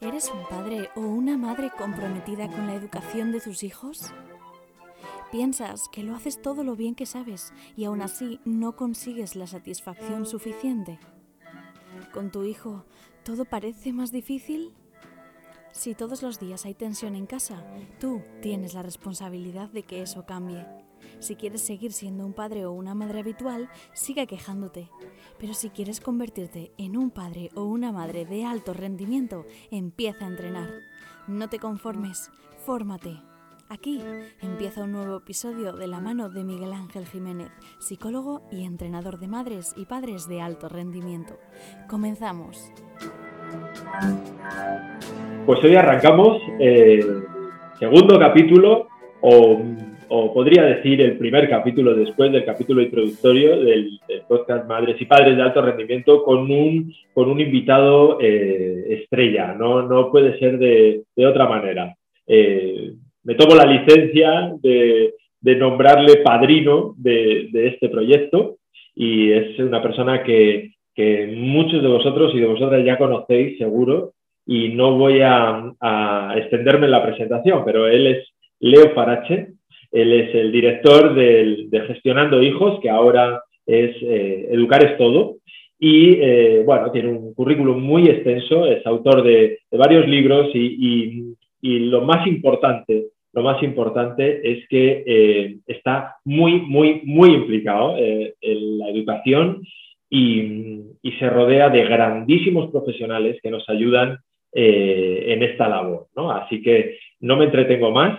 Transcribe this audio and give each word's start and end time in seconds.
¿Eres 0.00 0.30
un 0.30 0.42
padre 0.48 0.90
o 0.94 1.00
una 1.00 1.38
madre 1.38 1.70
comprometida 1.76 2.48
con 2.48 2.66
la 2.66 2.74
educación 2.74 3.32
de 3.32 3.40
tus 3.40 3.62
hijos? 3.62 4.12
Piensas 5.32 5.88
que 5.90 6.02
lo 6.02 6.14
haces 6.14 6.40
todo 6.40 6.64
lo 6.64 6.76
bien 6.76 6.94
que 6.94 7.06
sabes 7.06 7.52
y 7.76 7.84
aún 7.84 8.02
así 8.02 8.40
no 8.44 8.76
consigues 8.76 9.36
la 9.36 9.46
satisfacción 9.46 10.26
suficiente. 10.26 10.98
¿Con 12.12 12.30
tu 12.30 12.44
hijo 12.44 12.84
todo 13.24 13.44
parece 13.44 13.92
más 13.92 14.12
difícil? 14.12 14.74
Si 15.72 15.94
todos 15.94 16.22
los 16.22 16.38
días 16.38 16.64
hay 16.64 16.74
tensión 16.74 17.16
en 17.16 17.26
casa, 17.26 17.64
tú 17.98 18.22
tienes 18.40 18.74
la 18.74 18.82
responsabilidad 18.82 19.68
de 19.70 19.82
que 19.82 20.02
eso 20.02 20.24
cambie. 20.24 20.64
Si 21.18 21.36
quieres 21.36 21.62
seguir 21.62 21.92
siendo 21.92 22.24
un 22.26 22.32
padre 22.32 22.66
o 22.66 22.72
una 22.72 22.94
madre 22.94 23.20
habitual, 23.20 23.68
siga 23.92 24.26
quejándote. 24.26 24.90
Pero 25.38 25.54
si 25.54 25.70
quieres 25.70 26.00
convertirte 26.00 26.72
en 26.78 26.96
un 26.96 27.10
padre 27.10 27.50
o 27.54 27.64
una 27.64 27.92
madre 27.92 28.24
de 28.24 28.44
alto 28.44 28.74
rendimiento, 28.74 29.44
empieza 29.70 30.24
a 30.24 30.28
entrenar. 30.28 30.70
No 31.26 31.48
te 31.48 31.58
conformes, 31.58 32.30
fórmate. 32.64 33.20
Aquí 33.68 34.00
empieza 34.40 34.84
un 34.84 34.92
nuevo 34.92 35.16
episodio 35.16 35.72
de 35.72 35.88
la 35.88 35.98
mano 35.98 36.28
de 36.28 36.44
Miguel 36.44 36.72
Ángel 36.72 37.04
Jiménez, 37.04 37.50
psicólogo 37.80 38.42
y 38.52 38.64
entrenador 38.64 39.18
de 39.18 39.26
madres 39.26 39.74
y 39.76 39.86
padres 39.86 40.28
de 40.28 40.40
alto 40.40 40.68
rendimiento. 40.68 41.36
Comenzamos. 41.88 42.70
Pues 45.46 45.64
hoy 45.64 45.74
arrancamos 45.74 46.38
el 46.60 47.00
eh, 47.00 47.26
segundo 47.78 48.18
capítulo, 48.20 48.88
o, 49.20 49.58
podría 50.08 50.64
decir 50.64 51.00
el 51.00 51.18
primer 51.18 51.48
capítulo 51.48 51.94
después 51.94 52.32
del 52.32 52.44
capítulo 52.44 52.82
introductorio 52.82 53.60
del, 53.60 53.98
podcast 54.28 54.66
Madres 54.66 55.00
y 55.00 55.04
Padres 55.04 55.36
de 55.36 55.42
Alto 55.42 55.62
Rendimiento 55.62 56.22
con 56.24 56.50
un, 56.50 56.92
con 57.14 57.30
un 57.30 57.40
invitado 57.40 58.18
eh, 58.20 59.00
estrella, 59.00 59.54
no, 59.54 59.82
no 59.82 60.10
puede 60.10 60.38
ser 60.38 60.58
de, 60.58 61.04
otra 61.26 61.48
manera. 61.48 61.94
Eh, 62.26 62.92
me 63.24 63.34
tomo 63.34 63.54
la 63.54 63.66
licencia 63.66 64.52
de, 64.62 65.12
nombrarle 65.56 66.18
padrino 66.18 66.94
de, 66.96 67.48
este 67.52 67.88
proyecto 67.88 68.56
y 68.94 69.32
es 69.32 69.58
una 69.58 69.82
persona 69.82 70.22
que, 70.22 70.72
muchos 71.36 71.82
de 71.82 71.88
vosotros 71.88 72.32
y 72.34 72.40
de 72.40 72.46
vosotras 72.46 72.84
ya 72.84 72.96
conocéis 72.96 73.58
seguro 73.58 74.12
y 74.46 74.70
no 74.70 74.96
voy 74.96 75.20
a, 75.22 75.74
extenderme 76.36 76.86
en 76.86 76.92
la 76.92 77.02
presentación, 77.02 77.64
pero 77.64 77.86
él 77.88 78.06
es 78.06 78.28
Leo 78.60 78.94
Farache, 78.94 79.48
él 79.92 80.12
es 80.12 80.34
el 80.34 80.52
director 80.52 81.14
de 81.14 81.84
Gestionando 81.86 82.42
Hijos, 82.42 82.80
que 82.80 82.90
ahora 82.90 83.42
es 83.66 83.96
eh, 84.00 84.48
Educar 84.50 84.84
es 84.84 84.96
Todo, 84.96 85.36
y 85.78 86.14
eh, 86.20 86.62
bueno, 86.64 86.90
tiene 86.90 87.08
un 87.08 87.34
currículum 87.34 87.82
muy 87.82 88.08
extenso, 88.08 88.64
es 88.66 88.86
autor 88.86 89.22
de, 89.22 89.58
varios 89.72 90.06
libros 90.08 90.48
y, 90.54 91.34
lo 91.60 92.02
más 92.02 92.24
importante 92.28 93.08
lo 93.32 93.42
más 93.42 93.60
importante 93.62 94.40
es 94.50 94.66
que 94.68 95.02
eh, 95.04 95.56
está 95.66 96.14
muy, 96.24 96.60
muy, 96.60 97.02
muy 97.04 97.34
implicado 97.34 97.96
en 97.98 98.78
la 98.78 98.88
educación 98.88 99.62
y, 100.08 100.84
se 101.18 101.30
rodea 101.30 101.68
de 101.70 101.84
grandísimos 101.84 102.70
profesionales 102.70 103.38
que 103.42 103.50
nos 103.50 103.68
ayudan 103.68 104.18
en 104.52 105.42
esta 105.42 105.68
labor. 105.68 106.06
Así 106.14 106.62
que 106.62 106.98
no 107.20 107.36
me 107.36 107.44
entretengo 107.44 107.90
más. 107.90 108.18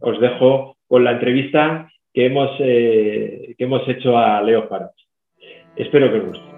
Os 0.00 0.20
dejo 0.20 0.76
con 0.86 1.04
la 1.04 1.12
entrevista 1.12 1.88
que 2.12 2.26
hemos, 2.26 2.56
que 2.58 3.56
hemos 3.58 3.86
hecho 3.88 4.16
a 4.16 4.40
Leo 4.42 4.68
Faras. 4.68 4.92
Espero 5.76 6.10
que 6.10 6.18
os 6.18 6.26
guste. 6.26 6.56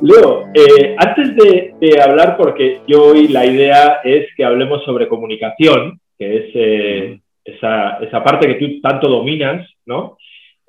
Leo, 0.00 0.46
eh, 0.54 0.96
antes 0.96 1.36
de, 1.36 2.00
hablar, 2.00 2.36
porque 2.36 2.80
yo 2.86 3.04
hoy 3.04 3.28
la 3.28 3.46
idea 3.46 4.00
es 4.04 4.26
que 4.36 4.44
hablemos 4.44 4.84
sobre 4.84 5.08
comunicación, 5.08 6.00
que 6.18 6.36
es 6.36 6.44
eh, 6.54 7.20
esa, 7.44 8.24
parte 8.24 8.46
que 8.46 8.54
tú 8.54 8.80
tanto 8.80 9.08
dominas, 9.08 9.68
¿no? 9.86 10.16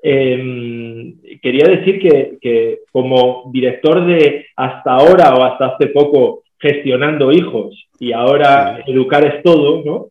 Em, 0.02 1.16
quería 1.42 1.66
decir 1.68 2.00
que, 2.00 2.80
como 2.92 3.50
director 3.54 4.06
de 4.06 4.48
hasta 4.56 4.92
ahora 4.92 5.34
o 5.34 5.44
hasta 5.44 5.68
hace 5.68 5.88
poco 5.88 6.44
gestionando 6.60 7.32
hijos 7.32 7.88
y 8.00 8.12
ahora 8.12 8.84
educar 8.86 9.24
es 9.26 9.44
todo, 9.44 9.82
¿no? 9.86 10.08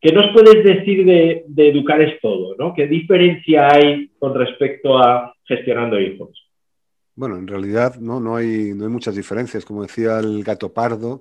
¿Qué 0.00 0.12
nos 0.12 0.32
puedes 0.32 0.64
decir 0.64 1.04
de, 1.04 1.44
de 1.46 1.68
educar 1.68 2.00
es 2.00 2.20
todo? 2.20 2.56
¿no? 2.58 2.72
¿Qué 2.74 2.86
diferencia 2.86 3.68
hay 3.68 4.08
con 4.18 4.34
respecto 4.34 4.98
a 4.98 5.34
gestionando 5.44 6.00
hijos? 6.00 6.30
Bueno, 7.14 7.36
en 7.36 7.46
realidad 7.46 7.96
no, 7.96 8.18
no, 8.18 8.36
hay, 8.36 8.72
no 8.74 8.84
hay 8.84 8.90
muchas 8.90 9.14
diferencias. 9.14 9.66
Como 9.66 9.82
decía 9.82 10.18
el 10.20 10.42
gato 10.42 10.72
pardo, 10.72 11.20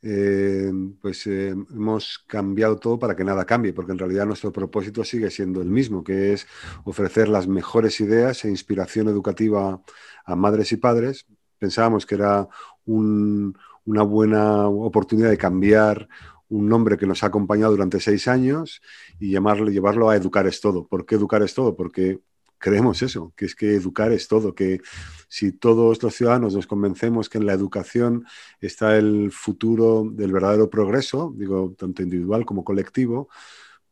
eh, 0.00 0.70
pues 1.02 1.26
eh, 1.26 1.48
hemos 1.50 2.20
cambiado 2.20 2.76
todo 2.78 2.98
para 2.98 3.14
que 3.14 3.24
nada 3.24 3.44
cambie, 3.44 3.74
porque 3.74 3.92
en 3.92 3.98
realidad 3.98 4.24
nuestro 4.24 4.52
propósito 4.52 5.04
sigue 5.04 5.30
siendo 5.30 5.60
el 5.60 5.68
mismo, 5.68 6.02
que 6.02 6.32
es 6.32 6.46
ofrecer 6.84 7.28
las 7.28 7.46
mejores 7.46 8.00
ideas 8.00 8.44
e 8.44 8.48
inspiración 8.48 9.08
educativa 9.08 9.82
a 10.24 10.36
madres 10.36 10.72
y 10.72 10.76
padres. 10.76 11.26
Pensábamos 11.58 12.06
que 12.06 12.14
era 12.14 12.48
una 12.86 14.02
buena 14.02 14.66
oportunidad 14.68 15.28
de 15.28 15.36
cambiar 15.36 16.08
un 16.48 16.68
nombre 16.68 16.96
que 16.96 17.06
nos 17.06 17.22
ha 17.22 17.26
acompañado 17.26 17.72
durante 17.72 18.00
seis 18.00 18.28
años 18.28 18.80
y 19.18 19.30
llevarlo 19.30 20.10
a 20.10 20.16
Educar 20.16 20.46
es 20.46 20.60
todo. 20.60 20.86
¿Por 20.86 21.06
qué 21.06 21.16
Educar 21.16 21.42
es 21.42 21.54
todo? 21.54 21.76
Porque 21.76 22.20
creemos 22.58 23.02
eso, 23.02 23.32
que 23.36 23.46
es 23.46 23.54
que 23.54 23.74
educar 23.74 24.12
es 24.12 24.28
todo, 24.28 24.54
que 24.54 24.80
si 25.28 25.52
todos 25.52 26.02
los 26.02 26.14
ciudadanos 26.14 26.54
nos 26.54 26.66
convencemos 26.66 27.28
que 27.28 27.38
en 27.38 27.46
la 27.46 27.52
educación 27.52 28.26
está 28.60 28.96
el 28.96 29.30
futuro 29.30 30.04
del 30.10 30.32
verdadero 30.32 30.68
progreso, 30.68 31.32
digo, 31.36 31.74
tanto 31.78 32.02
individual 32.02 32.44
como 32.44 32.64
colectivo, 32.64 33.28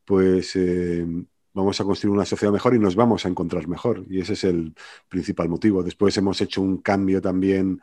pues 0.05 0.57
eh, 0.57 1.07
vamos 1.55 1.81
a 1.81 1.85
construir 1.85 2.15
una 2.15 2.25
sociedad 2.25 2.53
mejor 2.53 2.75
y 2.75 2.79
nos 2.79 2.97
vamos 2.97 3.25
a 3.25 3.29
encontrar 3.29 3.67
mejor. 3.69 4.05
Y 4.09 4.21
ese 4.21 4.35
es 4.35 4.45
el 4.45 4.75
principal 5.09 5.49
motivo. 5.49 5.83
Después 5.83 6.17
hemos 6.17 6.41
hecho 6.41 6.61
un 6.61 6.79
cambio 6.79 7.21
también 7.21 7.81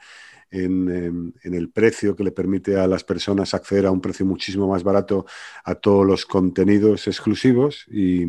en, 0.53 1.33
el 1.43 1.69
precio 1.69 2.15
que 2.15 2.23
le 2.23 2.31
permite 2.31 2.77
a 2.77 2.87
las 2.87 3.03
personas 3.03 3.53
acceder 3.53 3.87
a 3.87 3.91
un 3.91 4.01
precio 4.01 4.25
muchísimo 4.25 4.67
más 4.67 4.83
barato 4.83 5.25
a 5.63 5.75
todos 5.75 6.05
los 6.05 6.25
contenidos 6.25 7.07
exclusivos 7.07 7.85
y, 7.91 8.25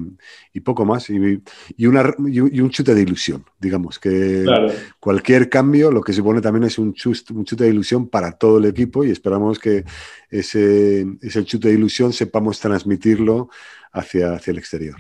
poco 0.61 0.85
más. 0.85 1.11
Y, 1.11 1.43
y, 1.77 1.87
un 1.87 2.71
chute 2.71 2.95
de 2.95 3.03
ilusión, 3.03 3.45
digamos, 3.61 3.99
que 3.99 4.45
cualquier 4.99 5.51
cambio 5.51 5.93
lo 5.93 6.01
que 6.01 6.15
supone 6.15 6.41
también 6.41 6.65
es 6.65 6.79
un, 6.79 6.95
un 7.35 7.45
chute 7.45 7.65
de 7.65 7.71
ilusión 7.71 8.09
para 8.09 8.33
todo 8.33 8.59
el 8.59 8.65
equipo 8.65 9.05
y 9.05 9.11
esperamos 9.11 9.59
que 9.59 9.85
ese, 10.31 11.05
ese 11.21 11.45
chute 11.45 11.69
de 11.69 11.75
ilusión 11.75 12.13
sepamos 12.13 12.59
transmitirlo 12.59 13.51
hacia, 13.93 14.33
hacia 14.33 14.53
el 14.53 14.59
exterior. 14.59 14.97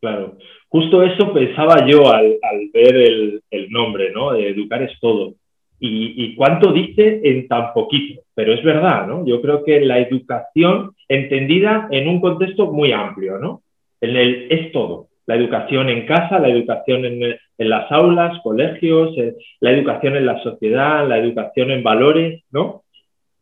Claro, 0.00 0.38
justo 0.68 1.02
eso 1.02 1.32
pensaba 1.32 1.86
yo 1.86 2.10
al, 2.12 2.38
ver 2.72 2.96
el, 2.96 3.42
el, 3.50 3.70
nombre, 3.70 4.10
¿no? 4.12 4.34
Educar 4.34 4.82
es 4.82 4.98
todo 5.00 5.34
y, 5.80 6.34
cuánto 6.36 6.72
dice 6.72 7.20
en 7.24 7.48
tan 7.48 7.72
poquito. 7.72 8.22
Pero 8.34 8.54
es 8.54 8.64
verdad, 8.64 9.06
¿no? 9.06 9.26
Yo 9.26 9.40
creo 9.40 9.64
que 9.64 9.80
la 9.80 9.98
educación 9.98 10.94
entendida 11.08 11.88
en 11.90 12.08
un 12.08 12.20
contexto 12.20 12.72
muy 12.72 12.92
amplio, 12.92 13.38
¿no? 13.38 13.62
En 14.00 14.16
el, 14.16 14.46
es 14.50 14.72
todo. 14.72 15.08
La 15.26 15.36
educación 15.36 15.88
en 15.88 16.06
casa, 16.06 16.38
la 16.38 16.48
educación 16.48 17.04
en, 17.04 17.38
las 17.58 17.90
aulas, 17.90 18.40
colegios, 18.42 19.16
eh, 19.16 19.34
la 19.60 19.72
educación 19.72 20.16
en 20.16 20.26
la 20.26 20.42
sociedad, 20.42 21.06
la 21.08 21.18
educación 21.18 21.70
en 21.70 21.82
valores, 21.82 22.42
¿no? 22.50 22.82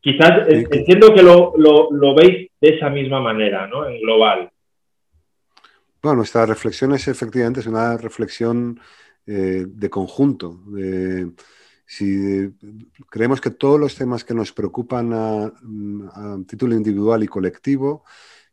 Quizás 0.00 0.48
entiendo 0.48 1.14
que 1.14 1.22
lo, 1.22 1.54
lo, 1.56 2.14
veis 2.14 2.50
de 2.60 2.68
esa 2.70 2.90
misma 2.90 3.20
manera, 3.20 3.68
¿no? 3.68 3.88
En 3.88 4.00
global. 4.00 4.50
Bueno, 6.02 6.16
nuestra 6.16 6.44
reflexión 6.44 6.92
es 6.92 7.06
efectivamente 7.06 7.60
es 7.60 7.68
una 7.68 7.96
reflexión 7.96 8.80
eh, 9.26 9.64
de 9.64 9.90
conjunto, 9.90 10.58
de, 10.66 11.30
si 11.92 12.50
creemos 13.10 13.38
que 13.38 13.50
todos 13.50 13.78
los 13.78 13.94
temas 13.94 14.24
que 14.24 14.32
nos 14.32 14.50
preocupan 14.50 15.12
a, 15.12 15.52
título 16.46 16.74
individual 16.74 17.22
y 17.22 17.28
colectivo 17.28 18.04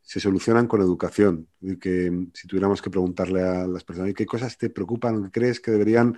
se 0.01 0.19
solucionan 0.19 0.67
con 0.67 0.81
educación. 0.81 1.47
Que 1.79 2.27
si 2.33 2.47
tuviéramos 2.49 2.81
que 2.81 2.89
preguntarle 2.89 3.41
a 3.41 3.65
las 3.65 3.85
personas 3.85 4.13
qué 4.13 4.25
cosas 4.25 4.57
te 4.57 4.69
preocupan, 4.69 5.29
crees 5.29 5.61
que 5.61 5.71
deberían 5.71 6.17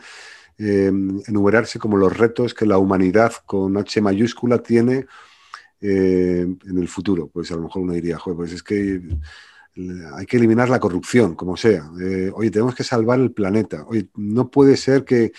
eh, 0.57 0.91
enumerarse 1.27 1.77
como 1.77 1.95
los 1.95 2.17
retos 2.17 2.55
que 2.55 2.65
la 2.65 2.79
humanidad 2.79 3.33
con 3.45 3.77
H 3.77 4.01
mayúscula 4.01 4.57
tiene 4.57 5.05
eh, 5.79 6.47
en 6.65 6.77
el 6.79 6.87
futuro, 6.87 7.27
pues 7.27 7.51
a 7.51 7.55
lo 7.55 7.61
mejor 7.61 7.83
uno 7.83 7.93
diría, 7.93 8.17
pues 8.17 8.51
es 8.51 8.63
que 8.63 8.99
hay 10.15 10.25
que 10.25 10.37
eliminar 10.37 10.69
la 10.69 10.79
corrupción, 10.79 11.35
como 11.35 11.55
sea. 11.55 11.89
Eh, 12.01 12.31
oye, 12.33 12.51
tenemos 12.51 12.75
que 12.75 12.83
salvar 12.83 13.19
el 13.19 13.31
planeta. 13.31 13.85
Oye, 13.87 14.09
no 14.15 14.49
puede 14.49 14.75
ser 14.75 15.05
que 15.05 15.31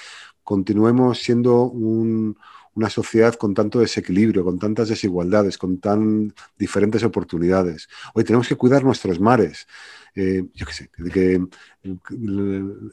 continuemos 0.44 1.18
siendo 1.18 1.64
una 1.66 2.90
sociedad 2.90 3.34
con 3.34 3.54
tanto 3.54 3.80
desequilibrio, 3.80 4.44
con 4.44 4.58
tantas 4.58 4.88
desigualdades, 4.88 5.58
con 5.58 5.78
tan 5.78 6.34
diferentes 6.58 7.02
oportunidades. 7.04 7.88
Hoy 8.14 8.24
tenemos 8.24 8.48
que 8.48 8.56
cuidar 8.56 8.84
nuestros 8.84 9.20
mares. 9.20 9.66
eh, 10.14 10.44
yo 10.54 10.66
qué 10.66 10.72
sé, 10.72 10.90
que, 11.12 11.40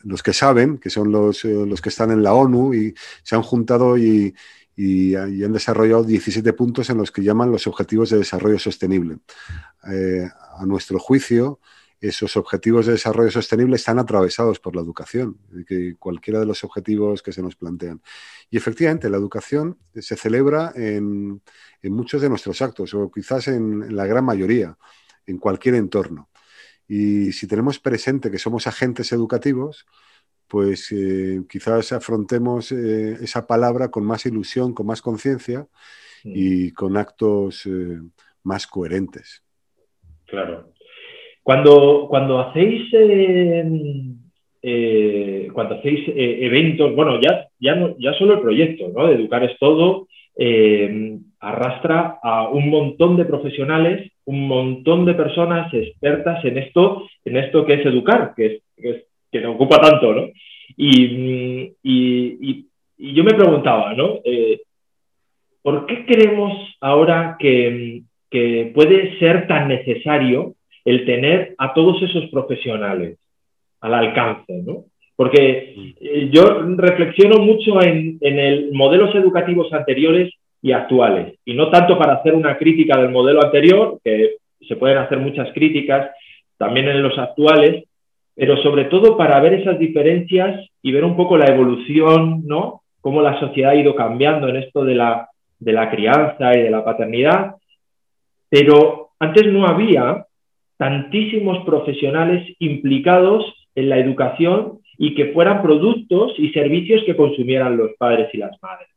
los 0.04 0.24
que 0.24 0.34
saben, 0.34 0.78
que 0.78 0.90
son 0.90 1.12
los, 1.12 1.44
los, 1.44 1.82
que 1.82 1.90
están 1.90 2.12
en 2.12 2.24
la 2.24 2.34
ONU 2.34 2.74
y 2.74 2.94
se 3.24 3.36
han 3.36 3.42
juntado 3.42 3.98
y, 3.98 4.34
y, 4.76 5.16
han 5.16 5.52
desarrollado 5.52 6.04
17 6.04 6.54
puntos 6.54 6.90
en 6.90 6.98
los 6.98 7.12
que 7.12 7.22
llaman 7.22 7.52
los 7.52 7.68
objetivos 7.68 8.10
de 8.10 8.20
desarrollo 8.20 8.60
sostenible. 8.60 9.18
a 9.82 10.66
nuestro 10.66 11.00
juicio, 11.00 11.60
esos 12.02 12.38
objetivos 12.38 12.86
de 12.86 12.94
desarrollo 12.94 13.30
sostenible 13.30 13.76
están 13.76 14.00
atravesados 14.00 14.60
por 14.60 14.76
la 14.76 14.82
educación, 14.82 15.38
que 15.68 15.96
cualquiera 15.98 16.40
de 16.40 16.46
los 16.46 16.64
objetivos 16.64 17.22
que 17.22 17.32
se 17.32 17.42
nos 17.42 17.56
plantean. 17.56 18.02
Y 18.50 18.58
efectivamente, 18.58 19.10
la 19.10 19.18
educación 19.18 19.78
se 19.94 20.16
celebra 20.16 20.72
en, 20.76 21.42
muchos 21.84 22.22
de 22.22 22.30
nuestros 22.30 22.62
actos, 22.62 22.94
o 22.94 23.12
quizás 23.12 23.50
en, 23.50 23.96
la 23.96 24.06
gran 24.06 24.24
mayoría, 24.24 24.78
en 25.26 25.38
cualquier 25.38 25.76
entorno. 25.76 26.30
Y 26.88 27.34
si 27.34 27.48
tenemos 27.48 27.80
presente 27.80 28.32
que 28.32 28.40
somos 28.40 28.66
agentes 28.66 29.12
educativos, 29.12 29.86
pues 30.48 30.92
eh, 30.92 31.44
quizás 31.48 31.92
afrontemos 31.92 32.72
eh, 32.72 33.18
esa 33.22 33.46
palabra 33.46 33.90
con 33.90 34.04
más 34.04 34.26
ilusión, 34.26 34.74
con 34.74 34.88
más 34.88 35.02
conciencia 35.02 35.68
y 36.24 36.72
con 36.72 36.98
actos 36.98 37.66
eh, 37.66 38.02
más 38.44 38.66
coherentes. 38.66 39.44
Claro, 40.26 40.74
cuando, 41.44 42.08
cuando 42.10 42.40
hacéis, 42.40 42.94
eh, 42.94 43.66
eh, 44.62 45.48
cuando 45.54 45.76
hacéis 45.76 46.08
eh, 46.10 46.40
eventos, 46.42 46.96
bueno, 46.96 47.20
ya, 47.22 47.48
ya, 47.60 47.94
ya 47.98 48.14
solo 48.14 48.36
el 48.36 48.42
proyecto 48.42 48.90
¿no? 48.90 49.08
de 49.08 49.16
Educar 49.16 49.44
es 49.44 49.58
Todo 49.60 50.08
arrastra 51.42 52.20
a 52.24 52.48
un 52.50 52.70
montón 52.70 53.18
de 53.18 53.26
profesionales, 53.26 54.12
un 54.26 54.48
montón 54.48 55.06
de 55.06 55.14
personas 55.14 55.74
expertas 55.74 56.44
en 56.46 56.58
esto, 56.58 57.10
en 57.26 57.38
esto 57.38 57.66
que 57.66 57.74
es 57.74 57.86
educar, 57.86 58.34
que, 58.36 58.62
es, 58.78 59.06
que, 59.32 59.42
nos 59.42 59.56
ocupa 59.56 59.82
tanto, 59.82 60.14
¿no? 60.14 60.30
Y, 60.78 61.74
y, 61.84 62.66
yo 62.98 63.24
me 63.24 63.34
preguntaba, 63.34 63.94
¿no? 63.94 64.20
¿Por 65.62 65.86
qué 65.86 66.06
creemos 66.06 66.54
ahora 66.80 67.36
que, 67.40 68.04
que 68.30 68.72
puede 68.74 69.18
ser 69.20 69.48
tan 69.48 69.68
necesario 69.68 70.56
el 70.90 71.06
tener 71.06 71.54
a 71.60 71.72
todos 71.74 72.02
esos 72.02 72.26
profesionales 72.32 73.20
al 73.82 73.94
alcance, 73.94 74.64
¿no? 74.66 74.86
Porque 75.16 75.94
eh, 76.02 76.30
yo 76.32 76.64
reflexiono 76.78 77.38
mucho 77.44 77.80
en, 77.82 78.18
en 78.22 78.76
modelos 78.76 79.14
educativos 79.14 79.72
anteriores 79.72 80.34
y 80.64 80.72
actuales, 80.72 81.36
y 81.46 81.54
no 81.54 81.70
tanto 81.70 81.98
para 81.98 82.16
hacer 82.16 82.34
una 82.34 82.58
crítica 82.58 83.00
del 83.00 83.12
modelo 83.12 83.44
anterior, 83.44 84.00
que 84.04 84.38
se 84.68 84.78
pueden 84.78 84.98
hacer 84.98 85.20
muchas 85.20 85.54
críticas, 85.54 86.10
también 86.58 86.88
en 86.88 87.04
los 87.04 87.18
actuales, 87.20 87.84
pero 88.36 88.58
sobre 88.64 88.86
todo 88.86 89.16
para 89.16 89.40
ver 89.42 89.54
esas 89.54 89.78
diferencias 89.78 90.66
y 90.82 90.92
ver 90.92 91.06
un 91.06 91.16
poco 91.16 91.38
la 91.38 91.54
evolución, 91.54 92.42
¿no? 92.48 92.82
Cómo 93.00 93.22
la 93.22 93.40
sociedad 93.40 93.72
ha 93.72 93.76
ido 93.76 93.94
cambiando 93.94 94.48
en 94.48 94.56
esto 94.58 94.84
de 94.84 94.96
la, 94.96 95.30
de 95.60 95.72
la 95.72 95.92
crianza 95.92 96.58
y 96.58 96.64
de 96.64 96.72
la 96.72 96.84
paternidad. 96.84 97.56
Pero 98.50 99.10
antes 99.20 99.46
no 99.46 99.68
había 99.68 100.26
tantísimos 100.80 101.66
profesionales 101.66 102.56
implicados 102.60 103.44
en 103.76 103.90
la 103.90 104.00
educación 104.00 104.80
y 104.98 105.14
que 105.14 105.34
fueran 105.34 105.62
productos 105.62 106.34
y 106.38 106.52
servicios 106.54 107.04
que 107.06 107.18
consumieran 107.18 107.76
los 107.76 107.92
padres 108.00 108.30
y 108.34 108.38
las 108.38 108.58
madres. 108.62 108.88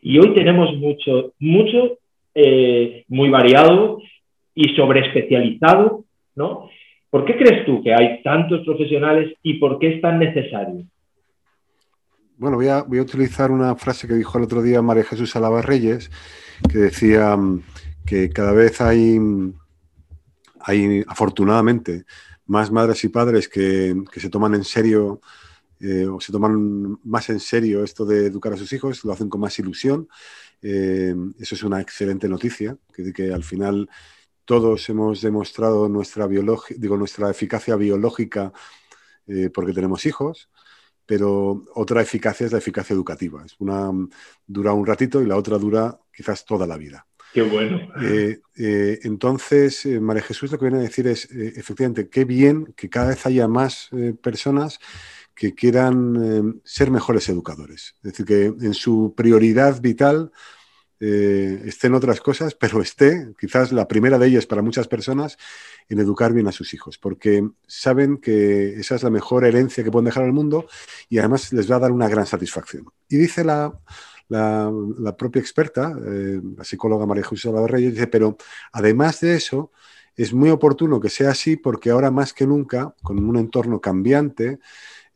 Y 0.00 0.18
hoy 0.18 0.32
tenemos 0.34 0.76
mucho, 0.76 1.32
mucho 1.40 1.98
eh, 2.34 3.04
muy 3.08 3.30
variado 3.30 4.00
y 4.54 4.76
sobreespecializado. 4.76 6.04
¿no? 6.36 6.70
¿Por 7.10 7.24
qué 7.24 7.36
crees 7.36 7.66
tú 7.66 7.82
que 7.82 7.92
hay 7.92 8.22
tantos 8.22 8.64
profesionales 8.64 9.34
y 9.42 9.54
por 9.54 9.80
qué 9.80 9.96
es 9.96 10.00
tan 10.00 10.20
necesario? 10.20 10.84
Bueno, 12.36 12.58
voy 12.58 12.68
a, 12.68 12.82
voy 12.82 12.98
a 12.98 13.02
utilizar 13.02 13.50
una 13.50 13.74
frase 13.74 14.06
que 14.06 14.14
dijo 14.14 14.38
el 14.38 14.44
otro 14.44 14.62
día 14.62 14.82
María 14.82 15.02
Jesús 15.02 15.34
Alaba 15.34 15.62
Reyes, 15.62 16.12
que 16.70 16.78
decía 16.78 17.36
mm, 17.36 17.62
que 18.06 18.30
cada 18.30 18.52
vez 18.52 18.80
hay 18.80 19.18
hay 20.60 21.04
afortunadamente 21.06 22.04
más 22.46 22.70
madres 22.70 23.04
y 23.04 23.08
padres 23.08 23.48
que, 23.48 23.94
se 24.16 24.30
toman 24.30 24.54
en 24.54 24.64
serio 24.64 25.20
eh, 25.80 26.06
o 26.06 26.20
se 26.20 26.32
toman 26.32 26.98
más 27.04 27.28
en 27.30 27.40
serio 27.40 27.84
esto 27.84 28.04
de 28.04 28.26
educar 28.26 28.52
a 28.52 28.56
sus 28.56 28.72
hijos, 28.72 29.04
lo 29.04 29.12
hacen 29.12 29.28
con 29.28 29.40
más 29.40 29.58
ilusión. 29.58 30.08
Eh, 30.62 31.14
eso 31.38 31.54
es 31.54 31.62
una 31.62 31.80
excelente 31.80 32.28
noticia, 32.28 32.76
que, 32.92 33.32
al 33.32 33.44
final 33.44 33.88
todos 34.44 34.88
hemos 34.88 35.20
demostrado 35.20 35.88
nuestra, 35.88 36.26
digo, 36.26 36.96
nuestra 36.96 37.30
eficacia 37.30 37.76
biológica 37.76 38.52
eh, 39.26 39.50
porque 39.52 39.74
tenemos 39.74 40.06
hijos, 40.06 40.48
pero 41.04 41.64
otra 41.74 42.02
eficacia 42.02 42.46
es 42.46 42.52
la 42.52 42.58
eficacia 42.58 42.94
educativa. 42.94 43.44
Es 43.44 43.56
una 43.58 43.90
dura 44.46 44.72
un 44.72 44.86
ratito 44.86 45.22
y 45.22 45.26
la 45.26 45.36
otra 45.36 45.58
dura 45.58 45.98
quizás 46.12 46.44
toda 46.44 46.66
la 46.66 46.78
vida. 46.78 47.06
Qué 47.32 47.42
bueno. 47.42 47.80
Eh, 48.02 48.40
eh, 48.56 49.00
entonces, 49.02 49.84
eh, 49.84 50.00
María 50.00 50.22
Jesús 50.22 50.50
lo 50.50 50.58
que 50.58 50.64
viene 50.66 50.78
a 50.78 50.82
decir 50.82 51.06
es, 51.06 51.28
efectivamente, 51.30 52.08
qué 52.08 52.24
bien 52.24 52.72
que 52.76 52.88
cada 52.88 53.08
vez 53.08 53.26
haya 53.26 53.46
más 53.48 53.90
personas 54.22 54.78
que 55.34 55.54
quieran 55.54 56.60
ser 56.64 56.90
mejores 56.90 57.28
educadores. 57.28 57.94
Es 58.02 58.12
decir, 58.12 58.26
que 58.26 58.44
en 58.46 58.74
su 58.74 59.14
prioridad 59.16 59.80
vital 59.80 60.32
estén 60.98 61.94
otras 61.94 62.20
cosas, 62.20 62.56
pero 62.56 62.82
esté, 62.82 63.32
quizás 63.38 63.70
la 63.70 63.86
primera 63.86 64.18
de 64.18 64.26
ellas 64.26 64.46
para 64.46 64.62
muchas 64.62 64.88
personas, 64.88 65.38
en 65.88 66.00
educar 66.00 66.32
bien 66.32 66.48
a 66.48 66.52
sus 66.52 66.74
hijos, 66.74 66.98
porque 66.98 67.48
saben 67.68 68.16
que 68.16 68.80
esa 68.80 68.96
es 68.96 69.04
la 69.04 69.10
mejor 69.10 69.44
herencia 69.44 69.84
que 69.84 69.92
pueden 69.92 70.06
dejar 70.06 70.24
al 70.24 70.32
mundo 70.32 70.66
y 71.08 71.18
además 71.18 71.52
les 71.52 71.70
va 71.70 71.76
a 71.76 71.80
dar 71.80 71.92
una 71.92 72.08
gran 72.08 72.26
satisfacción. 72.26 72.86
Y 73.08 73.16
dice 73.16 73.44
la, 73.44 73.78
la, 74.28 75.16
propia 75.16 75.40
experta, 75.40 75.96
eh, 76.06 76.40
la 76.56 76.64
psicóloga 76.64 77.06
María 77.06 77.24
José 77.24 77.50
Reyes, 77.66 77.94
dice, 77.94 78.06
pero 78.06 78.36
además 78.72 79.20
de 79.20 79.34
eso, 79.36 79.72
es 80.16 80.32
muy 80.32 80.50
oportuno 80.50 81.00
que 81.00 81.10
sea 81.10 81.30
así 81.30 81.56
porque 81.56 81.90
ahora 81.90 82.10
más 82.10 82.32
que 82.32 82.46
nunca, 82.46 82.94
con 83.02 83.18
un 83.26 83.36
entorno 83.36 83.80
cambiante, 83.80 84.58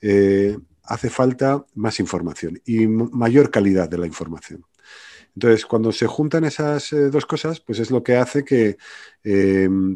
eh, 0.01 0.57
hace 0.85 1.11
falta 1.11 1.65
más 1.75 2.01
información 2.01 2.61
y 2.65 2.87
mayor 2.87 3.51
calidad 3.51 3.89
de 3.89 3.99
la 3.99 4.07
información. 4.07 4.65
Entonces, 5.35 5.65
cuando 5.65 5.93
se 5.93 6.07
juntan 6.07 6.45
esas 6.45 6.93
eh, 6.93 7.09
dos 7.09 7.25
cosas, 7.25 7.59
pues 7.61 7.79
es 7.79 7.91
lo 7.91 8.03
que 8.03 8.17
hace 8.17 8.45
que 8.45 8.77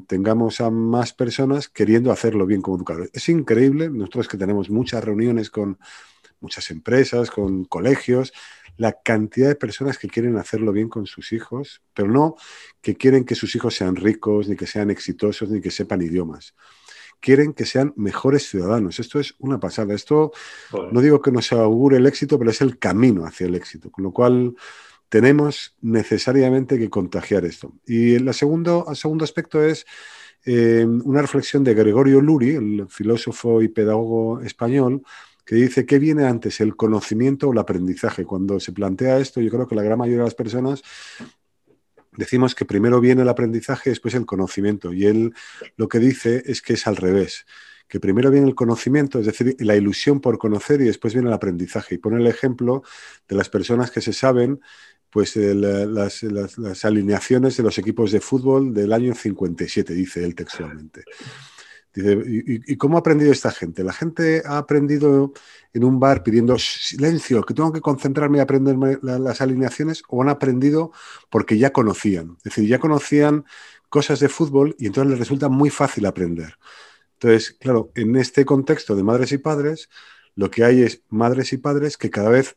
tengamos 0.06 0.60
a 0.60 0.70
más 0.70 1.12
personas 1.12 1.68
queriendo 1.68 2.10
hacerlo 2.10 2.46
bien 2.46 2.62
como 2.62 2.76
educadores. 2.76 3.10
Es 3.12 3.28
increíble, 3.28 3.90
nosotros 3.90 4.28
que 4.28 4.38
tenemos 4.38 4.70
muchas 4.70 5.04
reuniones 5.04 5.50
con 5.50 5.78
muchas 6.40 6.70
empresas, 6.70 7.30
con 7.30 7.64
colegios, 7.64 8.32
la 8.76 8.92
cantidad 9.02 9.48
de 9.48 9.54
personas 9.54 9.98
que 9.98 10.08
quieren 10.08 10.36
hacerlo 10.36 10.72
bien 10.72 10.88
con 10.88 11.06
sus 11.06 11.32
hijos, 11.32 11.82
pero 11.94 12.08
no 12.08 12.36
que 12.80 12.96
quieren 12.96 13.24
que 13.24 13.34
sus 13.34 13.54
hijos 13.56 13.74
sean 13.74 13.96
ricos, 13.96 14.48
ni 14.48 14.56
que 14.56 14.66
sean 14.66 14.90
exitosos, 14.90 15.50
ni 15.50 15.60
que 15.60 15.70
sepan 15.70 16.02
idiomas. 16.02 16.54
Quieren 17.20 17.54
que 17.54 17.64
sean 17.64 17.94
mejores 17.96 18.48
ciudadanos. 18.48 19.00
Esto 19.00 19.18
es 19.18 19.34
una 19.38 19.58
pasada. 19.58 19.94
Esto 19.94 20.32
no 20.92 21.00
digo 21.00 21.22
que 21.22 21.32
nos 21.32 21.50
augure 21.52 21.96
el 21.96 22.06
éxito, 22.06 22.38
pero 22.38 22.50
es 22.50 22.60
el 22.60 22.78
camino 22.78 23.24
hacia 23.24 23.46
el 23.46 23.54
éxito. 23.54 23.90
Con 23.90 24.04
lo 24.04 24.12
cual 24.12 24.54
tenemos 25.08 25.76
necesariamente 25.80 26.78
que 26.78 26.90
contagiar 26.90 27.46
esto. 27.46 27.72
Y 27.86 28.14
el 28.16 28.32
segundo, 28.34 28.86
el 28.90 28.96
segundo 28.96 29.24
aspecto 29.24 29.62
es 29.62 29.86
eh, 30.44 30.84
una 30.86 31.22
reflexión 31.22 31.64
de 31.64 31.74
Gregorio 31.74 32.20
Luri, 32.20 32.50
el 32.50 32.86
filósofo 32.88 33.62
y 33.62 33.68
pedagogo 33.68 34.40
español, 34.42 35.02
que 35.46 35.54
dice 35.54 35.86
qué 35.86 36.00
viene 36.00 36.24
antes, 36.24 36.60
el 36.60 36.74
conocimiento 36.74 37.48
o 37.48 37.52
el 37.52 37.58
aprendizaje. 37.58 38.24
Cuando 38.24 38.58
se 38.58 38.72
plantea 38.72 39.18
esto, 39.18 39.40
yo 39.40 39.48
creo 39.48 39.68
que 39.68 39.76
la 39.76 39.84
gran 39.84 39.96
mayoría 39.96 40.18
de 40.18 40.24
las 40.24 40.34
personas 40.34 40.82
decimos 42.16 42.56
que 42.56 42.64
primero 42.64 43.00
viene 43.00 43.22
el 43.22 43.28
aprendizaje 43.28 43.90
después 43.90 44.14
el 44.14 44.26
conocimiento. 44.26 44.92
Y 44.92 45.06
él 45.06 45.32
lo 45.76 45.88
que 45.88 46.00
dice 46.00 46.42
es 46.46 46.60
que 46.60 46.72
es 46.72 46.88
al 46.88 46.96
revés, 46.96 47.46
que 47.86 48.00
primero 48.00 48.32
viene 48.32 48.48
el 48.48 48.56
conocimiento, 48.56 49.20
es 49.20 49.26
decir, 49.26 49.54
la 49.60 49.76
ilusión 49.76 50.20
por 50.20 50.36
conocer 50.36 50.80
y 50.80 50.86
después 50.86 51.14
viene 51.14 51.28
el 51.28 51.34
aprendizaje. 51.34 51.94
Y 51.94 51.98
pone 51.98 52.20
el 52.20 52.26
ejemplo 52.26 52.82
de 53.28 53.36
las 53.36 53.48
personas 53.48 53.92
que 53.92 54.00
se 54.00 54.12
saben 54.12 54.60
pues 55.10 55.36
las, 55.36 56.24
las, 56.24 56.84
alineaciones 56.84 57.56
de 57.56 57.62
los 57.62 57.78
equipos 57.78 58.10
de 58.10 58.20
fútbol 58.20 58.74
del 58.74 58.92
año 58.92 59.14
57, 59.14 59.94
dice 59.94 60.24
él 60.24 60.34
textualmente. 60.34 61.04
¿Y, 61.96 62.76
cómo 62.76 62.96
ha 62.96 63.00
aprendido 63.00 63.32
esta 63.32 63.50
gente? 63.50 63.82
La 63.82 63.92
gente 63.92 64.42
ha 64.44 64.58
aprendido 64.58 65.32
en 65.72 65.84
un 65.84 65.98
bar 65.98 66.22
pidiendo 66.22 66.58
silencio, 66.58 67.42
que 67.42 67.54
tengo 67.54 67.72
que 67.72 67.80
concentrarme 67.80 68.38
y 68.38 68.40
aprenderme 68.40 68.98
las 69.02 69.40
alineaciones, 69.40 70.02
o 70.08 70.22
han 70.22 70.28
aprendido 70.28 70.92
porque 71.30 71.58
ya 71.58 71.72
conocían. 71.72 72.36
Es 72.38 72.44
decir, 72.44 72.68
ya 72.68 72.78
conocían 72.78 73.44
cosas 73.88 74.20
de 74.20 74.28
fútbol 74.28 74.76
y 74.78 74.86
entonces 74.86 75.10
les 75.10 75.18
resulta 75.18 75.48
muy 75.48 75.70
fácil 75.70 76.06
aprender. 76.06 76.58
Entonces, 77.14 77.52
claro, 77.52 77.90
en 77.94 78.16
este 78.16 78.44
contexto 78.44 78.94
de 78.94 79.02
madres 79.02 79.32
y 79.32 79.38
padres, 79.38 79.88
lo 80.34 80.50
que 80.50 80.64
hay 80.64 80.82
es 80.82 81.02
madres 81.08 81.52
y 81.52 81.56
padres 81.56 81.96
que 81.96 82.10
cada 82.10 82.28
vez 82.28 82.56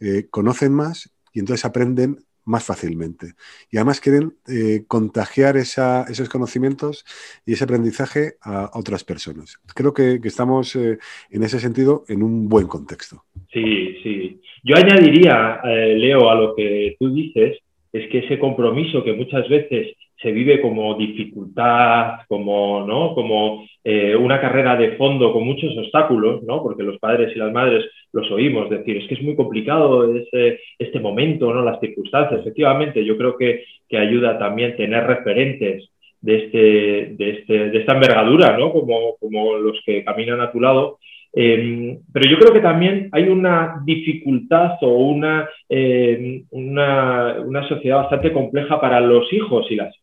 eh, 0.00 0.26
conocen 0.30 0.72
más 0.72 1.10
y 1.32 1.40
entonces 1.40 1.64
aprenden 1.64 2.24
más 2.44 2.64
fácilmente. 2.64 3.34
Y 3.70 3.76
además 3.76 4.00
quieren 4.00 4.34
eh, 4.48 4.84
contagiar 4.86 5.56
esos 5.56 6.28
conocimientos 6.28 7.04
y 7.46 7.52
ese 7.52 7.64
aprendizaje 7.64 8.34
a, 8.42 8.70
otras 8.74 9.04
personas. 9.04 9.58
Creo 9.74 9.92
que, 9.94 10.20
estamos 10.24 10.76
eh, 10.76 10.98
en 11.30 11.42
ese 11.42 11.58
sentido 11.60 12.04
en 12.08 12.22
un 12.22 12.48
buen 12.48 12.66
contexto. 12.66 13.24
Sí, 13.52 13.96
sí. 14.02 14.40
Yo 14.62 14.76
añadiría, 14.76 15.60
eh, 15.64 15.96
Leo, 15.96 16.30
a 16.30 16.34
lo 16.34 16.54
que 16.54 16.96
tú 16.98 17.12
dices, 17.12 17.58
es 17.92 18.08
que 18.08 18.18
ese 18.18 18.38
compromiso 18.38 19.02
que 19.02 19.12
muchas 19.12 19.48
veces 19.48 19.96
se 20.22 20.32
vive 20.32 20.60
como 20.60 20.94
dificultad, 20.96 22.20
como, 22.28 22.84
¿no? 22.86 23.14
como 23.14 23.64
eh, 23.82 24.14
una 24.14 24.40
carrera 24.40 24.76
de 24.76 24.96
fondo 24.96 25.32
con 25.32 25.44
muchos 25.44 25.76
obstáculos, 25.78 26.42
¿no? 26.42 26.62
porque 26.62 26.82
los 26.82 26.98
padres 26.98 27.34
y 27.34 27.38
las 27.38 27.52
madres 27.52 27.86
los 28.12 28.30
oímos 28.30 28.68
decir, 28.68 28.98
es 28.98 29.08
que 29.08 29.14
es 29.14 29.22
muy 29.22 29.34
complicado 29.34 30.14
ese, 30.14 30.60
este 30.78 31.00
momento, 31.00 31.52
¿no? 31.54 31.64
las 31.64 31.80
circunstancias. 31.80 32.40
Efectivamente, 32.40 33.04
yo 33.04 33.16
creo 33.16 33.36
que, 33.36 33.64
que 33.88 33.96
ayuda 33.96 34.38
también 34.38 34.76
tener 34.76 35.04
referentes 35.06 35.88
de, 36.20 36.36
este, 36.36 37.14
de, 37.16 37.30
este, 37.30 37.70
de 37.70 37.78
esta 37.78 37.94
envergadura, 37.94 38.58
¿no? 38.58 38.72
como, 38.72 39.16
como 39.18 39.56
los 39.56 39.80
que 39.86 40.04
caminan 40.04 40.40
a 40.40 40.52
tu 40.52 40.60
lado, 40.60 40.98
Em, 41.32 42.00
pero 42.12 42.28
yo 42.28 42.38
creo 42.38 42.52
que 42.52 42.60
también 42.60 43.08
hay 43.12 43.28
una 43.28 43.80
dificultad 43.84 44.78
o 44.82 44.88
una, 44.88 45.48
em, 45.68 46.44
una, 46.50 47.36
una, 47.40 47.68
sociedad 47.68 47.98
bastante 47.98 48.32
compleja 48.32 48.80
para 48.80 49.00
los 49.00 49.32
hijos 49.32 49.66
y 49.70 49.76
las, 49.76 49.94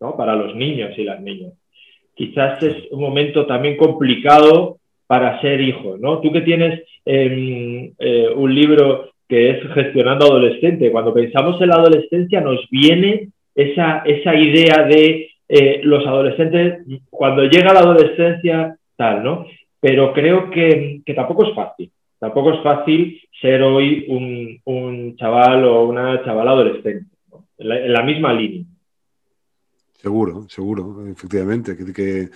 ¿no? 0.00 0.16
para 0.16 0.34
los 0.34 0.56
niños 0.56 0.96
y 0.96 1.04
las 1.04 1.20
niñas. 1.20 1.52
Quizás 2.14 2.62
es 2.62 2.90
un 2.92 3.00
momento 3.00 3.46
también 3.46 3.76
complicado 3.76 4.78
para 5.06 5.40
ser 5.40 5.60
hijo, 5.60 5.96
¿no? 5.98 6.20
Tú 6.20 6.32
que 6.32 6.42
tienes 6.42 6.82
em, 7.04 7.92
eh, 7.98 8.28
un 8.34 8.54
libro 8.54 9.10
que 9.28 9.50
es 9.50 9.72
Gestionando 9.74 10.26
Adolescente, 10.26 10.90
cuando 10.90 11.12
pensamos 11.12 11.60
en 11.60 11.68
la 11.68 11.76
adolescencia 11.76 12.40
nos 12.40 12.66
viene 12.70 13.28
esa, 13.54 14.02
esa 14.04 14.34
idea 14.34 14.84
de 14.84 15.30
eh, 15.48 15.80
los 15.82 16.06
adolescentes, 16.06 16.84
cuando 17.10 17.44
llega 17.44 17.72
la 17.72 17.80
adolescencia, 17.80 18.76
tal, 18.96 19.22
¿no? 19.22 19.46
Pero 19.80 20.12
creo 20.12 20.50
que, 20.50 21.02
tampoco 21.14 21.46
es 21.46 21.54
fácil. 21.54 21.90
Tampoco 22.18 22.52
es 22.52 22.62
fácil 22.62 23.20
ser 23.40 23.62
hoy 23.62 24.06
un, 24.64 25.16
chaval 25.16 25.64
o 25.64 25.84
una 25.86 26.22
chavala 26.22 26.50
adolescente, 26.50 27.06
en, 27.58 27.92
la, 27.92 28.02
misma 28.02 28.32
línea. 28.34 28.64
Seguro, 29.96 30.46
seguro, 30.48 31.06
efectivamente, 31.06 31.76
que, 31.76 32.28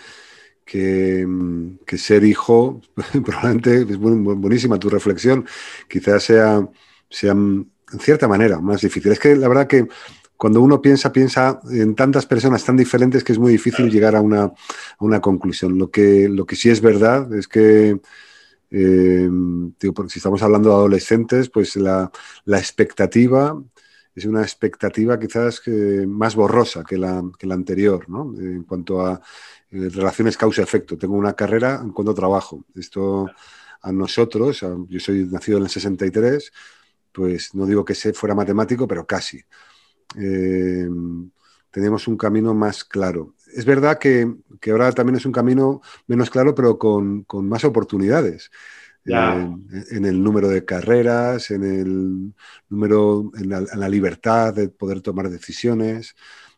que, 0.65 1.99
ser 1.99 2.25
hijo, 2.25 2.81
probablemente 3.25 3.83
es 3.83 3.99
buenísima 3.99 4.79
tu 4.79 4.89
reflexión, 4.89 5.45
quizás 5.89 6.23
sea, 6.23 6.67
sea 7.11 7.33
en 7.33 8.01
cierta 8.01 8.27
manera 8.27 8.61
más 8.61 8.81
difícil. 8.81 9.13
Es 9.13 9.21
que 9.21 9.37
la 9.37 9.49
verdad 9.49 9.67
que 9.67 9.87
cuando 10.45 10.61
uno 10.61 10.83
piensa, 10.83 11.11
piensa 11.11 11.59
en 11.71 11.95
tantas 11.95 12.27
personas 12.27 12.63
tan 12.63 12.77
diferentes 12.77 13.25
que 13.25 13.33
es 13.33 13.39
muy 13.39 13.53
difícil 13.53 13.91
llegar 13.91 14.15
a 14.15 14.21
una, 14.21 15.21
conclusión. 15.23 15.79
Lo 15.79 15.91
que, 15.91 16.29
lo 16.29 16.45
que 16.45 16.55
sí 16.55 16.69
es 16.69 16.83
verdad 16.83 17.33
es 17.33 17.49
que, 17.49 17.99
eh, 18.71 19.31
si 20.09 20.19
estamos 20.19 20.43
hablando 20.43 20.69
de 20.69 20.75
adolescentes, 20.75 21.49
pues 21.49 21.77
la, 21.77 22.11
expectativa 22.47 23.59
es 24.15 24.27
una 24.27 24.43
expectativa 24.43 25.19
quizás 25.19 25.63
más 26.07 26.35
borrosa 26.35 26.85
que 26.85 26.99
la, 26.99 27.23
anterior, 27.51 28.07
¿no? 28.11 28.35
En 28.39 28.65
cuanto 28.65 29.01
a 29.01 29.23
eh, 29.71 29.89
relaciones 29.89 30.37
causa-efecto. 30.37 30.99
Tengo 30.99 31.15
una 31.15 31.33
carrera 31.33 31.81
en 31.83 31.93
cuanto 31.93 32.13
trabajo. 32.13 32.67
Esto 32.75 33.31
a 33.81 33.93
nosotros, 33.93 34.61
yo 34.91 35.01
soy 35.01 35.25
nacido 35.25 35.57
en 35.57 35.65
el 35.65 35.71
63, 35.71 36.53
pues 37.13 37.55
no 37.55 37.65
digo 37.65 37.83
que 37.83 37.95
se 37.95 38.13
fuera 38.13 38.35
matemático, 38.35 38.87
pero 38.87 39.07
casi. 39.07 39.43
Eh, 40.19 40.89
tenemos 41.71 42.07
un 42.07 42.17
camino 42.17 42.55
más 42.55 42.85
claro. 42.85 43.35
Es 43.53 43.65
verdad 43.65 43.99
que, 43.99 44.33
ahora 44.71 44.93
también 44.93 45.17
es 45.17 45.27
un 45.27 45.33
camino 45.33 45.81
menos 46.07 46.31
claro, 46.31 46.55
pero 46.55 46.79
con, 46.79 47.27
más 47.43 47.65
oportunidades. 47.65 48.51
Eh, 49.07 49.57
en 49.91 50.05
el 50.07 50.23
número 50.23 50.49
de 50.49 50.65
carreras, 50.65 51.51
en 51.51 51.63
el 51.63 52.35
número, 52.69 53.31
en 53.37 53.49
la, 53.51 53.89
libertad 53.89 54.55
de 54.55 54.69
poder 54.69 55.03
tomar 55.03 55.29
decisiones 55.29 56.15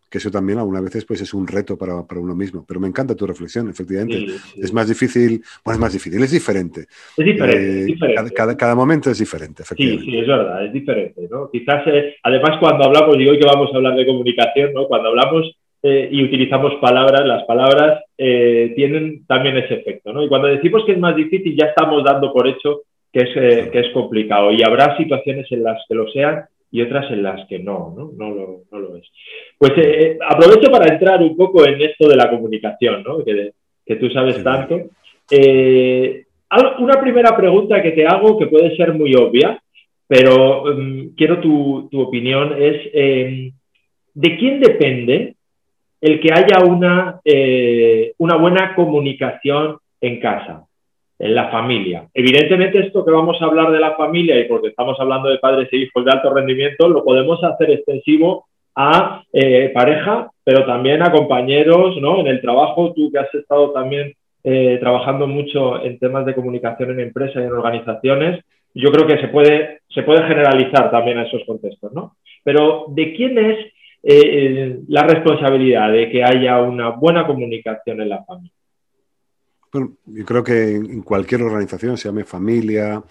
que 0.09 0.19
eso 0.19 0.31
también 0.31 0.59
algunas 0.59 0.83
veces 0.83 1.05
pues, 1.05 1.21
es 1.21 1.35
un 1.35 1.47
reto 1.47 1.77
para, 1.77 1.95
uno 1.95 2.35
mismo. 2.35 2.65
Pero 2.67 2.81
me 2.81 2.89
encanta 2.89 3.15
tu 3.15 3.27
reflexión, 3.27 3.69
efectivamente. 3.69 4.27
Es 4.57 4.73
más 4.73 4.89
difícil, 4.89 5.43
bueno, 5.65 5.77
es 5.77 5.81
más 5.81 5.93
difícil, 5.93 6.23
es 6.23 6.31
diferente. 6.31 6.83
Es 7.17 7.25
diferente. 7.25 7.93
Eh, 7.93 8.55
cada, 8.57 8.75
momento 8.75 9.11
es 9.11 9.19
diferente, 9.19 9.63
efectivamente. 9.63 10.05
Sí, 10.05 10.11
sí, 10.11 10.19
es 10.19 10.27
verdad, 10.27 10.65
es 10.65 10.73
diferente. 10.73 11.29
¿no? 11.31 11.51
Quizás, 11.51 11.87
eh, 11.87 12.17
además, 12.23 12.59
cuando 12.61 12.85
hablamos, 12.85 13.19
digo 13.19 13.33
que 13.33 13.45
vamos 13.45 13.71
a 13.73 13.77
hablar 13.77 13.97
de 13.97 14.07
comunicación, 14.07 14.73
¿no? 14.73 14.87
cuando 14.87 15.09
hablamos 15.09 15.57
eh, 15.83 16.09
y 16.11 16.25
utilizamos 16.25 16.75
palabras, 16.81 17.27
las 17.27 17.45
palabras 17.45 18.03
tienen 18.17 19.27
también 19.27 19.57
ese 19.59 19.75
efecto. 19.75 20.13
¿no? 20.13 20.23
Y 20.23 20.29
cuando 20.29 20.49
decimos 20.49 20.85
que 20.87 20.93
es 20.93 20.99
más 20.99 21.17
difícil, 21.17 21.57
ya 21.57 21.67
estamos 21.67 22.03
dando 22.05 22.33
por 22.33 22.47
hecho 22.47 22.83
que 23.13 23.21
es, 23.21 23.71
que 23.71 23.79
es 23.81 23.93
complicado. 23.93 24.53
Y 24.53 24.63
habrá 24.63 24.97
situaciones 24.97 25.51
en 25.51 25.65
las 25.65 25.83
que 25.89 25.95
lo 25.95 26.09
sean 26.09 26.45
y 26.77 26.83
otras 26.83 27.11
en 27.11 27.23
las 27.23 27.49
que 27.49 27.59
no, 27.59 27.95
no, 27.97 28.13
no, 28.15 28.35
lo, 28.35 28.61
no 28.71 28.79
lo, 28.79 28.97
es. 28.99 29.11
Pues 29.57 29.73
eh, 29.79 29.83
eh, 30.03 30.19
aprovecho 30.29 30.71
para 30.71 30.93
entrar 30.93 31.23
un 31.23 31.35
poco 31.35 31.67
en 31.67 31.81
esto 31.81 32.07
de 32.07 32.17
la 32.17 32.29
comunicación, 32.29 33.03
¿no? 33.03 33.25
que, 33.25 33.53
que 33.87 33.97
tú 33.97 34.11
sabes 34.11 34.45
tanto. 34.45 34.79
Eh, 35.31 36.25
una 36.79 37.01
primera 37.01 37.35
pregunta 37.35 37.83
que 37.83 37.93
te 37.93 38.05
hago, 38.07 38.39
que 38.39 38.49
puede 38.49 38.77
ser 38.77 38.93
muy 38.93 39.15
obvia, 39.15 39.59
pero 40.07 40.65
mm, 40.67 41.15
quiero 41.17 41.41
tu, 41.41 41.89
tu, 41.91 41.99
opinión, 41.99 42.55
es 42.61 42.91
em, 42.93 43.53
¿de 44.13 44.37
quién 44.37 44.61
depende 44.61 45.37
el 46.03 46.21
que 46.21 46.31
haya 46.31 46.63
una, 46.63 47.23
una 48.19 48.37
buena 48.37 48.75
comunicación 48.75 49.79
en 50.03 50.21
casa? 50.21 50.66
En 51.19 51.35
la 51.35 51.51
familia. 51.51 52.07
Evidentemente 52.13 52.81
esto 52.81 53.05
que 53.05 53.11
vamos 53.11 53.41
a 53.41 53.47
hablar 53.47 53.71
de 53.71 53.81
la 53.81 53.97
familia 53.97 54.39
y 54.39 54.45
porque 54.45 54.69
estamos 54.69 54.99
hablando 55.01 55.29
de 55.29 55.39
padres 55.39 55.69
e 55.73 55.79
hijos 55.79 56.05
de 56.05 56.11
alto 56.11 56.33
rendimiento, 56.33 56.89
lo 56.89 57.05
podemos 57.05 57.43
hacer 57.43 57.71
extensivo 57.71 58.47
a 58.75 59.23
eh, 59.33 59.71
pareja, 59.75 60.31
pero 60.45 60.67
también 60.67 61.03
a 61.03 61.11
compañeros, 61.11 61.97
¿no? 62.01 62.21
En 62.21 62.27
el 62.27 62.43
trabajo, 62.43 62.93
tú 62.95 63.11
que 63.11 63.19
has 63.19 63.35
estado 63.35 63.73
también 63.73 64.13
eh, 64.45 64.77
trabajando 64.79 65.27
mucho 65.27 65.83
en 65.83 65.99
temas 65.99 66.27
de 66.27 66.35
comunicación 66.35 66.91
en 66.91 67.01
empresas 67.01 67.37
y 67.37 67.47
en 67.47 67.53
organizaciones, 67.53 68.45
yo 68.75 68.93
creo 68.93 69.07
que 69.07 69.19
se 69.19 69.29
puede, 69.29 69.81
se 69.89 70.03
puede 70.03 70.23
generalizar 70.25 70.91
también 70.91 71.17
a 71.19 71.23
esos 71.23 71.43
contextos, 71.47 71.93
¿no? 71.93 72.17
Pero 72.45 72.85
¿de 72.89 73.15
quién 73.15 73.39
es 73.39 73.73
eh, 74.03 74.79
la 74.89 75.05
responsabilidad 75.05 75.91
de 75.91 76.11
que 76.11 76.23
haya 76.23 76.61
una 76.61 76.91
buena 76.91 77.27
comunicación 77.27 78.03
en 78.03 78.11
la 78.11 78.23
familia? 78.25 78.53
Yo 79.73 80.25
creo 80.25 80.45
que 80.45 80.75
en 80.75 81.03
cualquier 81.03 81.43
organización, 81.43 81.97
se 81.97 82.09
llame 82.09 82.25
familia, 82.25 83.03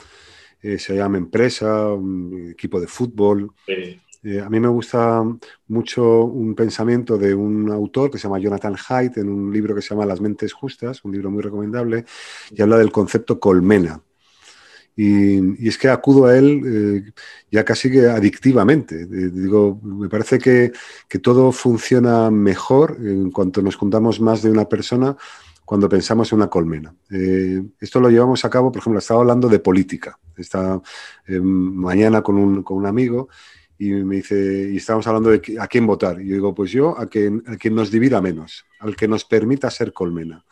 eh, 0.61 0.79
se 0.79 0.95
llame 0.95 1.19
empresa, 1.19 1.93
un 1.93 2.49
equipo 2.51 2.79
de 2.79 2.87
fútbol. 2.87 3.51
Eh, 3.67 4.41
a 4.43 4.49
mí 4.49 4.59
me 4.59 4.67
gusta 4.67 5.23
mucho 5.67 6.23
un 6.23 6.55
pensamiento 6.55 7.19
de 7.19 7.35
un 7.35 7.71
autor 7.71 8.09
que 8.09 8.17
se 8.17 8.23
llama 8.23 8.39
Jonathan 8.39 8.75
Haidt 8.75 9.17
en 9.17 9.29
un 9.29 9.53
libro 9.53 9.75
que 9.75 9.83
se 9.83 9.89
llama 9.89 10.07
Las 10.07 10.21
mentes 10.21 10.53
justas, 10.53 11.05
un 11.05 11.11
libro 11.11 11.29
muy 11.29 11.43
recomendable, 11.43 12.05
y 12.49 12.61
habla 12.63 12.79
del 12.79 12.91
concepto 12.91 13.39
colmena. 13.39 14.01
Y, 14.95 15.67
es 15.67 15.77
que 15.77 15.89
acudo 15.89 16.25
a 16.25 16.35
él 16.35 16.61
eh, 16.65 17.11
ya 17.51 17.63
casi 17.63 17.91
que 17.91 18.07
adictivamente. 18.07 19.05
digo, 19.05 19.79
me 19.83 20.09
parece 20.09 20.39
que, 20.39 20.71
que, 21.07 21.19
todo 21.19 21.51
funciona 21.51 22.31
mejor 22.31 22.97
en 22.99 23.29
cuanto 23.29 23.61
nos 23.61 23.75
juntamos 23.75 24.19
más 24.19 24.41
de 24.41 24.49
una 24.49 24.67
persona 24.67 25.15
cuando 25.65 25.89
pensamos 25.89 26.31
en 26.31 26.37
una 26.37 26.47
colmena. 26.47 26.95
Eh, 27.09 27.61
esto 27.79 27.99
lo 27.99 28.09
llevamos 28.09 28.45
a 28.45 28.49
cabo, 28.49 28.71
por 28.71 28.79
ejemplo, 28.79 28.99
estaba 28.99 29.21
hablando 29.21 29.49
de 29.49 29.59
política. 29.59 30.17
Estaba 30.37 30.81
eh, 31.27 31.39
mañana 31.41 32.21
con 32.21 32.37
un, 32.37 32.61
con 32.61 32.77
un, 32.77 32.85
amigo 32.85 33.29
y 33.77 33.91
me 33.91 34.17
dice, 34.17 34.69
y 34.71 34.77
estábamos 34.77 35.07
hablando 35.07 35.31
de 35.31 35.41
a 35.59 35.67
quién 35.67 35.87
votar. 35.87 36.21
Y 36.21 36.27
yo 36.27 36.35
digo, 36.35 36.53
pues 36.53 36.71
yo 36.71 36.97
a 36.97 37.07
quien, 37.07 37.43
a 37.47 37.57
quien 37.57 37.73
nos 37.73 37.89
divida 37.89 38.21
menos, 38.21 38.65
al 38.79 38.95
que 38.95 39.07
nos 39.07 39.25
permita 39.25 39.71
ser 39.71 39.91
colmena. 39.91 40.45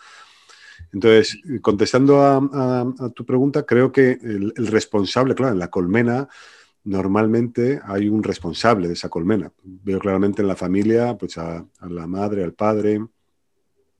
Entonces, 0.91 1.39
contestando 1.61 2.21
a, 2.21 3.11
tu 3.15 3.25
pregunta, 3.25 3.63
creo 3.63 3.91
que 3.91 4.11
el, 4.11 4.53
responsable, 4.67 5.35
claro, 5.35 5.53
en 5.53 5.59
la 5.59 5.69
colmena 5.69 6.27
normalmente 6.85 7.79
hay 7.85 8.09
un 8.09 8.23
responsable 8.23 8.87
de 8.87 8.93
esa 8.93 9.09
colmena. 9.09 9.51
Veo 9.63 9.99
claramente 9.99 10.41
en 10.41 10.47
la 10.47 10.55
familia, 10.55 11.15
pues 11.17 11.37
a 11.37 11.65
la 11.87 12.07
madre, 12.07 12.43
al 12.43 12.53
padre, 12.53 12.99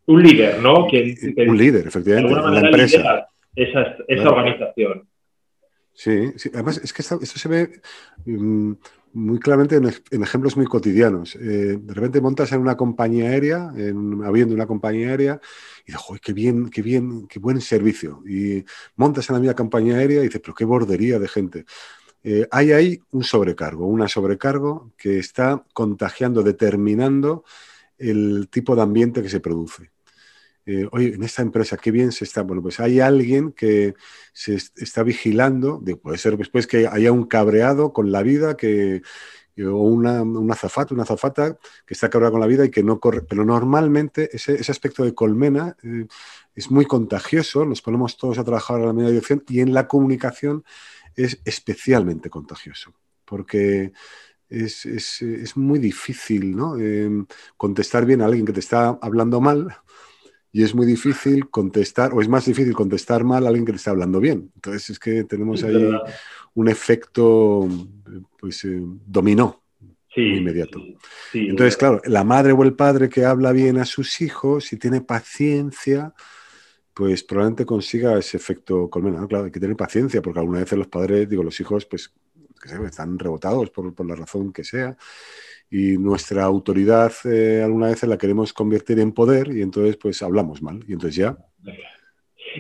un 0.06 0.24
líder, 0.24 0.62
¿no? 0.62 0.86
un 0.86 1.58
líder, 1.58 1.88
efectivamente, 1.88 2.34
en 2.34 2.54
la 2.54 2.60
empresa. 2.60 3.28
Esa, 3.56 3.96
esa 4.08 4.30
organización. 4.30 5.08
Sí, 5.94 6.34
sí, 6.38 6.50
además 6.54 6.82
es 6.84 6.92
que 6.92 7.04
esto, 7.04 7.20
se 7.24 7.48
ve 7.48 7.82
mm, 8.26 8.74
muy 9.14 9.40
claramente 9.40 9.76
en, 9.76 10.24
ejemplos 10.24 10.58
muy 10.58 10.66
cotidianos. 10.66 11.36
Eh, 11.36 11.78
de 11.80 11.94
repente 11.94 12.20
montas 12.20 12.52
en 12.52 12.62
una 12.62 12.76
compañía 12.76 13.30
aérea, 13.30 13.72
en 13.78 13.96
un 13.98 14.26
avión 14.26 14.50
de 14.50 14.56
una 14.56 14.66
compañía 14.66 15.10
aérea, 15.10 15.40
y 15.84 15.92
dices, 15.92 16.02
¡joder, 16.02 16.22
qué 16.22 16.34
bien, 16.34 16.70
qué 16.70 16.82
bien, 16.82 17.28
qué 17.28 17.40
buen 17.40 17.62
servicio! 17.62 18.24
Y 18.28 18.66
montas 18.96 19.30
en 19.30 19.36
la 19.36 19.40
misma 19.40 19.56
compañía 19.56 19.98
aérea 19.98 20.22
y 20.22 20.26
dices, 20.26 20.42
pero 20.42 20.56
qué 20.56 20.66
bordería 20.66 21.20
de 21.20 21.28
gente. 21.28 21.66
eh, 22.24 22.48
hay 22.52 22.72
ahí 22.72 23.00
un 23.12 23.24
sobrecargo, 23.24 23.86
una 23.86 24.08
sobrecargo 24.08 24.94
que 24.98 25.20
está 25.20 25.64
contagiando, 25.74 26.42
determinando 26.42 27.44
el 27.98 28.50
tipo 28.50 28.76
de 28.76 28.82
ambiente 28.82 29.22
que 29.22 29.30
se 29.30 29.40
produce. 29.40 29.93
Eh, 30.66 30.88
oye, 30.92 31.14
en 31.16 31.24
esta 31.24 31.42
empresa, 31.42 31.78
qué 31.78 31.92
bien 31.92 32.12
se 32.12 32.24
está. 32.24 32.42
Bueno, 32.44 32.62
pues 32.62 32.80
hay 32.80 33.00
alguien 33.00 33.52
que 33.52 33.96
se 34.32 34.56
está 34.56 35.04
vigilando, 35.04 35.82
puede 36.02 36.18
ser 36.18 36.38
después 36.38 36.68
que 36.68 36.88
haya 36.88 37.12
un 37.12 37.26
cabreado 37.26 37.92
con 37.92 38.12
la 38.12 38.24
vida, 38.24 38.56
que, 38.56 39.02
o 39.62 39.84
una, 39.84 40.24
una 40.24 40.54
azafata, 40.54 40.94
una 40.94 41.04
azafata 41.04 41.58
que 41.86 41.94
está 41.94 42.10
cabreada 42.10 42.32
con 42.32 42.40
la 42.40 42.48
vida 42.48 42.66
y 42.66 42.72
que 42.72 42.84
no 42.84 43.00
corre. 43.00 43.22
Pero 43.22 43.46
normalmente 43.46 44.30
ese, 44.34 44.60
aspecto 44.72 45.04
de 45.04 45.14
colmena 45.14 45.76
eh, 45.84 46.08
es 46.56 46.72
muy 46.72 46.86
contagioso, 46.86 47.66
nos 47.66 47.82
ponemos 47.82 48.18
todos 48.18 48.38
a 48.38 48.44
trabajar 48.44 48.82
a 48.82 48.86
la 48.88 48.94
misma 48.94 49.10
dirección 49.10 49.44
y 49.50 49.60
en 49.60 49.74
la 49.74 49.88
comunicación 49.88 50.64
es 51.16 51.40
especialmente 51.46 52.30
contagioso, 52.30 52.94
porque 53.26 53.92
es, 54.50 55.54
muy 55.56 55.80
difícil 55.80 56.56
¿no? 56.56 56.78
Em, 56.78 57.26
contestar 57.58 58.06
bien 58.06 58.22
a 58.22 58.26
alguien 58.26 58.46
que 58.46 58.54
te 58.54 58.60
está 58.60 58.98
hablando 59.02 59.42
mal 59.42 59.76
y 60.56 60.64
es 60.64 60.76
muy 60.76 60.86
difícil 60.86 61.50
contestar, 61.50 62.14
o 62.14 62.22
es 62.22 62.30
más 62.30 62.46
difícil 62.46 62.76
contestar 62.76 63.24
mal 63.24 63.44
a 63.44 63.50
alguien 63.50 63.66
que 63.66 63.72
te 63.72 63.78
está 63.78 63.90
hablando 63.90 64.20
bien. 64.20 64.52
Entonces 64.54 64.92
es 64.92 65.00
que 65.00 65.24
tenemos 65.24 65.64
ahí 65.64 65.92
un 66.54 66.70
efecto 66.70 67.68
pues, 68.40 68.64
eh, 68.64 68.80
dominó 68.80 69.64
inmediato. 70.16 70.80
Entonces, 71.34 71.76
claro, 71.76 72.02
la 72.06 72.24
madre 72.24 72.52
o 72.52 72.62
el 72.62 72.76
padre 72.76 73.10
que 73.10 73.26
habla 73.26 73.52
bien 73.52 73.80
a 73.80 73.86
sus 73.86 74.22
hijos 74.22 74.72
y 74.72 74.78
tiene 74.78 75.02
paciencia, 75.02 76.14
pues 76.94 77.24
probablemente 77.24 77.66
consiga 77.66 78.20
ese 78.20 78.38
efecto 78.38 78.92
colmena. 78.92 79.26
Claro, 79.28 79.46
hay 79.46 79.52
que 79.52 79.60
tener 79.60 79.76
paciencia 79.76 80.22
porque 80.22 80.40
algunas 80.40 80.62
veces 80.62 80.78
los 80.78 80.88
padres, 80.88 81.28
digo, 81.28 81.42
los 81.42 81.60
hijos, 81.60 81.88
pues, 81.88 82.14
están 82.86 83.18
rebotados 83.18 83.72
por, 83.72 83.92
por, 83.96 84.06
la 84.06 84.16
razón 84.16 84.54
que 84.54 84.64
sea. 84.64 84.96
Y 85.76 85.98
nuestra 85.98 86.44
autoridad 86.44 87.12
eh, 87.26 87.64
alguna 87.64 87.88
vez 87.88 88.04
la 88.04 88.20
queremos 88.20 88.54
convertir 88.54 89.00
en 89.00 89.12
poder 89.12 89.48
y 89.48 89.64
entonces 89.64 89.98
pues 89.98 90.22
hablamos 90.22 90.62
mal. 90.62 90.80
Y 90.88 90.94
entonces 90.94 91.16
ya... 91.16 91.36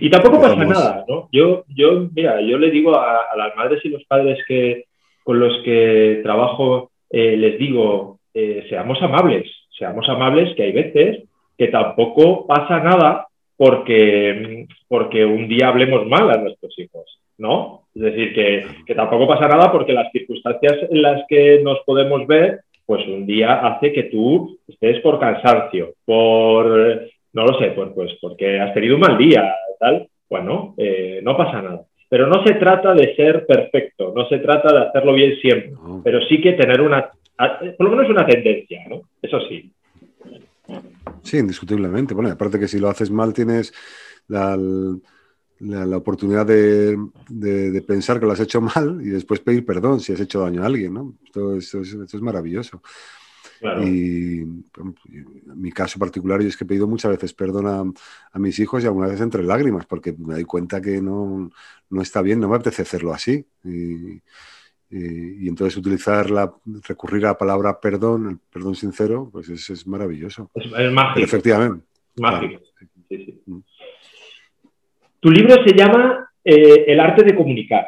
Y 0.01 0.09
tampoco 0.09 0.41
pasa 0.41 0.55
nada, 0.55 1.05
¿no? 1.07 1.29
Yo, 1.31 1.65
yo, 1.67 2.09
mira, 2.15 2.41
yo 2.41 2.57
le 2.57 2.71
digo 2.71 2.97
a, 2.97 3.27
las 3.37 3.55
madres 3.55 3.85
y 3.85 3.89
los 3.89 4.03
padres 4.05 4.39
que, 4.47 4.85
con 5.23 5.39
los 5.39 5.53
que 5.63 6.21
trabajo, 6.23 6.89
eh, 7.11 7.37
les 7.37 7.59
digo, 7.59 8.19
eh, 8.33 8.65
seamos 8.69 8.99
amables, 9.03 9.47
seamos 9.77 10.09
amables, 10.09 10.55
que 10.55 10.63
hay 10.63 10.71
veces 10.71 11.23
que 11.55 11.67
tampoco 11.67 12.47
pasa 12.47 12.79
nada 12.79 13.27
porque, 13.55 14.65
porque 14.87 15.23
un 15.23 15.47
día 15.47 15.67
hablemos 15.67 16.07
mal 16.07 16.31
a 16.31 16.37
nuestros 16.37 16.77
hijos, 16.79 17.19
¿no? 17.37 17.83
Es 17.93 18.01
decir, 18.01 18.33
que, 18.33 18.95
tampoco 18.95 19.27
pasa 19.27 19.47
nada 19.47 19.71
porque 19.71 19.93
las 19.93 20.11
circunstancias 20.11 20.89
en 20.89 21.01
las 21.01 21.21
que 21.29 21.61
nos 21.61 21.79
podemos 21.85 22.25
ver, 22.25 22.61
pues 22.93 23.07
un 23.07 23.25
día 23.25 23.55
hace 23.65 23.91
que 23.91 24.03
tú 24.03 24.59
estés 24.67 25.01
por 25.01 25.19
cansancio, 25.19 25.95
por, 26.05 26.67
no 27.33 27.43
lo 27.43 27.57
sé, 27.57 27.71
pues, 27.71 27.89
pues 27.95 28.11
porque 28.21 28.59
has 28.59 28.71
tenido 28.75 28.93
un 28.93 29.01
mal 29.01 29.17
día, 29.17 29.51
tal. 29.79 30.07
Bueno, 30.29 30.75
eh, 30.77 31.19
no 31.23 31.35
pasa 31.35 31.63
nada. 31.63 31.81
Pero 32.07 32.27
no 32.27 32.43
se 32.45 32.53
trata 32.53 32.93
de 32.93 33.15
ser 33.15 33.47
perfecto, 33.47 34.13
no 34.15 34.27
se 34.27 34.37
trata 34.37 34.71
de 34.71 34.85
hacerlo 34.85 35.13
bien 35.13 35.35
siempre, 35.41 35.73
pero 36.03 36.21
sí 36.27 36.39
que 36.39 36.53
tener 36.53 36.81
una, 36.81 37.09
por 37.75 37.89
lo 37.89 37.95
menos 37.95 38.11
una 38.11 38.27
tendencia, 38.27 38.83
¿no? 38.87 39.01
Eso 39.19 39.39
sí. 39.49 39.71
Sí, 41.23 41.39
indiscutiblemente. 41.39 42.13
Bueno, 42.13 42.29
aparte 42.29 42.59
que 42.59 42.67
si 42.67 42.77
lo 42.77 42.89
haces 42.89 43.09
mal 43.09 43.33
tienes 43.33 43.73
la, 44.27 44.55
la, 45.63 45.97
oportunidad 45.97 46.45
de, 46.45 47.83
pensar 47.87 48.19
que 48.19 48.25
lo 48.25 48.31
has 48.31 48.39
hecho 48.39 48.61
mal 48.61 48.99
y 49.01 49.09
después 49.09 49.39
pedir 49.39 49.65
perdón 49.65 49.99
si 49.99 50.13
has 50.13 50.19
hecho 50.19 50.41
daño 50.41 50.63
a 50.63 50.65
alguien, 50.65 50.93
¿no? 50.93 51.15
Esto, 51.25 51.55
es, 51.55 52.21
maravilloso. 52.21 52.81
Y 53.81 54.41
en 54.41 54.65
mi 55.55 55.71
caso 55.71 55.97
particular, 55.97 56.41
yo 56.41 56.49
es 56.49 56.57
que 56.57 56.65
he 56.65 56.67
pedido 56.67 56.85
muchas 56.85 57.11
veces 57.11 57.33
perdón 57.33 57.95
a, 58.33 58.39
mis 58.39 58.59
hijos 58.59 58.83
y 58.83 58.87
algunas 58.87 59.11
veces 59.11 59.23
entre 59.23 59.43
lágrimas, 59.43 59.85
porque 59.85 60.13
me 60.17 60.33
doy 60.33 60.43
cuenta 60.43 60.81
que 60.81 61.01
no, 61.01 61.49
no 61.89 62.01
está 62.01 62.21
bien, 62.21 62.41
no 62.41 62.49
me 62.49 62.55
apetece 62.57 62.81
hacerlo 62.81 63.13
así. 63.13 63.45
Y, 63.63 64.21
y, 64.89 65.47
entonces 65.47 65.77
utilizar 65.77 66.29
la, 66.29 66.53
recurrir 66.87 67.25
a 67.25 67.29
la 67.29 67.37
palabra 67.37 67.79
perdón, 67.79 68.29
el 68.29 68.39
perdón 68.51 68.75
sincero, 68.75 69.29
pues 69.31 69.47
es, 69.47 69.69
es 69.69 69.87
maravilloso. 69.87 70.51
Es, 70.53 70.91
mágico. 70.91 71.25
efectivamente. 71.25 71.85
Mágico. 72.17 72.61
Mm. 73.45 73.59
Tu 75.23 75.31
libro 75.31 75.55
se 75.65 75.73
llama 75.73 76.29
eh, 76.43 76.83
El 76.85 76.99
arte 76.99 77.23
de 77.23 77.33
comunicar. 77.33 77.87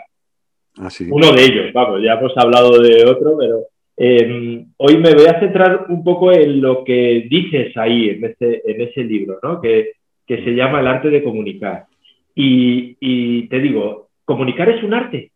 Ah, 0.77 0.87
Uno 1.09 1.33
de 1.33 1.43
ellos, 1.43 1.73
vamos, 1.73 2.01
ya 2.01 2.13
hemos 2.13 2.31
hablado 2.37 2.79
de 2.81 3.03
otro, 3.03 3.37
pero 3.37 3.59
em, 3.97 4.67
hoy 4.77 4.97
me 4.97 5.13
voy 5.13 5.25
a 5.25 5.37
centrar 5.41 5.85
un 5.89 6.01
poco 6.01 6.31
en 6.31 6.61
lo 6.61 6.85
que 6.85 7.27
dices 7.29 7.75
ahí, 7.75 8.09
en 8.09 8.23
ese, 8.23 8.61
en 8.65 8.79
ese 8.79 9.03
libro, 9.03 9.39
¿no? 9.43 9.59
que, 9.59 9.95
que 10.25 10.45
se 10.45 10.51
llama 10.51 10.79
El 10.79 10.87
arte 10.87 11.09
de 11.09 11.23
comunicar. 11.23 11.87
Y, 12.33 12.95
y 13.01 13.49
te 13.49 13.59
digo, 13.59 14.07
comunicar 14.23 14.69
es 14.69 14.81
un 14.81 14.93
arte. 14.93 15.31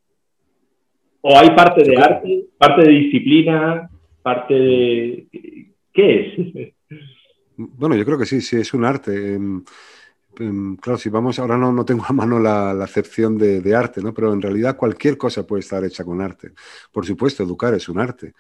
¿O 1.20 1.38
hay 1.38 1.50
parte 1.50 1.84
de 1.84 1.98
arte, 1.98 2.46
parte 2.58 2.84
de 2.84 2.92
disciplina, 2.92 3.90
parte 4.22 4.54
de... 4.54 5.26
¿Qué 5.92 6.22
es? 6.22 6.74
Bueno, 7.62 7.98
yo 7.98 8.06
creo 8.06 8.18
que 8.18 8.26
sí, 8.26 8.40
sí, 8.40 8.56
es 8.56 8.74
un 8.74 8.86
arte. 8.86 9.38
Em, 10.40 10.78
claro, 10.78 10.98
si 10.98 11.10
vamos, 11.10 11.38
ahora 11.38 11.58
no, 11.58 11.74
no 11.74 11.84
tengo 11.84 12.06
a 12.08 12.14
mano 12.14 12.40
la, 12.40 12.72
acepción 12.84 13.38
de, 13.38 13.76
arte, 13.76 14.02
¿no? 14.02 14.14
Pero 14.14 14.32
en 14.34 14.42
realidad 14.42 14.78
cualquier 14.78 15.18
cosa 15.18 15.46
puede 15.46 15.62
estar 15.62 15.84
hecha 15.84 16.06
con 16.06 16.22
arte. 16.22 16.54
Por 16.92 17.06
supuesto, 17.06 17.44
educar 17.44 17.74
es 17.74 17.90
un 17.90 18.00
arte. 18.00 18.34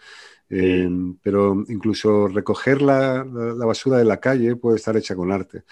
Em, 0.50 1.16
pero 1.22 1.64
incluso 1.68 2.28
recoger 2.28 2.82
la, 2.82 3.24
basura 3.24 3.98
de 3.98 4.06
la 4.06 4.20
calle 4.20 4.56
puede 4.56 4.78
estar 4.78 4.96
hecha 4.98 5.16
con 5.16 5.32
arte. 5.32 5.64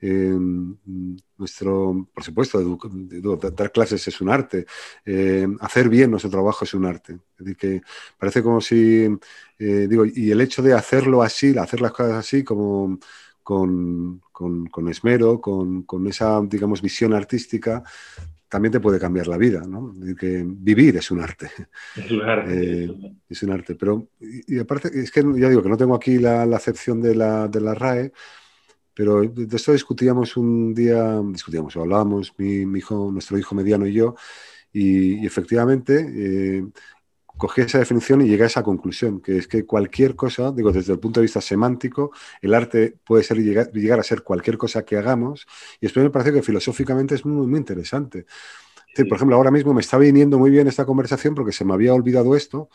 Em, 0.00 0.76
nuestro, 1.38 2.08
por 2.12 2.24
supuesto, 2.24 2.78
dar 3.56 3.72
clases 3.72 4.06
es 4.08 4.20
un 4.20 4.30
arte. 4.30 4.66
Hacer 5.60 5.88
bien 5.88 6.10
nuestro 6.10 6.30
trabajo 6.30 6.64
es 6.64 6.74
un 6.74 6.86
arte. 6.86 7.14
Es 7.38 7.44
decir, 7.46 7.56
que 7.56 7.82
parece 8.18 8.42
como 8.42 8.60
si, 8.60 9.06
eh, 9.58 9.86
digo, 9.88 10.04
y 10.04 10.30
el 10.30 10.40
hecho 10.40 10.62
de 10.62 10.74
hacerlo 10.74 11.22
así, 11.22 11.56
hacer 11.56 11.80
las 11.80 11.92
cosas 11.92 12.14
así, 12.14 12.42
como 12.44 12.98
con, 13.48 14.20
con, 14.38 14.88
esmero, 14.88 15.40
con, 15.40 15.82
con, 15.82 16.06
esa, 16.06 16.40
digamos, 16.42 16.80
visión 16.80 17.12
artística, 17.12 17.82
también 18.48 18.72
te 18.72 18.80
puede 18.80 19.00
cambiar 19.00 19.26
la 19.26 19.36
vida, 19.36 19.62
¿no? 19.66 19.94
Que 20.18 20.44
vivir 20.46 20.96
es 20.96 21.10
un 21.10 21.20
arte. 21.20 21.50
Es 21.96 22.10
un 22.10 22.22
arte. 22.22 22.84
Eh, 22.84 23.14
es 23.28 23.42
un 23.42 23.50
arte. 23.50 23.74
Pero, 23.74 24.08
y, 24.20 24.58
aparte, 24.58 24.88
es 24.94 25.10
que 25.10 25.22
ya 25.36 25.48
digo 25.48 25.62
que 25.62 25.68
no 25.68 25.76
tengo 25.76 25.94
aquí 25.96 26.18
la, 26.18 26.46
la 26.46 26.56
acepción 26.56 27.02
de 27.02 27.14
la, 27.16 27.48
de 27.48 27.60
la 27.60 27.74
RAE, 27.74 28.12
pero 28.94 29.22
de 29.22 29.56
esto 29.56 29.72
discutíamos 29.72 30.36
un 30.36 30.72
día, 30.72 31.20
discutíamos 31.32 31.76
o 31.76 31.82
hablábamos 31.82 32.32
mi, 32.38 32.64
mi, 32.64 32.78
hijo, 32.78 33.10
nuestro 33.12 33.38
hijo 33.38 33.54
mediano 33.54 33.86
y 33.86 33.92
yo, 33.92 34.14
y, 34.72 35.26
efectivamente 35.26 36.06
eh, 36.16 36.64
cogí 37.38 37.62
esa 37.62 37.78
definición 37.78 38.20
y 38.20 38.28
llegué 38.28 38.44
a 38.44 38.46
esa 38.46 38.62
conclusión, 38.62 39.20
que 39.20 39.38
es 39.38 39.48
que 39.48 39.64
cualquier 39.64 40.16
cosa, 40.16 40.52
digo, 40.52 40.72
desde 40.72 40.92
el 40.92 40.98
punto 40.98 41.20
de 41.20 41.24
vista 41.24 41.40
semántico, 41.40 42.10
el 42.42 42.52
arte 42.54 42.96
puede 43.04 43.22
ser 43.22 43.38
llegar, 43.38 43.70
llegar 43.72 44.00
a 44.00 44.02
ser 44.02 44.22
cualquier 44.22 44.58
cosa 44.58 44.84
que 44.84 44.96
hagamos, 44.96 45.46
y 45.80 45.86
después 45.86 46.04
me 46.04 46.10
parece 46.10 46.32
que 46.32 46.42
filosóficamente 46.42 47.14
es 47.14 47.24
muy, 47.24 47.46
muy 47.46 47.58
interesante. 47.58 48.26
por 49.08 49.16
ejemplo, 49.16 49.36
ahora 49.36 49.50
mismo 49.50 49.72
me 49.72 49.80
está 49.80 49.96
viniendo 49.96 50.38
muy 50.38 50.50
bien 50.50 50.66
esta 50.66 50.84
conversación 50.84 51.34
porque 51.34 51.52
se 51.52 51.64
me 51.64 51.72
había 51.74 51.94
olvidado 51.94 52.34
esto, 52.34 52.68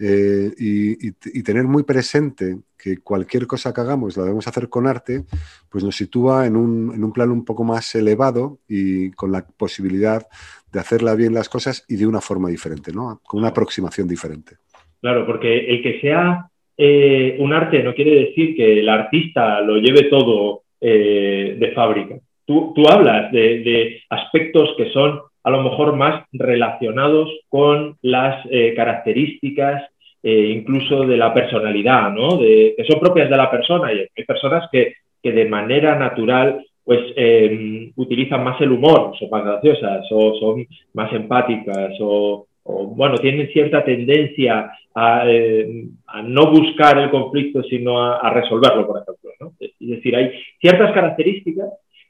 eh, 0.00 0.52
y, 0.56 1.42
tener 1.42 1.64
muy 1.64 1.82
presente 1.82 2.58
que 2.78 2.98
cualquier 2.98 3.46
cosa 3.46 3.74
que 3.74 3.80
hagamos 3.80 4.16
la 4.16 4.22
debemos 4.24 4.46
hacer 4.46 4.68
con 4.68 4.86
arte, 4.86 5.24
pues 5.70 5.82
nos 5.82 5.96
sitúa 5.96 6.46
en 6.46 6.56
un, 6.56 6.92
en 6.94 7.02
un 7.02 7.12
plano 7.12 7.32
un 7.32 7.44
poco 7.44 7.64
más 7.64 7.94
elevado 7.94 8.58
y 8.68 9.10
con 9.12 9.32
la 9.32 9.44
posibilidad 9.44 10.26
de 10.72 10.80
hacerla 10.80 11.14
bien 11.14 11.34
las 11.34 11.48
cosas 11.48 11.84
y 11.88 11.96
de 11.96 12.06
una 12.06 12.20
forma 12.20 12.48
diferente, 12.48 12.92
¿no? 12.92 13.20
con 13.26 13.40
una 13.40 13.48
aproximación 13.48 14.06
diferente. 14.06 14.56
Claro, 15.00 15.26
porque 15.26 15.66
el 15.70 15.82
que 15.82 16.00
sea 16.00 16.48
eh, 16.76 17.36
un 17.40 17.52
arte 17.52 17.82
no 17.82 17.94
quiere 17.94 18.26
decir 18.26 18.54
que 18.54 18.80
el 18.80 18.88
artista 18.88 19.60
lo 19.62 19.78
lleve 19.78 20.04
todo 20.04 20.62
eh, 20.80 21.56
de 21.58 21.72
fábrica. 21.72 22.16
Tú, 22.44 22.72
tú 22.74 22.88
hablas 22.88 23.32
de, 23.32 23.60
de 23.60 24.02
aspectos 24.10 24.70
que 24.76 24.90
son 24.92 25.20
a 25.42 25.50
lo 25.50 25.62
mejor 25.62 25.96
más 25.96 26.24
relacionados 26.32 27.30
con 27.48 27.96
las 28.02 28.44
eh, 28.50 28.74
características 28.74 29.84
eh, 30.22 30.52
incluso 30.54 31.06
de 31.06 31.16
la 31.16 31.32
personalidad, 31.32 32.10
¿no? 32.10 32.38
que 32.40 32.84
son 32.88 32.98
propias 32.98 33.30
de 33.30 33.36
la 33.36 33.50
persona 33.50 33.92
y 33.92 34.00
hay 34.16 34.24
personas 34.24 34.68
que, 34.72 34.94
de 35.22 35.44
manera 35.44 35.94
natural 35.98 36.64
pues 36.84 37.00
em, 37.16 37.92
utilizan 37.96 38.42
más 38.42 38.58
el 38.62 38.72
humor, 38.72 39.12
son 39.18 39.28
más 39.28 39.44
graciosas 39.44 40.06
o 40.10 40.34
son 40.40 40.66
más 40.94 41.12
empáticas 41.12 41.92
o, 42.00 42.46
bueno, 42.64 43.16
tienen 43.16 43.48
cierta 43.52 43.84
tendencia 43.84 44.72
em, 45.24 45.90
a, 46.06 46.22
no 46.22 46.50
buscar 46.50 46.98
el 46.98 47.10
conflicto 47.10 47.62
sino 47.64 48.02
a, 48.02 48.30
resolverlo, 48.30 48.86
por 48.86 49.02
ejemplo. 49.02 49.52
Es 49.60 49.88
decir, 49.88 50.16
hay 50.16 50.32
ciertas 50.60 50.92
características 50.92 51.68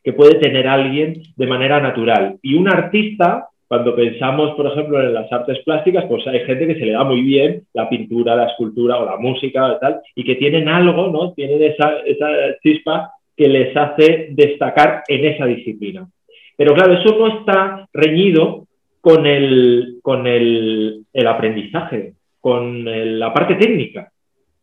que 0.08 0.14
puede 0.14 0.36
tener 0.36 0.66
alguien 0.66 1.20
de 1.36 1.46
manera 1.46 1.82
natural. 1.82 2.38
Y 2.40 2.54
un 2.54 2.66
artista 2.66 3.48
cuando 3.66 3.94
pensamos, 3.94 4.56
por 4.56 4.66
ejemplo, 4.68 5.02
en 5.02 5.12
las 5.12 5.30
artes 5.30 5.58
plásticas, 5.66 6.06
pues 6.08 6.26
hay 6.26 6.40
gente 6.46 6.66
que 6.66 6.76
se 6.76 6.86
le 6.86 6.92
da 6.92 7.04
muy 7.04 7.20
bien 7.20 7.64
la 7.74 7.90
pintura, 7.90 8.34
la 8.34 8.46
escultura 8.46 8.96
o 8.96 9.04
la 9.04 9.18
música 9.18 9.76
y 9.76 9.80
tal, 9.80 10.00
y 10.14 10.24
que 10.24 10.36
tienen 10.36 10.66
algo, 10.66 11.08
¿no? 11.08 11.34
Tienen 11.34 11.62
esa, 11.62 11.98
esa 12.06 12.26
chispa 12.62 13.12
que 13.36 13.48
les 13.48 13.76
hace 13.76 14.28
destacar 14.30 15.02
en 15.08 15.26
esa 15.26 15.44
disciplina. 15.44 16.08
Pero 16.56 16.72
claro, 16.72 16.94
eso 16.94 17.14
no 17.18 17.40
está 17.40 17.86
reñido 17.92 18.64
con 19.02 19.26
el, 19.26 19.98
con 20.00 20.26
el, 20.26 21.04
aprendizaje, 21.26 22.14
con 22.40 23.18
la 23.18 23.34
parte 23.34 23.56
técnica, 23.56 24.10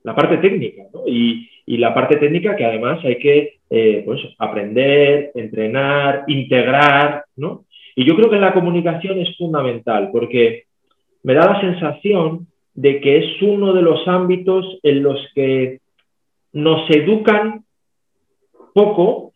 la 0.02 0.16
parte 0.16 0.38
técnica, 0.38 0.86
¿no? 0.92 1.02
y, 1.08 1.48
la 1.66 1.94
parte 1.94 2.18
técnica 2.18 2.56
que 2.56 2.66
además 2.66 3.04
hay 3.04 3.18
que 3.18 3.58
eh, 3.70 4.04
pues, 4.06 4.22
aprender, 4.38 5.32
entrenar, 5.36 6.24
integrar, 6.28 7.26
¿no? 7.36 7.66
Y 7.96 8.06
yo 8.06 8.16
creo 8.16 8.30
que 8.30 8.38
la 8.38 8.54
comunicación 8.54 9.20
es 9.20 9.36
fundamental 9.38 10.10
porque 10.12 10.66
me 11.24 11.34
da 11.34 11.54
la 11.54 11.62
sensación 11.62 12.48
de 12.74 13.00
que 13.00 13.18
es 13.18 13.42
uno 13.42 13.74
de 13.74 13.82
los 13.82 14.08
ámbitos 14.08 14.80
en 14.84 15.02
los 15.02 15.20
que 15.34 15.80
nos 16.52 16.90
educan 16.90 17.64
poco 18.74 19.34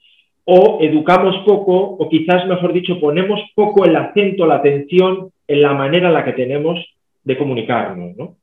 o 0.51 0.79
educamos 0.81 1.35
poco, 1.45 1.73
o 1.77 2.09
quizás, 2.09 2.47
mejor 2.47 2.73
dicho, 2.73 2.99
ponemos 2.99 3.39
poco 3.53 3.85
el 3.85 3.95
acento, 3.95 4.47
la 4.47 4.55
atención 4.55 5.31
en 5.47 5.61
la 5.61 5.73
manera 5.73 6.07
en 6.07 6.13
la 6.15 6.25
que 6.25 6.33
tenemos 6.33 6.79
de 7.23 7.37
comunicarnos, 7.37 8.17
¿no? 8.17 8.35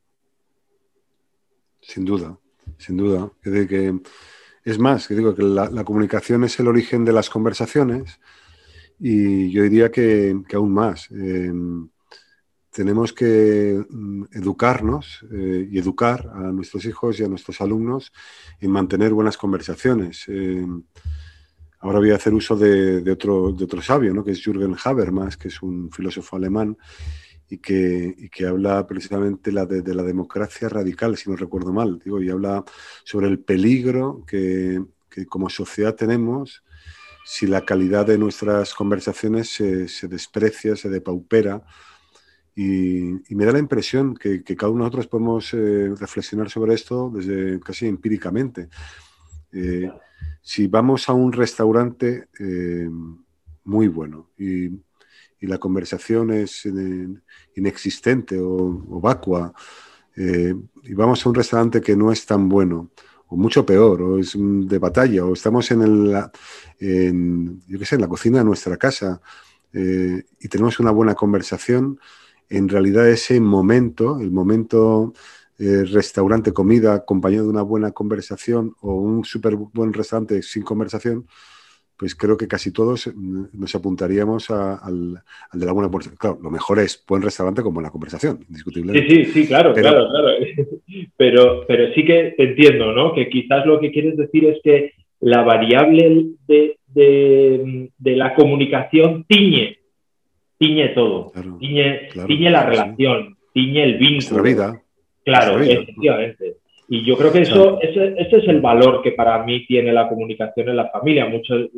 Sin 1.80 2.04
duda, 2.04 2.38
sin 2.78 2.96
duda. 2.96 3.30
Es, 3.42 3.66
que, 3.66 4.00
es 4.64 4.78
más, 4.78 5.08
que 5.08 5.14
digo 5.14 5.34
que 5.34 5.42
la, 5.42 5.84
comunicación 5.84 6.44
es 6.44 6.58
el 6.60 6.68
origen 6.68 7.04
de 7.04 7.12
las 7.12 7.30
conversaciones 7.30 8.20
y 8.98 9.50
yo 9.50 9.62
diría 9.62 9.90
que, 9.90 10.36
aún 10.54 10.72
más. 10.72 11.10
Em, 11.10 11.88
tenemos 12.70 13.12
que 13.12 13.82
mm, 13.88 14.24
educarnos 14.32 15.24
eh, 15.32 15.66
y 15.70 15.78
educar 15.78 16.30
a 16.34 16.52
nuestros 16.52 16.84
hijos 16.84 17.18
y 17.18 17.24
a 17.24 17.28
nuestros 17.28 17.60
alumnos 17.62 18.12
en 18.60 18.70
mantener 18.70 19.14
buenas 19.14 19.38
conversaciones. 19.38 20.24
Em, 20.28 20.82
Ahora 21.80 21.98
voy 21.98 22.10
a 22.10 22.16
hacer 22.16 22.32
uso 22.34 22.56
de, 22.56 23.10
otro, 23.10 23.52
de 23.52 23.64
otro 23.64 23.82
sabio, 23.82 24.12
¿no? 24.14 24.24
que 24.24 24.32
es 24.32 24.42
Jürgen 24.42 24.74
Habermas, 24.82 25.36
que 25.36 25.48
es 25.48 25.62
un 25.62 25.90
filósofo 25.92 26.34
alemán 26.34 26.76
y 27.48 27.58
que, 27.58 28.28
que 28.32 28.46
habla 28.46 28.86
precisamente 28.86 29.52
la 29.52 29.66
de, 29.66 29.94
la 29.94 30.02
democracia 30.02 30.68
radical, 30.68 31.16
si 31.16 31.30
no 31.30 31.36
recuerdo 31.36 31.72
mal, 31.72 32.00
digo, 32.04 32.20
y 32.20 32.28
habla 32.28 32.64
sobre 33.04 33.28
el 33.28 33.38
peligro 33.38 34.24
que, 34.26 34.82
como 35.28 35.48
sociedad 35.48 35.94
tenemos 35.94 36.62
si 37.24 37.46
la 37.46 37.64
calidad 37.64 38.06
de 38.06 38.18
nuestras 38.18 38.74
conversaciones 38.74 39.48
se, 39.48 40.08
desprecia, 40.08 40.76
se 40.76 40.88
depaupera. 40.88 41.64
Y, 42.54 43.18
me 43.30 43.44
da 43.44 43.52
la 43.52 43.58
impresión 43.58 44.14
que, 44.14 44.42
cada 44.42 44.70
uno 44.70 44.84
de 44.84 44.90
nosotros 44.90 45.06
podemos 45.08 45.52
eh, 45.54 45.92
reflexionar 45.98 46.50
sobre 46.50 46.74
esto 46.74 47.10
desde 47.12 47.58
casi 47.60 47.86
empíricamente. 47.86 48.68
Eh, 49.52 49.90
si 50.40 50.68
vamos 50.68 51.08
a 51.08 51.14
un 51.14 51.32
restaurante 51.32 52.28
eh, 52.38 52.88
muy 53.64 53.88
bueno 53.88 54.30
y, 54.38 54.70
la 55.40 55.58
conversación 55.58 56.32
es 56.32 56.66
inexistente 57.54 58.38
o, 58.40 59.00
vacua, 59.00 59.52
eh, 60.16 60.54
y 60.82 60.94
vamos 60.94 61.24
a 61.24 61.28
un 61.28 61.34
restaurante 61.34 61.80
que 61.80 61.94
no 61.94 62.10
es 62.10 62.24
tan 62.24 62.48
bueno, 62.48 62.90
o 63.28 63.36
mucho 63.36 63.66
peor, 63.66 64.02
o 64.02 64.18
es 64.18 64.34
de 64.36 64.78
batalla, 64.78 65.24
o 65.24 65.32
estamos 65.34 65.70
en, 65.70 65.82
el, 65.82 67.58
yo 67.66 67.84
sé, 67.84 67.96
en 67.96 68.00
la 68.00 68.08
cocina 68.08 68.38
de 68.38 68.44
nuestra 68.44 68.76
casa 68.76 69.20
eh, 69.72 70.24
y 70.40 70.48
tenemos 70.48 70.80
una 70.80 70.90
buena 70.90 71.14
conversación, 71.14 72.00
en 72.48 72.68
realidad 72.68 73.08
ese 73.08 73.40
momento, 73.40 74.18
el 74.20 74.30
momento 74.30 75.12
eh, 75.58 75.84
restaurante, 75.84 76.52
comida 76.52 76.94
acompañado 76.94 77.44
de 77.44 77.50
una 77.50 77.62
buena 77.62 77.92
conversación 77.92 78.74
o 78.80 78.94
un 78.94 79.24
súper 79.24 79.56
buen 79.56 79.92
restaurante 79.92 80.42
sin 80.42 80.62
conversación, 80.62 81.26
pues 81.96 82.14
creo 82.14 82.36
que 82.36 82.48
casi 82.48 82.72
todos 82.72 83.06
mm, 83.06 83.44
nos 83.54 83.74
apuntaríamos 83.74 84.50
al, 84.50 85.22
de 85.52 85.66
la 85.66 85.72
buena 85.72 85.88
conversación. 85.88 86.16
Claro, 86.18 86.38
lo 86.42 86.50
mejor 86.50 86.78
es 86.78 87.02
buen 87.06 87.22
restaurante 87.22 87.62
con 87.62 87.74
buena 87.74 87.90
conversación, 87.90 88.40
indiscutiblemente. 88.48 89.08
Sí, 89.08 89.24
sí, 89.24 89.32
sí, 89.32 89.46
claro, 89.46 89.72
claro, 89.72 90.08
claro. 90.10 90.28
Pero, 91.16 91.64
pero 91.66 91.92
sí 91.94 92.04
que 92.04 92.34
entiendo, 92.38 92.92
¿no? 92.92 93.14
Que 93.14 93.28
quizás 93.28 93.66
lo 93.66 93.80
que 93.80 93.90
quieres 93.90 94.16
decir 94.16 94.44
es 94.46 94.58
que 94.62 94.92
la 95.20 95.42
variable 95.42 96.26
de, 96.46 97.90
la 97.98 98.34
comunicación 98.34 99.24
tiñe, 99.28 99.78
tiñe 100.58 100.88
todo, 100.90 101.32
tiñe, 101.58 102.50
la 102.50 102.64
relación, 102.64 103.36
tiñe 103.52 103.82
el 103.82 103.98
vínculo. 103.98 104.36
La 104.36 104.42
vida. 104.42 104.82
Claro, 105.24 105.60
efectivamente. 105.60 106.56
Y 106.88 107.04
yo 107.04 107.16
creo 107.16 107.32
que 107.32 107.40
eso, 107.40 107.80
ese, 107.80 108.14
ese, 108.16 108.36
es 108.36 108.48
el 108.48 108.60
valor 108.60 109.02
que 109.02 109.12
para 109.12 109.42
mí 109.44 109.66
tiene 109.66 109.92
la 109.92 110.08
comunicación 110.08 110.68
en 110.68 110.76
la 110.76 110.88
familia. 110.90 111.26
Muchos, 111.26 111.68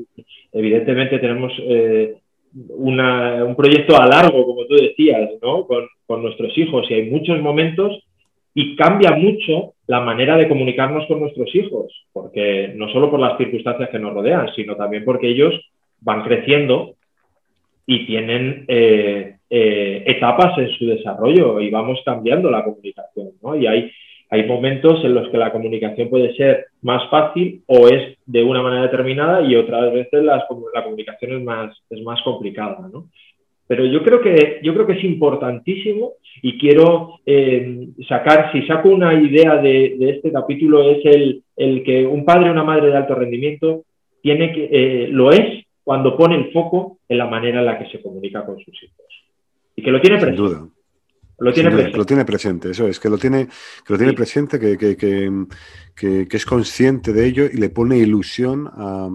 evidentemente 0.52 1.18
tenemos 1.18 1.52
eh, 1.60 2.14
un 2.54 3.54
proyecto 3.56 3.96
a 3.96 4.06
largo, 4.06 4.44
como 4.44 4.66
tú 4.66 4.74
decías, 4.74 5.30
¿no? 5.42 5.66
con, 5.66 5.86
con 6.06 6.22
nuestros 6.22 6.56
hijos 6.58 6.90
y 6.90 6.94
hay 6.94 7.10
muchos 7.10 7.40
momentos 7.40 8.02
y 8.54 8.74
cambia 8.76 9.12
mucho 9.12 9.74
la 9.86 10.00
manera 10.00 10.36
de 10.36 10.48
comunicarnos 10.48 11.06
con 11.06 11.20
nuestros 11.20 11.54
hijos, 11.54 11.92
porque 12.12 12.72
no 12.74 12.88
solo 12.88 13.10
por 13.10 13.20
las 13.20 13.38
circunstancias 13.38 13.88
que 13.90 13.98
nos 13.98 14.12
rodean, 14.12 14.48
sino 14.56 14.76
también 14.76 15.04
porque 15.04 15.28
ellos 15.28 15.54
van 16.00 16.22
creciendo 16.22 16.94
y 17.86 18.06
tienen 18.06 18.64
eh, 18.68 19.36
eh, 19.48 20.02
etapas 20.06 20.58
en 20.58 20.70
su 20.70 20.86
desarrollo 20.86 21.60
y 21.60 21.70
vamos 21.70 22.00
cambiando 22.04 22.50
la 22.50 22.64
comunicación, 22.64 23.30
¿no? 23.42 23.56
Y 23.56 23.66
hay, 23.66 23.90
hay 24.30 24.46
momentos 24.46 25.04
en 25.04 25.14
los 25.14 25.28
que 25.30 25.38
la 25.38 25.52
comunicación 25.52 26.08
puede 26.08 26.34
ser 26.36 26.66
más 26.82 27.08
fácil 27.10 27.62
o 27.66 27.88
es 27.88 28.16
de 28.26 28.42
una 28.42 28.62
manera 28.62 28.82
determinada 28.82 29.42
y 29.42 29.56
otras 29.56 29.92
veces 29.92 30.22
la 30.22 30.46
comunicación 30.84 31.32
es 31.32 31.42
más, 31.42 31.76
es 31.90 32.02
más 32.02 32.20
complicada, 32.22 32.88
¿no? 32.92 33.06
Pero 33.68 33.84
yo 33.84 34.02
creo 34.02 34.22
que, 34.22 34.60
yo 34.62 34.72
creo 34.72 34.86
que 34.86 34.94
es 34.94 35.04
importantísimo 35.04 36.14
y 36.40 36.58
quiero 36.58 37.20
eh, 37.26 37.88
sacar, 38.08 38.50
si 38.50 38.66
saco 38.66 38.88
una 38.88 39.12
idea 39.12 39.56
de, 39.56 39.94
este 40.00 40.32
capítulo, 40.32 40.90
es 40.90 41.04
el, 41.04 41.42
el, 41.54 41.84
que 41.84 42.06
un 42.06 42.24
padre 42.24 42.48
o 42.48 42.52
una 42.52 42.64
madre 42.64 42.88
de 42.88 42.96
alto 42.96 43.14
rendimiento 43.14 43.82
tiene 44.22 44.52
que, 44.52 45.08
lo 45.10 45.30
es 45.30 45.66
cuando 45.84 46.16
pone 46.16 46.36
el 46.36 46.50
foco 46.50 46.98
en 47.10 47.18
la 47.18 47.26
manera 47.26 47.60
en 47.60 47.66
la 47.66 47.78
que 47.78 47.90
se 47.90 48.00
comunica 48.00 48.44
con 48.46 48.58
sus 48.58 48.82
hijos. 48.82 49.06
Y 49.76 49.82
que 49.82 49.90
lo 49.90 50.00
tiene 50.00 50.16
presente. 50.16 50.42
Sin 50.42 50.46
duda. 50.46 50.68
Lo 51.38 51.52
tiene, 51.52 51.70
presente. 51.70 51.96
lo 51.96 52.06
tiene 52.06 52.24
presente, 52.24 52.70
eso 52.70 52.88
es, 52.88 52.98
que 52.98 53.08
lo 53.08 53.16
tiene, 53.16 53.46
que 53.46 53.92
lo 53.92 53.96
tiene 53.96 54.12
presente, 54.12 54.58
que, 54.58 54.76
que, 54.76 54.96
que, 55.94 56.26
es 56.28 56.44
consciente 56.44 57.12
de 57.12 57.26
ello 57.26 57.44
y 57.44 57.56
le 57.58 57.70
pone 57.70 57.96
ilusión 57.96 58.66
a, 58.66 59.08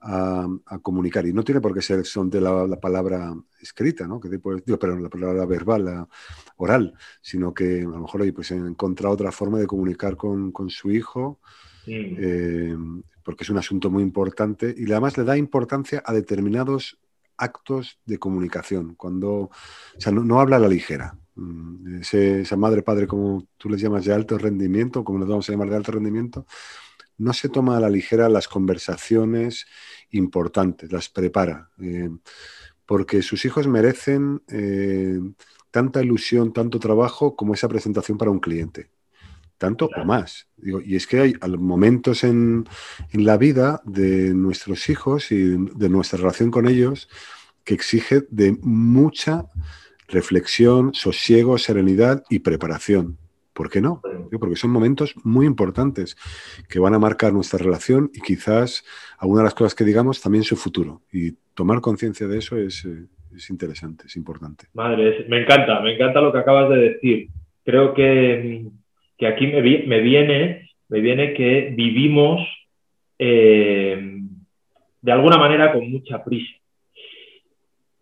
a, 0.00 0.78
comunicar. 0.80 1.26
Y 1.26 1.32
no 1.32 1.42
tiene 1.42 1.60
por 1.60 1.74
qué 1.74 1.82
ser 1.82 2.04
son 2.06 2.30
de 2.30 2.40
la, 2.40 2.78
palabra 2.80 3.34
escrita, 3.60 4.06
¿no? 4.06 4.20
Que 4.20 4.28
digo, 4.28 4.78
pero 4.78 4.98
la 4.98 5.08
palabra 5.08 5.44
verbal, 5.44 5.84
la 5.84 6.08
oral, 6.56 6.94
sino 7.20 7.52
que 7.52 7.80
a 7.80 7.84
lo 7.84 8.00
mejor 8.00 8.22
hoy 8.22 8.30
pues, 8.30 8.52
encontrado 8.52 9.14
otra 9.14 9.32
forma 9.32 9.58
de 9.58 9.66
comunicar 9.66 10.16
con, 10.16 10.52
con 10.52 10.70
su 10.70 10.90
hijo. 10.90 11.40
Eh, 11.88 12.76
porque 13.22 13.42
es 13.42 13.50
un 13.50 13.58
asunto 13.58 13.90
muy 13.90 14.04
importante 14.04 14.72
y 14.76 14.90
además 14.90 15.18
le 15.18 15.24
da 15.24 15.36
importancia 15.36 16.00
a 16.04 16.12
determinados 16.12 16.98
actos 17.36 17.98
de 18.06 18.18
comunicación, 18.18 18.94
cuando 18.94 19.30
o 19.32 19.50
sea, 19.98 20.12
no, 20.12 20.40
habla 20.40 20.56
a 20.56 20.60
la 20.60 20.68
ligera. 20.68 21.18
Mm, 21.36 22.00
esa 22.00 22.56
madre, 22.56 22.82
padre, 22.82 23.06
como 23.06 23.46
tú 23.56 23.68
les 23.68 23.80
llamas 23.80 24.04
de 24.04 24.14
alto 24.14 24.38
rendimiento, 24.38 25.04
como 25.04 25.18
nos 25.18 25.28
vamos 25.28 25.48
a 25.48 25.52
llamar 25.52 25.70
de 25.70 25.76
alto 25.76 25.92
rendimiento, 25.92 26.46
no 27.18 27.32
se 27.32 27.48
toma 27.48 27.76
a 27.76 27.80
la 27.80 27.90
ligera 27.90 28.28
las 28.28 28.48
conversaciones 28.48 29.66
importantes, 30.10 30.92
las 30.92 31.08
prepara, 31.08 31.70
eh, 31.80 32.10
porque 32.86 33.22
sus 33.22 33.44
hijos 33.44 33.66
merecen 33.66 34.42
eh, 34.48 35.20
tanta 35.70 36.02
ilusión, 36.02 36.52
tanto 36.52 36.78
trabajo 36.78 37.36
como 37.36 37.54
esa 37.54 37.68
presentación 37.68 38.18
para 38.18 38.30
un 38.30 38.40
cliente 38.40 38.90
tanto 39.58 39.88
o 39.96 40.04
más. 40.04 40.48
Digo, 40.56 40.80
y 40.80 40.96
es 40.96 41.06
que 41.06 41.20
hay 41.20 41.34
momentos 41.58 42.24
en, 42.24 42.66
la 43.12 43.36
vida 43.36 43.80
de 43.84 44.34
nuestros 44.34 44.88
hijos 44.88 45.32
y 45.32 45.56
de 45.56 45.88
nuestra 45.88 46.18
relación 46.18 46.50
con 46.50 46.68
ellos 46.68 47.08
que 47.64 47.74
exige 47.74 48.26
de 48.30 48.56
mucha 48.60 49.46
reflexión, 50.08 50.94
sosiego, 50.94 51.58
serenidad 51.58 52.22
y 52.30 52.40
preparación. 52.40 53.18
¿Por 53.52 53.70
qué 53.70 53.80
no? 53.80 54.02
Porque 54.38 54.56
son 54.56 54.70
momentos 54.70 55.14
muy 55.24 55.46
importantes 55.46 56.16
que 56.68 56.78
van 56.78 56.94
a 56.94 56.98
marcar 56.98 57.32
nuestra 57.32 57.58
relación 57.58 58.10
y 58.12 58.20
quizás 58.20 58.84
alguna 59.18 59.40
de 59.40 59.46
las 59.46 59.54
cosas 59.54 59.74
que 59.74 59.84
digamos 59.84 60.20
también 60.20 60.44
su 60.44 60.56
futuro. 60.56 61.00
Y 61.10 61.32
tomar 61.54 61.80
conciencia 61.80 62.26
de 62.26 62.38
eso 62.38 62.58
es, 62.58 62.84
eh, 62.84 63.06
es 63.34 63.48
interesante, 63.48 64.06
es 64.06 64.16
importante. 64.16 64.66
Madre, 64.74 65.24
me 65.28 65.42
encanta, 65.42 65.80
me 65.80 65.94
encanta 65.94 66.20
lo 66.20 66.32
que 66.32 66.38
acabas 66.38 66.68
de 66.68 66.76
decir. 66.76 67.28
Creo 67.64 67.94
que 67.94 68.70
que 69.16 69.26
aquí 69.26 69.46
me, 69.46 69.60
viene, 69.60 70.70
me 70.88 71.00
viene 71.00 71.34
que 71.34 71.72
vivimos 71.74 72.40
eh, 73.18 74.20
de 75.00 75.12
alguna 75.12 75.38
manera 75.38 75.72
con 75.72 75.90
mucha 75.90 76.22
prisa. 76.22 76.52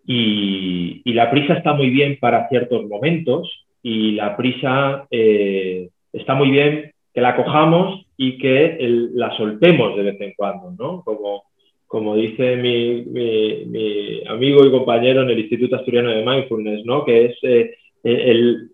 Y, 0.07 1.13
la 1.13 1.31
prisa 1.31 1.55
está 1.55 1.73
muy 1.75 1.91
bien 1.91 2.19
para 2.21 2.49
ciertos 2.49 2.87
momentos 2.89 3.49
y 3.83 4.13
la 4.13 4.37
prisa 4.37 5.07
eh, 5.11 5.89
está 6.13 6.35
muy 6.35 6.51
bien 6.51 6.93
que 7.13 7.21
la 7.21 7.37
cojamos 7.37 8.05
y 8.17 8.37
que 8.39 8.77
la 8.81 9.37
soltemos 9.37 9.97
de 9.97 10.03
vez 10.03 10.21
en 10.21 10.33
cuando, 10.37 10.73
¿no? 10.73 11.03
Como, 11.05 11.45
como 11.87 12.17
dice 12.17 12.57
mi, 12.57 13.05
mi, 13.05 14.23
amigo 14.27 14.67
y 14.67 14.71
compañero 14.73 15.23
en 15.23 15.31
el 15.31 15.39
Instituto 15.39 15.77
Asturiano 15.77 16.11
de 16.11 16.25
Mindfulness, 16.25 16.85
¿no? 16.85 17.05
Que 17.05 17.27
es 17.27 17.39
eh, 17.43 17.75
el, 18.03 18.71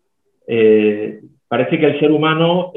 eh, 0.46 1.20
parece 1.46 1.78
que 1.78 1.86
el 1.86 2.00
ser 2.00 2.10
humano, 2.10 2.72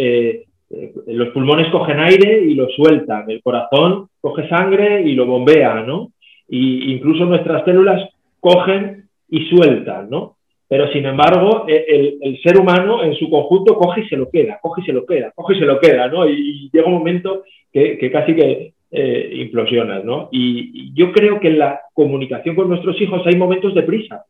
los 1.07 1.29
pulmones 1.29 1.69
cogen 1.69 1.99
aire 1.99 2.43
y 2.43 2.55
lo 2.55 2.67
sueltan, 2.69 3.29
el 3.29 3.41
corazón 3.41 4.07
coge 4.19 4.47
sangre 4.49 5.01
y 5.03 5.13
lo 5.13 5.25
bombea, 5.25 5.83
¿no? 5.83 6.11
Y 6.49 6.91
incluso 6.91 7.25
nuestras 7.25 7.63
células 7.63 8.12
cogen 8.43 9.05
y 9.29 9.45
sueltan, 9.45 10.09
¿no? 10.09 10.35
Pero 10.67 10.91
sin 10.91 11.05
embargo, 11.05 11.65
e, 11.67 12.17
el, 12.21 12.41
ser 12.41 12.59
humano 12.59 13.03
en 13.03 13.15
su 13.15 13.29
conjunto 13.29 13.75
coge 13.75 14.01
y 14.01 14.09
se 14.09 14.17
lo 14.17 14.29
queda, 14.29 14.59
coge 14.61 14.81
y 14.81 14.85
se 14.85 14.91
lo 14.91 15.05
queda, 15.05 15.31
coge 15.33 15.55
y 15.55 15.59
se 15.59 15.65
lo 15.65 15.79
queda, 15.79 16.07
¿no? 16.09 16.27
Y, 16.27 16.69
llega 16.71 16.87
un 16.87 16.95
momento 16.95 17.43
que, 17.71 18.11
casi 18.11 18.35
que 18.35 18.73
eh, 18.91 19.29
implosionas, 19.35 20.03
¿no? 20.03 20.27
Y, 20.31 20.93
yo 20.93 21.11
creo 21.13 21.39
que 21.39 21.47
en 21.47 21.59
la 21.59 21.79
comunicación 21.93 22.55
con 22.55 22.67
nuestros 22.67 22.99
hijos 23.01 23.21
hay 23.25 23.35
momentos 23.35 23.73
de 23.73 23.83
prisa. 23.83 24.25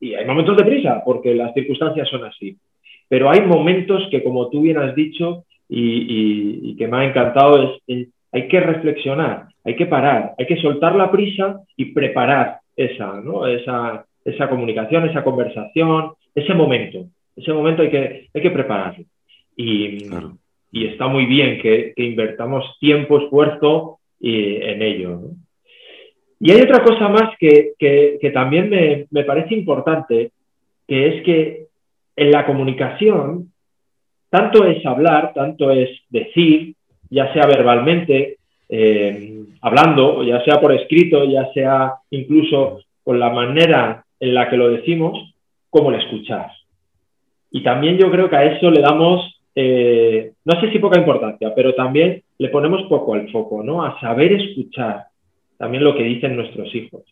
Y 0.00 0.14
hay 0.14 0.24
momentos 0.24 0.56
de 0.56 0.64
prisa, 0.64 1.02
porque 1.04 1.34
las 1.34 1.54
circunstancias 1.54 2.08
son 2.08 2.24
así. 2.24 2.56
Pero 3.08 3.30
hay 3.30 3.42
momentos 3.42 4.02
que, 4.10 4.24
como 4.24 4.48
tú 4.50 4.62
bien 4.62 4.78
has 4.78 4.96
dicho, 4.96 5.44
y, 5.68 6.74
que 6.76 6.88
me 6.88 6.96
ha 6.96 7.04
encantado, 7.04 7.78
es, 7.86 8.08
hay 8.32 8.48
que 8.48 8.60
reflexionar, 8.60 9.48
hay 9.64 9.76
que 9.76 9.86
parar, 9.86 10.34
hay 10.38 10.46
que 10.46 10.56
soltar 10.56 10.96
la 10.96 11.12
prisa 11.12 11.60
y 11.76 11.86
preparar 11.86 12.61
esa, 12.76 13.20
¿no? 13.20 13.46
esa, 13.46 14.04
esa 14.24 14.48
comunicación, 14.48 15.08
esa 15.08 15.24
conversación, 15.24 16.12
ese 16.34 16.54
momento. 16.54 17.06
Ese 17.36 17.52
momento 17.52 17.82
hay 17.82 17.90
que, 17.90 18.28
hay 18.32 18.42
que 18.42 18.50
prepararlo. 18.50 19.04
Y, 19.56 20.06
y 20.70 20.86
está 20.86 21.06
muy 21.06 21.26
bien 21.26 21.60
que, 21.60 21.92
invertamos 21.96 22.64
tiempo, 22.80 23.18
esfuerzo 23.18 23.98
en 24.20 24.82
ello. 24.82 25.20
Y 26.40 26.50
hay 26.50 26.60
otra 26.60 26.82
cosa 26.82 27.08
más 27.08 27.36
que, 27.38 27.72
que, 27.78 28.30
también 28.32 28.68
me, 28.68 29.06
me, 29.10 29.24
parece 29.24 29.54
importante, 29.54 30.32
que 30.88 31.06
es 31.08 31.22
que 31.22 31.66
en 32.16 32.30
la 32.30 32.46
comunicación, 32.46 33.52
tanto 34.28 34.64
es 34.66 34.84
hablar, 34.84 35.32
tanto 35.34 35.70
es 35.70 35.90
decir, 36.08 36.74
ya 37.10 37.32
sea 37.32 37.46
verbalmente, 37.46 38.38
eh, 38.68 39.44
hablando, 39.60 40.22
ya 40.24 40.44
sea 40.44 40.60
por 40.60 40.72
escrito, 40.72 41.24
ya 41.24 41.52
sea 41.52 41.94
incluso 42.10 42.80
con 43.04 43.18
la 43.18 43.30
manera 43.30 44.04
en 44.20 44.34
la 44.34 44.48
que 44.48 44.56
lo 44.56 44.70
decimos, 44.70 45.34
como 45.70 45.90
el 45.90 46.00
escuchar. 46.00 46.50
Y 47.50 47.62
también 47.62 47.98
yo 47.98 48.10
creo 48.10 48.30
que 48.30 48.36
a 48.36 48.44
eso 48.44 48.70
le 48.70 48.80
damos, 48.80 49.40
eh, 49.54 50.32
no 50.44 50.60
sé 50.60 50.70
si 50.70 50.78
poca 50.78 50.98
importancia, 50.98 51.54
pero 51.54 51.74
también 51.74 52.22
le 52.38 52.48
ponemos 52.48 52.82
poco 52.88 53.14
al 53.14 53.30
foco, 53.30 53.62
¿no? 53.62 53.84
A 53.84 54.00
saber 54.00 54.32
escuchar 54.32 55.06
también 55.58 55.84
lo 55.84 55.94
que 55.96 56.02
dicen 56.02 56.34
nuestros 56.34 56.74
hijos. 56.74 57.02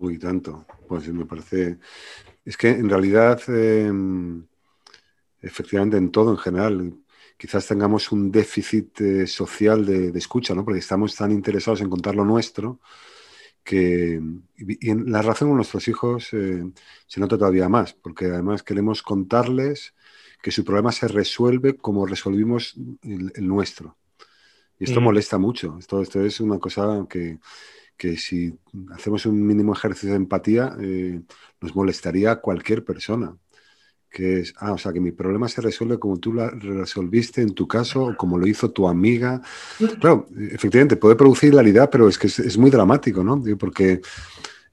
Uy, 0.00 0.18
tanto. 0.18 0.64
Pues 0.88 1.08
me 1.12 1.24
parece. 1.24 1.78
Es 2.44 2.56
que 2.56 2.68
en 2.68 2.88
realidad, 2.88 3.40
em, 3.48 4.44
efectivamente, 5.40 5.96
en 5.96 6.10
todo 6.10 6.30
en 6.32 6.38
general, 6.38 6.92
quizás 7.40 7.66
tengamos 7.66 8.12
un 8.12 8.30
déficit 8.30 9.00
eh, 9.00 9.26
social 9.26 9.86
de, 9.86 10.12
de, 10.12 10.18
escucha, 10.18 10.54
¿no? 10.54 10.62
Porque 10.62 10.80
estamos 10.80 11.16
tan 11.16 11.32
interesados 11.32 11.80
en 11.80 11.88
contar 11.88 12.14
lo 12.14 12.26
nuestro 12.26 12.80
que 13.64 14.20
y 14.58 14.90
en 14.90 15.10
la 15.10 15.22
razón 15.22 15.48
con 15.48 15.56
nuestros 15.56 15.88
hijos 15.88 16.28
eh, 16.32 16.70
se 17.06 17.20
nota 17.20 17.38
todavía 17.38 17.68
más, 17.68 17.94
porque 17.94 18.26
además 18.26 18.62
queremos 18.62 19.02
contarles 19.02 19.94
que 20.42 20.50
su 20.50 20.64
problema 20.64 20.92
se 20.92 21.08
resuelve 21.08 21.76
como 21.76 22.06
resolvimos 22.06 22.74
el, 23.02 23.32
nuestro. 23.46 23.96
Y 24.78 24.84
esto 24.84 25.00
molesta 25.00 25.38
mucho. 25.38 25.76
Esto, 25.78 26.02
esto 26.02 26.24
es 26.24 26.40
una 26.40 26.58
cosa 26.58 27.06
que, 27.08 27.38
que, 27.96 28.16
si 28.16 28.58
hacemos 28.92 29.26
un 29.26 29.46
mínimo 29.46 29.74
ejercicio 29.74 30.10
de 30.10 30.16
empatía, 30.16 30.74
eh, 30.80 31.20
nos 31.60 31.76
molestaría 31.76 32.32
a 32.32 32.40
cualquier 32.40 32.84
persona 32.84 33.36
que 34.10 34.40
es, 34.40 34.54
ah, 34.58 34.72
o 34.72 34.78
sea, 34.78 34.92
que 34.92 35.00
mi 35.00 35.12
problema 35.12 35.48
se 35.48 35.60
resuelve 35.60 35.98
como 35.98 36.18
tú 36.18 36.32
lo 36.32 36.50
resolviste 36.50 37.42
en 37.42 37.54
tu 37.54 37.68
caso, 37.68 38.02
o 38.02 38.16
como 38.16 38.36
lo 38.36 38.46
hizo 38.46 38.70
tu 38.70 38.88
amiga. 38.88 39.40
Claro, 40.00 40.26
efectivamente, 40.36 40.96
puede 40.96 41.14
producir 41.14 41.52
hilaridad, 41.52 41.88
pero 41.90 42.08
es 42.08 42.18
que 42.18 42.26
es, 42.26 42.58
muy 42.58 42.70
dramático, 42.70 43.22
¿no? 43.22 43.42
Porque 43.58 44.00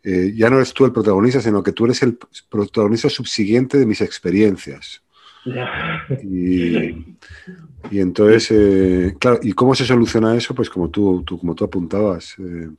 eh, 0.04 0.34
ya 0.36 0.50
no 0.50 0.58
eres 0.58 0.74
tú 0.74 0.86
el 0.86 0.92
protagonista, 0.92 1.40
sino 1.40 1.62
que 1.62 1.72
tú 1.72 1.86
eres 1.86 2.02
el 2.02 2.18
protagonista 2.50 3.10
subsiguiente 3.10 3.78
de 3.78 3.86
mis 3.86 4.02
experiencias. 4.02 5.04
Y, 6.24 7.18
y, 7.92 8.00
entonces, 8.00 8.48
eh, 8.52 9.16
claro, 9.20 9.40
¿y 9.42 9.54
cómo 9.54 9.76
se 9.76 9.86
soluciona 9.86 10.36
eso? 10.36 10.56
Pues 10.56 10.70
como 10.70 10.90
tú, 10.90 11.24
tú 11.26 11.40
como 11.40 11.56
tú 11.56 11.64
apuntabas, 11.64 12.36
eh, 12.40 12.70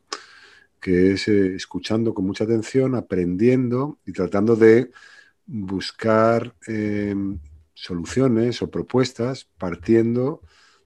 que 0.80 1.12
es 1.12 1.28
escuchando 1.28 2.12
con 2.12 2.26
mucha 2.26 2.44
atención, 2.44 2.94
aprendiendo 2.94 3.98
y 4.04 4.12
tratando 4.12 4.54
de 4.54 4.90
buscar 5.48 6.54
em, 6.66 7.38
soluciones 7.74 8.62
o 8.62 8.70
propuestas 8.70 9.48
partiendo 9.58 10.42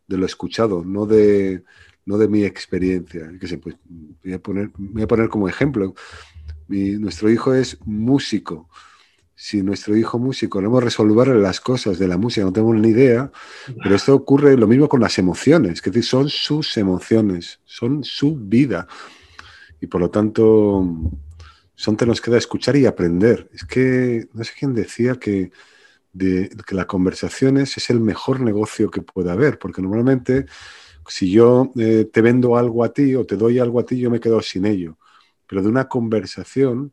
de 0.06 0.16
lo 0.16 0.24
escuchado, 0.24 0.84
no 0.84 1.04
de, 1.04 1.64
no 2.06 2.16
de 2.16 2.28
mi 2.28 2.44
experiencia. 2.44 3.30
Que 3.40 3.58
pues, 3.58 3.76
voy, 4.22 4.32
a 4.32 4.38
poner, 4.38 4.70
voy 4.76 5.02
a 5.02 5.08
poner 5.08 5.28
como 5.28 5.48
ejemplo. 5.48 5.94
nuestro 6.68 7.28
hijo 7.28 7.52
es 7.52 7.78
músico. 7.84 8.68
Si 9.34 9.62
nuestro 9.62 9.96
hijo 9.96 10.18
músico 10.20 10.58
queremos 10.58 10.84
resolver 10.84 11.28
las 11.28 11.60
cosas 11.60 11.98
de 11.98 12.06
la 12.06 12.16
música, 12.16 12.44
no 12.44 12.52
tengo 12.52 12.72
ni 12.72 12.88
idea, 12.88 13.32
pero 13.82 13.96
esto 13.96 14.14
ocurre 14.14 14.56
lo 14.56 14.68
mismo 14.68 14.88
con 14.88 15.00
las 15.00 15.18
emociones, 15.18 15.82
que 15.82 16.02
son 16.02 16.28
sus 16.28 16.76
emociones, 16.76 17.58
son 17.64 18.04
su 18.04 18.36
vida. 18.36 18.86
Y 19.80 19.88
por 19.88 20.00
lo 20.00 20.10
tanto, 20.10 20.86
son 21.82 21.96
te 21.96 22.06
nos 22.06 22.20
queda 22.20 22.38
escuchar 22.38 22.76
y 22.76 22.86
aprender. 22.86 23.50
Es 23.52 23.64
que 23.64 24.28
no 24.34 24.44
sé 24.44 24.52
quién 24.56 24.72
decía 24.72 25.16
que, 25.16 25.50
de, 26.12 26.48
que 26.64 26.76
la 26.76 26.86
conversación 26.86 27.56
es, 27.58 27.90
el 27.90 27.98
mejor 27.98 28.40
negocio 28.40 28.88
que 28.88 29.02
puede 29.02 29.32
haber, 29.32 29.58
porque 29.58 29.82
normalmente 29.82 30.46
si 31.08 31.32
yo 31.32 31.72
eh, 31.76 32.08
te 32.12 32.20
vendo 32.22 32.56
algo 32.56 32.84
a 32.84 32.92
ti 32.92 33.16
o 33.16 33.26
te 33.26 33.36
doy 33.36 33.58
algo 33.58 33.80
a 33.80 33.84
ti, 33.84 33.98
yo 33.98 34.12
me 34.12 34.20
quedo 34.20 34.40
sin 34.42 34.64
ello. 34.64 34.96
Pero 35.48 35.60
de 35.60 35.68
una 35.68 35.88
conversación, 35.88 36.92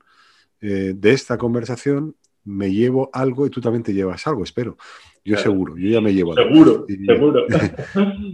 eh, 0.60 0.94
de 0.96 1.12
esta 1.12 1.38
conversación, 1.38 2.16
me 2.44 2.72
llevo 2.72 3.12
algo 3.14 3.46
y 3.46 3.52
tú 3.52 3.62
también 3.62 3.84
te 3.84 3.94
llevas 3.94 4.26
algo, 4.26 4.44
espero. 4.44 4.76
Yo 5.24 5.38
seguro, 5.38 5.78
yo 5.78 5.90
ya 5.90 6.02
me 6.02 6.14
llevo 6.14 6.34
Seguro, 6.34 6.86
y, 6.90 7.06
seguro. 7.06 7.46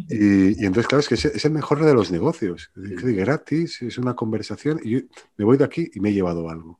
Y, 0.09 0.65
entonces, 0.65 0.87
claro, 0.87 0.99
es 0.99 1.07
que 1.07 1.15
es, 1.15 1.45
el 1.45 1.51
mejor 1.51 1.83
de 1.83 1.93
los 1.93 2.11
negocios. 2.11 2.71
Es 2.75 3.03
gratis, 3.03 3.81
es 3.81 3.97
una 3.97 4.15
conversación 4.15 4.79
y 4.83 4.91
yo 4.91 4.99
me 5.37 5.45
voy 5.45 5.57
de 5.57 5.65
aquí 5.65 5.89
y 5.93 5.99
me 5.99 6.09
he 6.09 6.13
llevado 6.13 6.49
algo. 6.49 6.79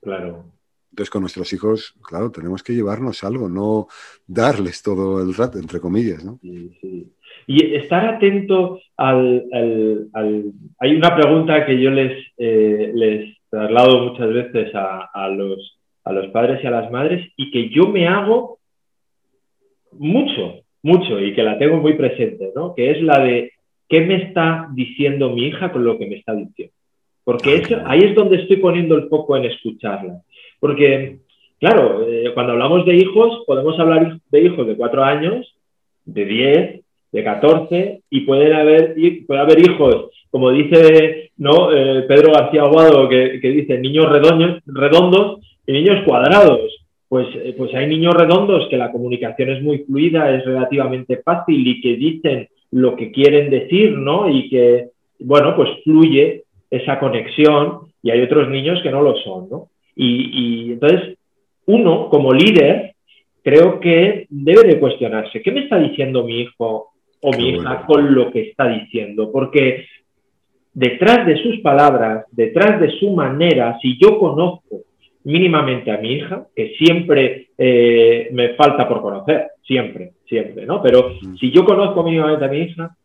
Claro. 0.00 0.44
Entonces, 0.90 1.10
con 1.10 1.22
nuestros 1.22 1.52
hijos, 1.52 1.94
claro, 2.02 2.30
tenemos 2.30 2.62
que 2.62 2.74
llevarnos 2.74 3.22
algo, 3.22 3.48
no 3.48 3.86
darles 4.26 4.82
todo 4.82 5.22
el 5.22 5.34
rato, 5.34 5.58
entre 5.58 5.80
comillas, 5.80 6.24
¿no? 6.24 6.38
Sí, 6.40 6.70
sí. 6.80 7.12
Y 7.46 7.74
estar 7.74 8.06
atento 8.06 8.80
al, 8.96 9.44
Hay 10.78 10.96
una 10.96 11.14
pregunta 11.14 11.66
que 11.66 11.80
yo 11.80 11.90
les, 11.90 12.26
eh, 12.38 12.92
les 12.94 13.36
traslado 13.50 14.04
muchas 14.04 14.32
veces 14.32 14.74
a, 14.74 15.10
a, 15.12 15.28
los, 15.28 15.78
a 16.04 16.12
los 16.12 16.28
padres 16.28 16.62
y 16.62 16.66
a 16.66 16.70
las 16.70 16.90
madres 16.90 17.30
y 17.36 17.50
que 17.50 17.68
yo 17.68 17.88
me 17.88 18.08
hago 18.08 18.58
mucho, 19.98 20.62
mucho 20.82 21.20
y 21.20 21.34
que 21.34 21.42
la 21.42 21.58
tengo 21.58 21.78
muy 21.78 21.94
presente, 21.94 22.50
¿no? 22.54 22.74
Que 22.74 22.90
es 22.90 23.02
la 23.02 23.20
de 23.20 23.52
qué 23.88 24.00
me 24.00 24.16
está 24.16 24.68
diciendo 24.72 25.30
mi 25.30 25.46
hija 25.46 25.72
con 25.72 25.84
lo 25.84 25.98
que 25.98 26.06
me 26.06 26.16
está 26.16 26.34
diciendo. 26.34 26.74
Porque 27.24 27.62
ahí 27.86 28.00
es 28.00 28.14
donde 28.14 28.36
estoy 28.36 28.56
poniendo 28.58 28.94
el 28.96 29.08
foco 29.08 29.36
en 29.36 29.46
escucharla. 29.46 30.22
Porque, 30.60 31.18
claro, 31.58 32.06
eh, 32.08 32.30
cuando 32.34 32.52
hablamos 32.52 32.86
de 32.86 32.94
hijos, 32.96 33.42
podemos 33.46 33.78
hablar 33.80 34.18
de 34.30 34.40
hijos 34.40 34.66
de 34.66 34.76
cuatro 34.76 35.02
años, 35.02 35.54
de 36.04 36.24
diez, 36.24 36.80
de 37.10 37.24
catorce, 37.24 38.02
y 38.10 38.20
pueden 38.20 38.52
haber, 38.52 38.94
puede 39.26 39.40
haber 39.40 39.58
hijos, 39.58 40.10
como 40.30 40.50
dice 40.52 41.32
¿no? 41.36 41.72
Eh, 41.72 42.02
Pedro 42.02 42.32
García 42.32 42.62
Aguado, 42.62 43.08
que, 43.08 43.40
que 43.40 43.50
dice 43.50 43.78
niños 43.78 44.06
redondos 44.10 45.40
y 45.66 45.72
niños 45.72 46.04
cuadrados 46.06 46.85
pues, 47.08 47.28
eh, 47.36 47.54
pues 47.56 47.74
hay 47.74 47.86
niños 47.86 48.14
redondos 48.14 48.68
que 48.68 48.76
la 48.76 48.90
comunicación 48.90 49.50
es 49.50 49.62
muy 49.62 49.78
fluida, 49.78 50.34
es 50.34 50.44
relativamente 50.44 51.18
fácil 51.18 51.66
y 51.66 51.80
que 51.80 51.96
dicen 51.96 52.48
lo 52.72 52.96
que 52.96 53.12
quieren 53.12 53.50
decir, 53.50 53.96
¿no? 53.96 54.28
Y 54.28 54.48
que, 54.48 54.88
bueno, 55.20 55.54
pues 55.54 55.70
fluye 55.84 56.44
esa 56.70 56.98
conexión 56.98 57.80
y 58.02 58.10
hay 58.10 58.22
otros 58.22 58.48
niños 58.48 58.80
que 58.82 58.90
no 58.90 59.02
lo 59.02 59.16
son, 59.16 59.48
¿no? 59.48 59.68
Y, 59.94 60.72
entonces, 60.72 61.16
uno 61.66 62.10
como 62.10 62.32
líder, 62.32 62.94
creo 63.42 63.80
que 63.80 64.26
debe 64.28 64.68
de 64.68 64.78
cuestionarse, 64.78 65.40
¿qué 65.40 65.52
me 65.52 65.60
está 65.60 65.78
diciendo 65.78 66.24
mi 66.24 66.40
hijo 66.40 66.90
o 67.22 67.32
mi 67.32 67.50
hija 67.50 67.86
con 67.86 68.14
lo 68.14 68.30
que 68.30 68.50
está 68.50 68.68
diciendo? 68.68 69.32
Porque 69.32 69.86
detrás 70.74 71.26
de 71.26 71.42
sus 71.42 71.60
palabras, 71.60 72.26
detrás 72.32 72.80
de 72.80 72.90
su 72.98 73.12
manera, 73.12 73.78
si 73.80 73.98
yo 73.98 74.18
conozco 74.18 74.82
mínimamente 75.26 75.90
a 75.90 75.98
mi 75.98 76.12
hija, 76.12 76.46
que 76.54 76.74
siempre 76.78 77.48
eh, 77.58 78.28
me 78.32 78.54
falta 78.54 78.88
por 78.88 79.02
conocer, 79.02 79.48
siempre, 79.66 80.12
siempre, 80.28 80.64
¿no? 80.64 80.80
Pero 80.80 81.18
si 81.40 81.50
yo 81.50 81.64
conozco 81.64 82.04
mínimamente 82.04 82.44
a 82.44 82.48
mi 82.48 82.58
hija, 82.58 82.96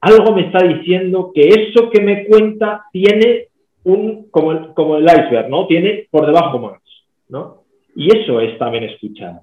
algo 0.00 0.36
me 0.36 0.46
está 0.46 0.64
diciendo 0.64 1.32
que 1.34 1.48
eso 1.48 1.90
que 1.90 2.00
me 2.00 2.26
cuenta 2.26 2.84
tiene 2.92 3.48
un, 3.82 4.30
como, 4.30 4.72
como 4.72 4.98
el 4.98 5.04
iceberg, 5.04 5.48
¿no? 5.48 5.66
Tiene 5.66 6.06
por 6.08 6.26
debajo 6.26 6.60
más, 6.60 6.80
¿no? 7.28 7.64
Y 7.96 8.16
eso 8.16 8.40
es 8.40 8.56
también 8.56 8.84
escuchar. 8.84 9.40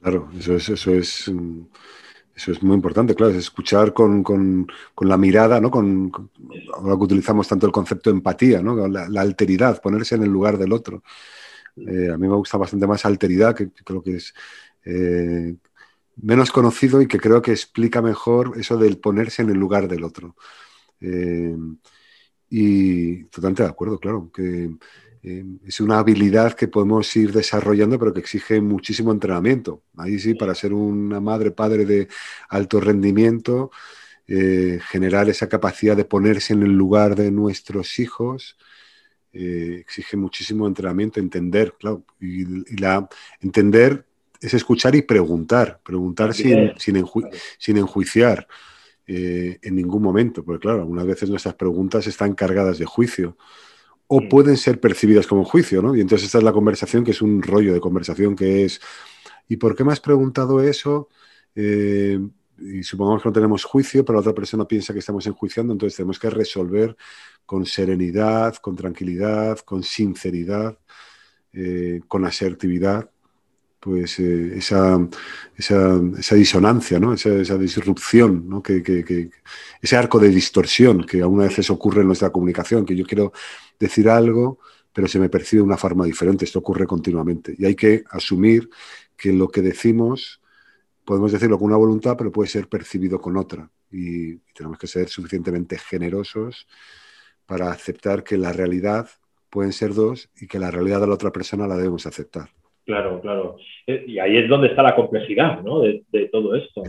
Claro, 0.00 0.28
eso 0.38 0.54
es, 0.54 0.68
eso 0.68 0.94
es, 0.94 1.28
mm, 1.28 1.62
eso 2.38 2.52
es 2.52 2.62
muy 2.62 2.76
importante, 2.76 3.16
claro, 3.16 3.32
es 3.32 3.38
escuchar 3.38 3.92
con, 3.92 4.66
la 5.00 5.16
mirada, 5.16 5.60
¿no? 5.60 5.72
Con, 5.72 6.12
ahora 6.72 6.96
que 6.96 7.02
utilizamos 7.02 7.48
tanto 7.48 7.66
el 7.66 7.72
concepto 7.72 8.10
de 8.10 8.16
empatía, 8.16 8.62
¿no? 8.62 8.86
La, 8.86 9.20
alteridad, 9.20 9.82
ponerse 9.82 10.14
en 10.14 10.22
el 10.22 10.30
lugar 10.30 10.56
del 10.56 10.72
otro. 10.72 11.02
Eh, 11.76 12.10
a 12.12 12.16
mí 12.16 12.28
me 12.28 12.36
gusta 12.36 12.56
bastante 12.56 12.86
más 12.86 13.04
alteridad, 13.04 13.56
que, 13.56 13.70
creo 13.72 14.02
que 14.04 14.16
es 14.16 14.34
eh, 14.84 15.56
menos 16.22 16.52
conocido 16.52 17.02
y 17.02 17.08
que 17.08 17.18
creo 17.18 17.42
que 17.42 17.50
explica 17.50 18.00
mejor 18.02 18.52
eso 18.56 18.76
del 18.76 18.98
ponerse 18.98 19.42
en 19.42 19.50
el 19.50 19.58
lugar 19.58 19.88
del 19.88 20.04
otro. 20.04 20.36
Eh, 21.00 21.56
y 22.50 23.24
totalmente 23.24 23.64
de 23.64 23.68
acuerdo, 23.68 23.98
claro, 23.98 24.30
que 24.32 24.70
eh, 25.22 25.44
es 25.66 25.80
una 25.80 25.98
habilidad 25.98 26.54
que 26.54 26.68
podemos 26.68 27.14
ir 27.16 27.32
desarrollando, 27.32 27.98
pero 27.98 28.12
que 28.12 28.20
exige 28.20 28.60
muchísimo 28.60 29.12
entrenamiento. 29.12 29.82
Ahí 29.96 30.18
sí, 30.18 30.34
para 30.34 30.54
ser 30.54 30.72
una 30.72 31.20
madre, 31.20 31.50
padre 31.50 31.84
de 31.84 32.08
alto 32.48 32.80
rendimiento, 32.80 33.70
eh, 34.26 34.78
generar 34.88 35.28
esa 35.28 35.48
capacidad 35.48 35.96
de 35.96 36.04
ponerse 36.04 36.52
en 36.52 36.62
el 36.62 36.72
lugar 36.72 37.16
de 37.16 37.30
nuestros 37.30 37.98
hijos, 37.98 38.56
eh, 39.32 39.78
exige 39.80 40.16
muchísimo 40.16 40.66
entrenamiento, 40.66 41.20
entender, 41.20 41.74
claro, 41.78 42.04
y, 42.20 42.44
la, 42.80 43.08
entender 43.40 44.06
es 44.40 44.54
escuchar 44.54 44.94
y 44.94 45.02
preguntar, 45.02 45.80
preguntar 45.84 46.32
sin, 46.32 46.72
sin, 46.78 47.76
enjuiciar 47.76 48.46
en 49.06 49.74
ningún 49.74 50.02
momento, 50.02 50.44
porque 50.44 50.60
claro, 50.60 50.80
algunas 50.80 51.06
veces 51.06 51.30
nuestras 51.30 51.54
preguntas 51.54 52.06
están 52.06 52.34
cargadas 52.34 52.78
de 52.78 52.84
juicio 52.84 53.36
o 54.08 54.20
mm. 54.22 54.28
pueden 54.28 54.56
ser 54.56 54.80
percibidas 54.80 55.26
como 55.26 55.44
juicio, 55.44 55.80
¿no? 55.80 55.94
Y 55.94 56.00
entonces 56.00 56.26
esta 56.26 56.38
es 56.38 56.44
la 56.44 56.52
conversación 56.52 57.04
que 57.04 57.12
es 57.12 57.22
un 57.22 57.42
rollo 57.42 57.72
de 57.72 57.80
conversación 57.80 58.34
que 58.34 58.64
es, 58.64 58.80
¿y 59.48 59.56
por 59.56 59.76
qué 59.76 59.84
me 59.84 59.92
has 59.92 60.00
preguntado 60.00 60.60
eso? 60.60 61.08
Eh, 61.54 62.18
y 62.58 62.82
supongamos 62.82 63.22
que 63.22 63.28
no 63.28 63.32
tenemos 63.32 63.64
juicio, 63.64 64.04
pero 64.04 64.14
la 64.14 64.20
otra 64.20 64.34
persona 64.34 64.66
piensa 64.66 64.92
que 64.92 64.98
estamos 64.98 65.26
enjuiciando, 65.26 65.72
entonces 65.72 65.96
tenemos 65.96 66.18
que 66.18 66.30
resolver 66.30 66.96
con 67.46 67.64
serenidad, 67.66 68.56
con 68.56 68.74
tranquilidad, 68.74 69.58
con 69.60 69.82
sinceridad, 69.82 70.78
eh, 71.52 72.00
con 72.08 72.24
asertividad, 72.24 73.10
pues 73.80 74.18
eh, 74.18 74.58
esa, 74.58 74.98
esa, 75.56 76.34
disonancia, 76.34 76.98
¿no? 76.98 77.12
esa, 77.14 77.56
disrupción, 77.56 78.48
¿no? 78.48 78.62
que, 78.62 78.82
que, 78.82 79.30
ese 79.80 79.96
arco 79.96 80.18
de 80.18 80.30
distorsión 80.30 81.04
que 81.04 81.22
algunas 81.22 81.48
veces 81.48 81.70
ocurre 81.70 82.00
en 82.00 82.08
nuestra 82.08 82.30
comunicación, 82.30 82.84
que 82.84 82.96
yo 82.96 83.06
quiero 83.06 83.32
decir 83.78 84.08
algo, 84.08 84.58
pero 84.92 85.06
se 85.06 85.20
me 85.20 85.28
percibe 85.28 85.60
de 85.60 85.66
una 85.66 85.76
forma 85.76 86.04
diferente. 86.04 86.44
Esto 86.44 86.58
ocurre 86.58 86.86
continuamente. 86.86 87.54
Y 87.56 87.64
hay 87.66 87.76
que 87.76 88.02
asumir 88.10 88.68
que 89.16 89.32
lo 89.32 89.48
que 89.48 89.62
decimos, 89.62 90.40
podemos 91.04 91.30
decirlo 91.30 91.58
con 91.58 91.68
una 91.68 91.76
voluntad, 91.76 92.16
pero 92.16 92.32
puede 92.32 92.48
ser 92.48 92.68
percibido 92.68 93.20
con 93.20 93.36
otra. 93.36 93.70
Y, 93.92 94.38
tenemos 94.54 94.76
que 94.76 94.88
ser 94.88 95.08
suficientemente 95.08 95.78
generosos 95.78 96.66
para 97.46 97.70
aceptar 97.70 98.24
que 98.24 98.36
la 98.36 98.52
realidad 98.52 99.08
pueden 99.50 99.72
ser 99.72 99.94
dos 99.94 100.30
y 100.36 100.48
que 100.48 100.58
la 100.58 100.70
realidad 100.70 101.00
de 101.00 101.06
la 101.06 101.14
otra 101.14 101.32
persona 101.32 101.68
la 101.68 101.76
debemos 101.76 102.04
aceptar. 102.04 102.50
Claro, 102.88 103.20
claro. 103.20 103.56
Eh, 103.86 104.06
y 104.08 104.18
ahí 104.18 104.38
es 104.38 104.48
donde 104.48 104.68
está 104.68 104.82
la 104.82 104.94
complejidad 104.94 105.62
¿no? 105.62 105.80
de, 105.80 106.02
todo 106.32 106.54
esto. 106.54 106.82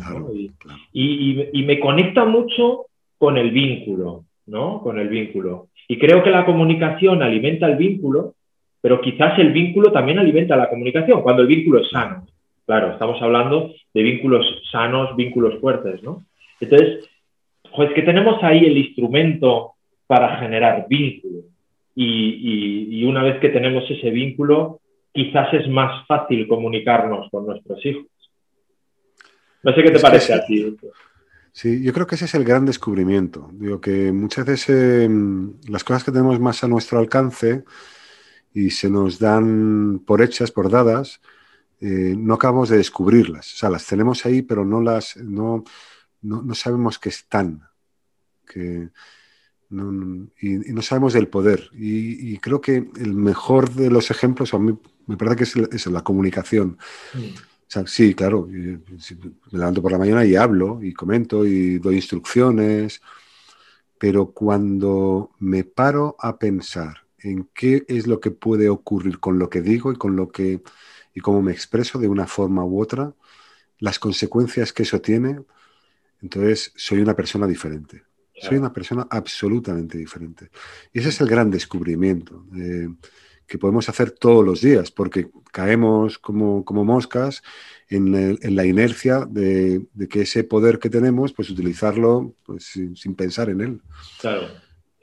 y, 0.93 1.63
me 1.65 1.77
conecta 1.77 2.23
mucho 2.23 2.85
con 3.17 3.37
el 3.37 3.51
vínculo, 3.51 4.23
¿no? 4.45 4.81
Con 4.81 4.97
el 4.97 5.09
vínculo. 5.09 5.67
Y 5.89 5.99
creo 5.99 6.23
que 6.23 6.29
la 6.29 6.45
comunicación 6.45 7.21
alimenta 7.21 7.67
el 7.67 7.75
vínculo, 7.75 8.35
pero 8.79 9.01
quizás 9.01 9.37
el 9.39 9.51
vínculo 9.51 9.91
también 9.91 10.19
alimenta 10.19 10.55
la 10.55 10.69
comunicación, 10.69 11.21
cuando 11.21 11.41
el 11.41 11.49
vínculo 11.49 11.81
es 11.81 11.89
sano. 11.89 12.25
Claro, 12.65 12.93
estamos 12.93 13.21
hablando 13.21 13.73
de 13.93 14.01
vínculos 14.01 14.45
sanos, 14.71 15.17
vínculos 15.17 15.59
fuertes, 15.59 16.01
¿no? 16.01 16.23
Entonces, 16.61 17.09
pues 17.75 17.91
que 17.91 18.03
tenemos 18.03 18.41
ahí 18.41 18.59
el 18.59 18.77
instrumento 18.77 19.73
para 20.07 20.37
generar 20.37 20.85
vínculo. 20.87 21.39
Y, 21.93 23.03
una 23.03 23.21
vez 23.21 23.37
que 23.41 23.49
tenemos 23.49 23.83
ese 23.91 24.11
vínculo, 24.11 24.79
quizás 25.19 25.53
es 25.53 25.67
más 25.67 26.07
fácil 26.07 26.47
comunicarnos 26.47 27.29
con 27.29 27.45
nuestros 27.45 27.85
hijos. 27.85 28.05
No 29.63 29.73
sé 29.75 29.83
qué 29.83 29.91
te 29.91 29.99
parece 29.99 30.33
a 30.33 30.45
ti. 30.45 30.77
Sí, 31.51 31.83
yo 31.83 31.91
creo 31.91 32.07
que 32.07 32.15
ese 32.15 32.23
es 32.23 32.35
el 32.35 32.45
gran 32.45 32.65
descubrimiento. 32.65 33.49
Digo 33.51 33.81
que 33.81 34.13
muchas 34.13 34.45
veces 34.45 35.03
em, 35.03 35.55
las 35.67 35.83
cosas 35.83 36.05
que 36.05 36.13
tenemos 36.13 36.39
más 36.39 36.63
a 36.63 36.69
nuestro 36.69 36.99
alcance 36.99 37.65
y 38.53 38.69
se 38.69 38.89
nos 38.89 39.19
dan 39.19 39.99
por 40.07 40.21
hechas, 40.21 40.51
por 40.51 40.69
dadas, 40.69 41.19
eh, 41.81 42.15
no 42.17 42.35
acabamos 42.35 42.69
de 42.69 42.77
descubrirlas. 42.77 43.53
O 43.53 43.57
sea, 43.57 43.69
las 43.69 43.85
tenemos 43.85 44.25
ahí, 44.25 44.41
pero 44.41 44.63
no 44.63 44.81
las 44.81 45.17
no, 45.17 45.65
no, 46.21 46.55
sabemos 46.55 46.97
que 46.97 47.09
están. 47.09 47.63
Que, 48.47 48.89
y, 49.69 50.49
no 50.73 50.81
sabemos 50.81 51.11
del 51.11 51.27
poder. 51.27 51.69
Y, 51.73 52.37
creo 52.37 52.61
que 52.61 52.89
el 52.99 53.13
mejor 53.13 53.71
de 53.71 53.89
los 53.89 54.11
ejemplos, 54.11 54.53
a 54.53 54.59
mí 54.59 54.77
me 55.09 55.17
parece 55.17 55.35
que 55.37 55.75
es, 55.75 55.87
la 55.87 56.03
comunicación. 56.03 56.77
Mm 57.13 57.49
sí, 57.85 58.15
claro, 58.15 58.47
me 58.47 58.79
levanto 59.51 59.81
por 59.81 59.91
la 59.91 59.97
mañana 59.97 60.25
y 60.25 60.35
hablo 60.35 60.79
y 60.81 60.93
comento 60.93 61.45
y 61.45 61.79
doy 61.79 61.95
instrucciones, 61.95 63.01
pero 63.97 64.31
cuando 64.31 65.31
me 65.39 65.63
paro 65.63 66.15
a 66.19 66.39
pensar 66.39 67.05
en 67.19 67.49
qué 67.53 67.85
es 67.87 68.07
lo 68.07 68.19
que 68.19 68.31
puede 68.31 68.69
ocurrir 68.69 69.19
con 69.19 69.37
lo 69.37 69.49
que 69.49 69.61
digo 69.61 69.91
y 69.91 69.97
con 69.97 70.15
lo 70.15 70.29
que 70.29 70.61
y 71.13 71.21
cómo 71.21 71.41
me 71.41 71.51
expreso 71.51 71.99
de 71.99 72.07
una 72.07 72.27
forma 72.27 72.63
u 72.63 72.81
otra, 72.81 73.13
las 73.79 73.99
consecuencias 73.99 74.71
que 74.71 74.83
eso 74.83 75.01
tiene, 75.01 75.41
entonces 76.21 76.71
soy 76.75 76.99
una 76.99 77.15
persona 77.15 77.47
diferente. 77.47 78.03
Soy 78.41 78.57
una 78.57 78.71
persona 78.71 79.05
absolutamente 79.09 79.97
diferente. 79.97 80.49
Y 80.93 80.99
ese 80.99 81.09
es 81.09 81.19
el 81.19 81.27
gran 81.27 81.51
descubrimiento 81.51 82.45
que 83.49 83.57
podemos 83.57 83.89
hacer 83.89 84.11
todos 84.11 84.45
los 84.45 84.61
días, 84.61 84.91
porque 84.91 85.27
caemos 85.51 86.19
como, 86.19 86.63
moscas 86.85 87.41
en, 87.89 88.37
la 88.55 88.65
inercia 88.65 89.25
de, 89.27 89.81
que 90.09 90.21
ese 90.21 90.43
poder 90.43 90.77
que 90.77 90.89
tenemos, 90.89 91.33
pues 91.33 91.49
utilizarlo 91.49 92.35
pues, 92.45 92.65
sin, 92.65 93.15
pensar 93.15 93.49
en 93.49 93.61
él. 93.61 93.81
Claro. 94.21 94.47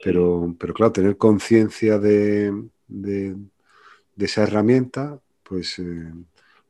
Pero, 0.01 0.55
pero 0.57 0.73
claro, 0.73 0.93
tener 0.93 1.17
conciencia 1.17 1.99
de, 1.99 2.53
esa 4.17 4.43
herramienta, 4.43 5.19
pues 5.43 5.77
eh, 5.79 6.13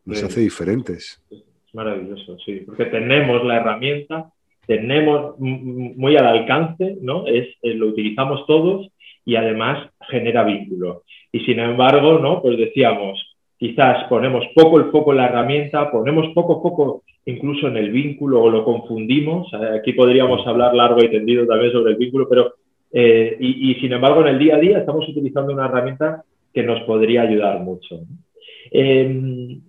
nos 0.04 0.24
hace 0.24 0.42
diferentes. 0.42 1.22
Es 1.30 1.44
maravilloso, 1.74 2.38
sí, 2.44 2.64
porque 2.66 2.86
tenemos 2.86 3.46
la 3.46 3.58
herramienta, 3.58 4.32
tenemos 4.66 5.36
muy 5.38 6.18
al 6.18 6.26
alcance, 6.26 6.98
¿no? 7.02 7.28
Es, 7.28 7.48
lo 7.62 7.88
utilizamos 7.88 8.48
todos 8.48 8.90
y 9.28 9.36
además 9.36 9.90
genera 10.10 10.46
vínculo. 10.46 11.04
Y 11.34 11.42
sin 11.42 11.60
embargo, 11.60 12.18
¿no? 12.18 12.42
Pues 12.42 12.58
decíamos, 12.58 13.20
quizás 13.58 14.06
ponemos 14.06 14.46
poco 14.56 14.80
el 14.80 14.90
foco 14.90 15.12
en 15.12 15.18
la 15.18 15.26
herramienta, 15.26 15.92
ponemos 15.92 16.34
poco 16.34 16.62
foco 16.62 17.04
incluso 17.26 17.68
en 17.68 17.76
el 17.76 17.92
vínculo 17.92 18.42
o 18.42 18.50
lo 18.50 18.64
confundimos. 18.64 19.54
Aquí 19.54 19.92
podríamos 19.92 20.48
hablar 20.48 20.74
largo 20.74 21.04
y 21.04 21.10
tendido 21.10 21.46
también 21.46 21.74
sobre 21.74 21.92
el 21.92 21.98
vínculo, 21.98 22.30
pero 22.30 22.54
eh, 22.94 23.36
y, 23.38 23.76
sin 23.76 23.92
embargo 23.92 24.22
en 24.22 24.28
el 24.28 24.40
día 24.40 24.56
a 24.56 24.60
día 24.60 24.80
estamos 24.80 25.08
utilizando 25.10 25.52
una 25.52 25.66
herramienta 25.66 26.24
que 26.54 26.64
nos 26.64 26.82
podría 26.84 27.24
ayudar 27.24 27.60
mucho. 27.60 28.00
Em, 28.72 29.60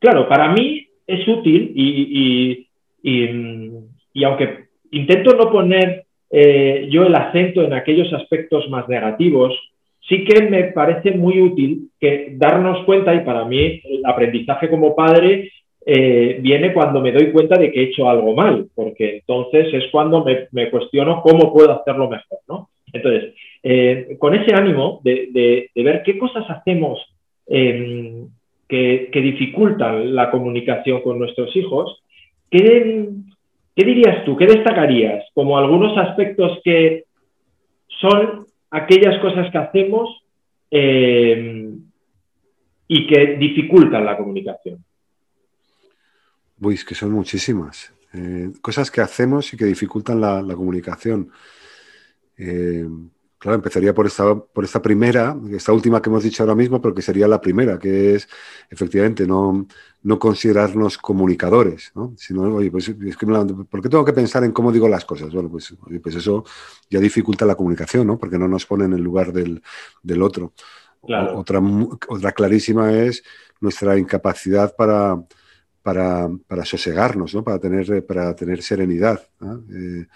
claro, 0.00 0.28
para 0.28 0.52
mí 0.52 0.84
es 1.06 1.28
útil 1.28 1.72
y, 1.76 2.66
y, 3.04 4.24
aunque 4.24 4.66
intento 4.90 5.36
no 5.36 5.52
poner 5.52 6.05
eh, 6.30 6.88
yo 6.90 7.04
el 7.04 7.14
acento 7.14 7.62
en 7.62 7.72
aquellos 7.72 8.12
aspectos 8.12 8.68
más 8.68 8.88
negativos, 8.88 9.54
sí 10.08 10.24
que 10.24 10.42
me 10.42 10.64
parece 10.64 11.12
muy 11.12 11.40
útil 11.40 11.90
que 12.00 12.34
darnos 12.36 12.84
cuenta, 12.84 13.14
y 13.14 13.20
para 13.20 13.44
mí 13.44 13.80
el 13.84 14.04
aprendizaje 14.04 14.68
como 14.68 14.94
padre 14.94 15.50
eh, 15.84 16.38
viene 16.40 16.72
cuando 16.72 17.00
me 17.00 17.12
doy 17.12 17.30
cuenta 17.30 17.56
de 17.56 17.70
que 17.70 17.80
he 17.80 17.84
hecho 17.84 18.08
algo 18.08 18.34
mal, 18.34 18.66
porque 18.74 19.18
entonces 19.18 19.72
es 19.72 19.84
cuando 19.92 20.24
me, 20.50 20.70
cuestiono 20.70 21.22
cómo 21.22 21.52
puedo 21.52 21.80
hacerlo 21.80 22.08
mejor, 22.08 22.38
¿no? 22.48 22.70
Entonces, 22.92 23.34
eh, 23.62 24.16
con 24.18 24.34
ese 24.34 24.54
ánimo 24.54 25.00
de, 25.04 25.70
ver 25.74 26.02
qué 26.04 26.18
cosas 26.18 26.44
hacemos 26.48 26.98
em, 27.46 28.28
que, 28.68 29.10
dificultan 29.12 30.14
la 30.14 30.30
comunicación 30.30 31.02
con 31.02 31.18
nuestros 31.18 31.54
hijos, 31.54 32.02
¿qué, 32.50 33.08
¿qué 33.76 33.84
dirías 33.84 34.24
tú? 34.24 34.36
¿Qué 34.36 34.46
destacarías 34.46 35.24
como 35.34 35.58
algunos 35.58 35.96
aspectos 35.98 36.58
que 36.64 37.04
son 38.00 38.46
aquellas 38.70 39.20
cosas 39.20 39.52
que 39.52 39.58
hacemos 39.58 40.24
eh, 40.70 41.74
y 42.88 43.06
que 43.06 43.36
dificultan 43.36 44.06
la 44.06 44.16
comunicación? 44.16 44.82
Uy, 46.60 46.74
es 46.74 46.84
que 46.84 46.94
son 46.94 47.12
muchísimas. 47.12 47.92
Eh, 48.14 48.50
cosas 48.62 48.90
que 48.90 49.02
hacemos 49.02 49.52
y 49.52 49.58
que 49.58 49.66
dificultan 49.66 50.20
la, 50.20 50.42
comunicación. 50.54 51.30
Eh, 52.38 52.86
claro, 53.38 53.56
empezaría 53.56 53.94
por 53.94 54.06
esta, 54.06 54.34
por 54.34 54.64
esta 54.64 54.80
primera, 54.80 55.36
esta 55.50 55.72
última 55.72 56.00
que 56.00 56.10
hemos 56.10 56.22
dicho 56.22 56.42
ahora 56.42 56.54
mismo, 56.54 56.80
pero 56.80 56.94
que 56.94 57.02
sería 57.02 57.28
la 57.28 57.40
primera, 57.40 57.78
que 57.78 58.14
es 58.14 58.28
efectivamente 58.70 59.26
no, 59.26 59.66
no 60.02 60.18
considerarnos 60.18 60.98
comunicadores, 60.98 61.92
¿no? 61.94 62.14
Sino, 62.16 62.42
oye, 62.54 62.70
pues 62.70 62.88
es 62.88 63.16
que, 63.16 63.26
¿por 63.26 63.82
qué 63.82 63.88
tengo 63.88 64.04
que 64.04 64.12
pensar 64.12 64.44
en 64.44 64.52
cómo 64.52 64.72
digo 64.72 64.88
las 64.88 65.04
cosas? 65.04 65.32
Bueno, 65.32 65.50
pues, 65.50 65.74
pues 66.02 66.14
eso 66.14 66.44
ya 66.90 67.00
dificulta 67.00 67.44
la 67.46 67.54
comunicación, 67.54 68.06
¿no? 68.06 68.18
Porque 68.18 68.38
no 68.38 68.48
nos 68.48 68.66
pone 68.66 68.84
en 68.84 68.94
el 68.94 69.02
lugar 69.02 69.32
del, 69.32 69.62
otro. 70.22 70.52
Otra, 71.02 71.60
otra 72.08 72.32
clarísima 72.32 72.92
es 72.92 73.22
nuestra 73.60 73.96
incapacidad 73.96 74.74
para 74.74 75.16
para, 75.86 76.64
sosegarnos, 76.64 77.32
¿no? 77.32 77.44
para, 77.44 77.60
tener, 77.60 78.04
para 78.04 78.34
tener 78.34 78.60
serenidad. 78.60 79.22
Eh, 79.72 80.06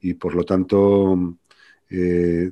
y 0.00 0.14
por 0.14 0.34
lo 0.34 0.42
tanto, 0.42 1.36
eh, 1.90 2.50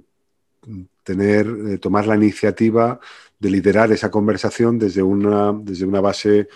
tener, 1.02 1.46
eh, 1.46 1.78
tomar 1.78 2.06
la 2.06 2.16
iniciativa 2.16 3.00
de 3.38 3.50
liderar 3.50 3.92
esa 3.92 4.10
conversación 4.10 4.78
desde 4.78 5.02
una, 5.02 5.52
desde 5.52 5.84
una 5.84 6.00
base 6.00 6.48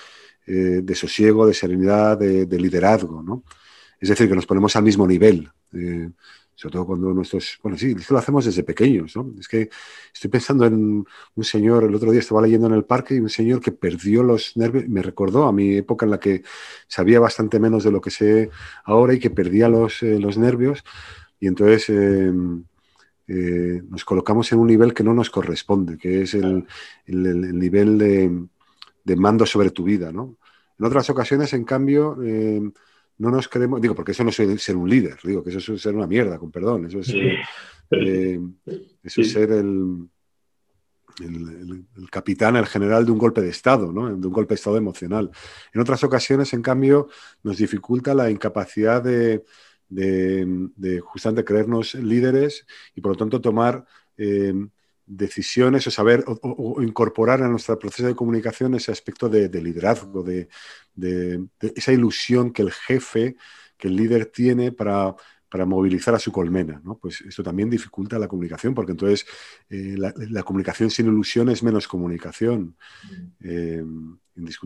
de 0.46 0.94
sosiego, 0.96 1.46
de 1.46 1.54
serenidad, 1.54 2.18
de, 2.18 2.44
de, 2.44 2.58
liderazgo. 2.58 3.22
¿no? 3.22 3.44
Es 4.00 4.08
decir, 4.08 4.28
que 4.28 4.34
nos 4.34 4.46
ponemos 4.46 4.74
al 4.74 4.82
mismo 4.82 5.06
nivel 5.06 5.48
sobre 6.60 6.74
todo 6.74 6.84
cuando 6.84 7.14
nuestros, 7.14 7.58
bueno, 7.62 7.78
sí, 7.78 7.94
esto 7.98 8.12
lo 8.12 8.20
hacemos 8.20 8.44
desde 8.44 8.62
pequeños, 8.62 9.16
¿no? 9.16 9.32
Es 9.40 9.48
que 9.48 9.70
estoy 10.12 10.28
pensando 10.28 10.66
en 10.66 11.06
un 11.34 11.44
señor, 11.44 11.84
el 11.84 11.94
otro 11.94 12.10
día 12.10 12.20
estaba 12.20 12.42
leyendo 12.42 12.66
en 12.66 12.74
el 12.74 12.84
parque 12.84 13.14
y 13.14 13.18
un 13.18 13.30
señor 13.30 13.62
que 13.62 13.72
perdió 13.72 14.22
los 14.22 14.58
nervios, 14.58 14.86
me 14.86 15.00
recordó 15.00 15.44
a 15.44 15.52
mi 15.52 15.76
época 15.76 16.04
en 16.04 16.10
la 16.10 16.20
que 16.20 16.42
sabía 16.86 17.18
bastante 17.18 17.58
menos 17.58 17.82
de 17.82 17.90
lo 17.90 18.02
que 18.02 18.10
sé 18.10 18.50
ahora 18.84 19.14
y 19.14 19.18
que 19.18 19.30
perdía 19.30 19.70
los, 19.70 20.02
eh, 20.02 20.18
los 20.20 20.36
nervios 20.36 20.84
y 21.38 21.46
entonces 21.46 21.88
em, 21.88 22.64
eh, 23.32 23.80
nos 23.88 24.04
colocamos 24.04 24.50
en 24.50 24.58
un 24.58 24.66
nivel 24.66 24.92
que 24.92 25.04
no 25.04 25.14
nos 25.14 25.30
corresponde, 25.30 25.96
que 25.96 26.22
es 26.22 26.34
el, 26.34 26.66
el, 27.06 27.56
nivel 27.56 27.96
de, 27.96 28.46
de, 29.04 29.16
mando 29.16 29.46
sobre 29.46 29.70
tu 29.70 29.84
vida, 29.84 30.10
¿no? 30.10 30.36
En 30.76 30.84
otras 30.84 31.08
ocasiones, 31.10 31.52
en 31.52 31.62
cambio, 31.62 32.20
em, 32.24 32.72
no 33.18 33.30
nos 33.30 33.46
queremos, 33.46 33.80
digo, 33.80 33.94
porque 33.94 34.10
eso 34.10 34.24
no 34.24 34.30
es 34.30 34.36
ser 34.60 34.74
un 34.74 34.90
líder, 34.90 35.16
digo, 35.22 35.44
que 35.44 35.50
eso 35.50 35.74
es 35.74 35.80
ser 35.80 35.94
una 35.94 36.08
mierda, 36.08 36.40
con 36.40 36.50
perdón, 36.50 36.86
eso 36.86 36.98
es, 36.98 37.14
eh, 37.92 38.40
eso 39.04 39.20
es 39.20 39.30
ser 39.30 39.52
el, 39.52 40.08
el, 41.20 42.10
capitán, 42.10 42.56
el 42.56 42.66
general 42.66 43.06
de 43.06 43.12
un 43.12 43.18
golpe 43.18 43.42
de 43.42 43.50
Estado, 43.50 43.92
¿no? 43.92 44.08
de 44.08 44.26
un 44.26 44.32
golpe 44.32 44.54
de 44.54 44.56
Estado 44.56 44.76
emocional. 44.76 45.30
En 45.72 45.80
otras 45.80 46.02
ocasiones, 46.02 46.52
en 46.52 46.62
cambio, 46.62 47.06
nos 47.44 47.58
dificulta 47.58 48.12
la 48.12 48.28
incapacidad 48.28 49.00
de, 49.00 49.44
de, 49.90 51.00
justamente 51.04 51.44
creernos 51.44 51.94
líderes 51.94 52.66
y 52.94 53.00
por 53.00 53.12
lo 53.12 53.18
tanto 53.18 53.40
tomar 53.40 53.84
eh, 54.16 54.54
decisiones 55.04 55.86
o 55.86 55.90
saber 55.90 56.24
o, 56.26 56.82
incorporar 56.82 57.42
a 57.42 57.48
nuestro 57.48 57.78
proceso 57.78 58.06
de 58.06 58.14
comunicación 58.14 58.74
ese 58.74 58.92
aspecto 58.92 59.28
de, 59.28 59.48
liderazgo, 59.60 60.22
de, 60.22 60.48
esa 61.60 61.92
ilusión 61.92 62.52
que 62.52 62.62
el 62.62 62.72
jefe, 62.72 63.36
que 63.76 63.88
el 63.88 63.96
líder 63.96 64.26
tiene 64.26 64.72
para, 64.72 65.14
para 65.50 65.66
movilizar 65.66 66.14
a 66.14 66.18
su 66.18 66.32
colmena. 66.32 66.80
¿no? 66.84 66.98
Pues 67.00 67.20
esto 67.22 67.42
también 67.42 67.68
dificulta 67.68 68.18
la 68.18 68.28
comunicación, 68.28 68.74
porque 68.74 68.92
entonces 68.92 69.26
eh, 69.68 69.96
la, 69.96 70.42
comunicación 70.42 70.90
sin 70.90 71.06
ilusión 71.06 71.48
es 71.48 71.62
menos 71.62 71.88
comunicación. 71.88 72.74
Eh, 73.44 73.82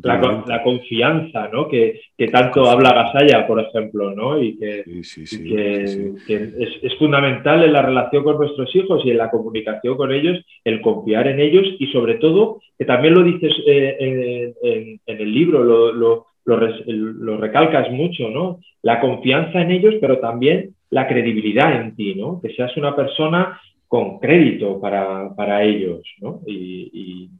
la, 0.03 0.63
confianza, 0.63 1.49
¿no? 1.49 1.69
Que, 1.69 2.01
tanto 2.31 2.71
habla 2.71 2.93
Gasalla, 2.93 3.47
por 3.47 3.61
ejemplo, 3.61 4.15
¿no? 4.15 4.41
Y 4.41 4.57
que, 4.57 4.85
es, 4.87 6.99
fundamental 6.99 7.65
en 7.65 7.73
la 7.73 7.83
relación 7.83 8.23
con 8.23 8.37
nuestros 8.37 8.75
hijos 8.77 9.03
y 9.05 9.11
en 9.11 9.19
la 9.19 9.31
comunicación 9.31 9.97
con 9.97 10.13
ellos, 10.13 10.39
el 10.65 10.81
confiar 10.81 11.27
en 11.29 11.41
ellos 11.41 11.67
y 11.79 11.87
sobre 11.89 12.17
todo, 12.17 12.61
que 12.79 12.85
también 12.85 13.15
lo 13.15 13.25
dices 13.25 13.53
eh, 13.67 14.55
en, 14.63 15.01
el 15.07 15.33
libro, 15.33 15.65
lo, 15.65 15.93
lo, 15.93 16.27
recalcas 16.47 17.91
mucho, 17.91 18.29
¿no? 18.31 18.61
La 18.83 19.01
confianza 19.01 19.61
en 19.61 19.71
ellos, 19.71 19.95
pero 20.01 20.19
también 20.19 20.75
la 20.91 21.09
credibilidad 21.09 21.81
en 21.81 21.97
ti, 21.97 22.15
¿no? 22.15 22.41
Que 22.41 22.55
seas 22.55 22.77
una 22.77 22.95
persona 22.95 23.61
con 23.89 24.19
crédito 24.19 24.81
para, 24.81 25.63
ellos, 25.63 26.03
¿no? 26.21 26.41
Y, 26.47 27.31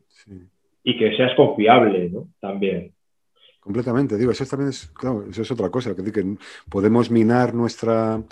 y 0.85 0.99
que 0.99 1.17
seas 1.17 1.35
confiable, 1.35 2.11
¿no? 2.11 2.29
También. 2.41 2.93
Completamente, 3.59 4.19
digo, 4.19 4.31
eso 4.31 4.45
también 4.45 4.69
es, 4.69 4.89
claro, 4.89 5.25
eso 5.29 5.41
es 5.41 5.51
otra 5.51 5.71
cosa, 5.71 5.97
que, 5.97 6.13
que 6.13 6.37
podemos 6.69 7.11
minar 7.11 7.55
nuestra, 7.55 8.23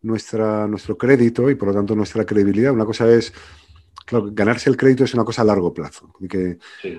nuestra, 0.00 0.66
nuestro 0.66 0.96
crédito 0.96 1.50
y 1.50 1.54
por 1.54 1.68
lo 1.68 1.74
tanto 1.74 1.94
nuestra 1.94 2.24
credibilidad. 2.24 2.72
Una 2.72 2.86
cosa 2.86 3.12
es, 3.12 3.34
claro, 4.04 4.28
ganarse 4.32 4.70
el 4.70 4.76
crédito 4.76 5.04
es 5.04 5.14
una 5.14 5.24
cosa 5.24 5.42
a 5.42 5.44
largo 5.44 5.72
plazo, 5.72 6.12
y 6.20 6.28
que 6.28 6.58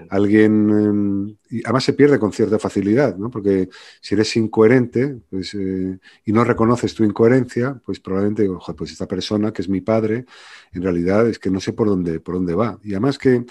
alguien, 0.09 0.69
em, 0.69 1.35
y 1.49 1.63
además 1.63 1.83
se 1.83 1.93
pierde 1.93 2.19
con 2.19 2.31
cierta 2.31 2.59
facilidad, 2.59 3.17
¿no? 3.17 3.29
Porque 3.29 3.69
si 4.01 4.15
eres 4.15 4.35
incoherente 4.35 5.19
pues, 5.29 5.53
eh, 5.53 5.99
y 6.25 6.31
no 6.31 6.43
reconoces 6.43 6.93
tu 6.93 7.03
incoherencia, 7.03 7.79
pues 7.85 7.99
probablemente, 7.99 8.47
ojo, 8.49 8.75
pues 8.75 8.91
esta 8.91 9.07
persona 9.07 9.51
que 9.53 9.61
es 9.61 9.69
mi 9.69 9.81
padre, 9.81 10.25
en 10.71 10.81
realidad 10.81 11.27
es 11.27 11.39
que 11.39 11.49
no 11.49 11.59
sé 11.59 11.73
por 11.73 11.87
dónde, 11.87 12.19
por 12.19 12.35
dónde 12.35 12.55
va. 12.55 12.79
Y 12.83 12.91
además 12.93 13.17
que 13.17 13.45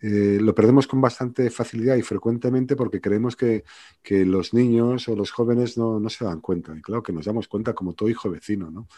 eh, 0.00 0.38
lo 0.40 0.54
perdemos 0.54 0.86
con 0.86 1.00
bastante 1.00 1.50
facilidad 1.50 1.96
y 1.96 2.02
frecuentemente 2.02 2.76
porque 2.76 3.00
creemos 3.00 3.34
que, 3.36 3.64
los 4.08 4.54
niños 4.54 5.08
o 5.08 5.16
los 5.16 5.30
jóvenes 5.32 5.76
no, 5.76 6.06
se 6.08 6.24
dan 6.24 6.40
cuenta. 6.40 6.76
Y 6.76 6.82
claro, 6.82 7.02
que 7.02 7.12
nos 7.12 7.26
damos 7.26 7.48
cuenta 7.48 7.74
como 7.74 7.94
todo 7.94 8.08
hijo 8.08 8.30
vecino, 8.30 8.70
¿no? 8.70 8.88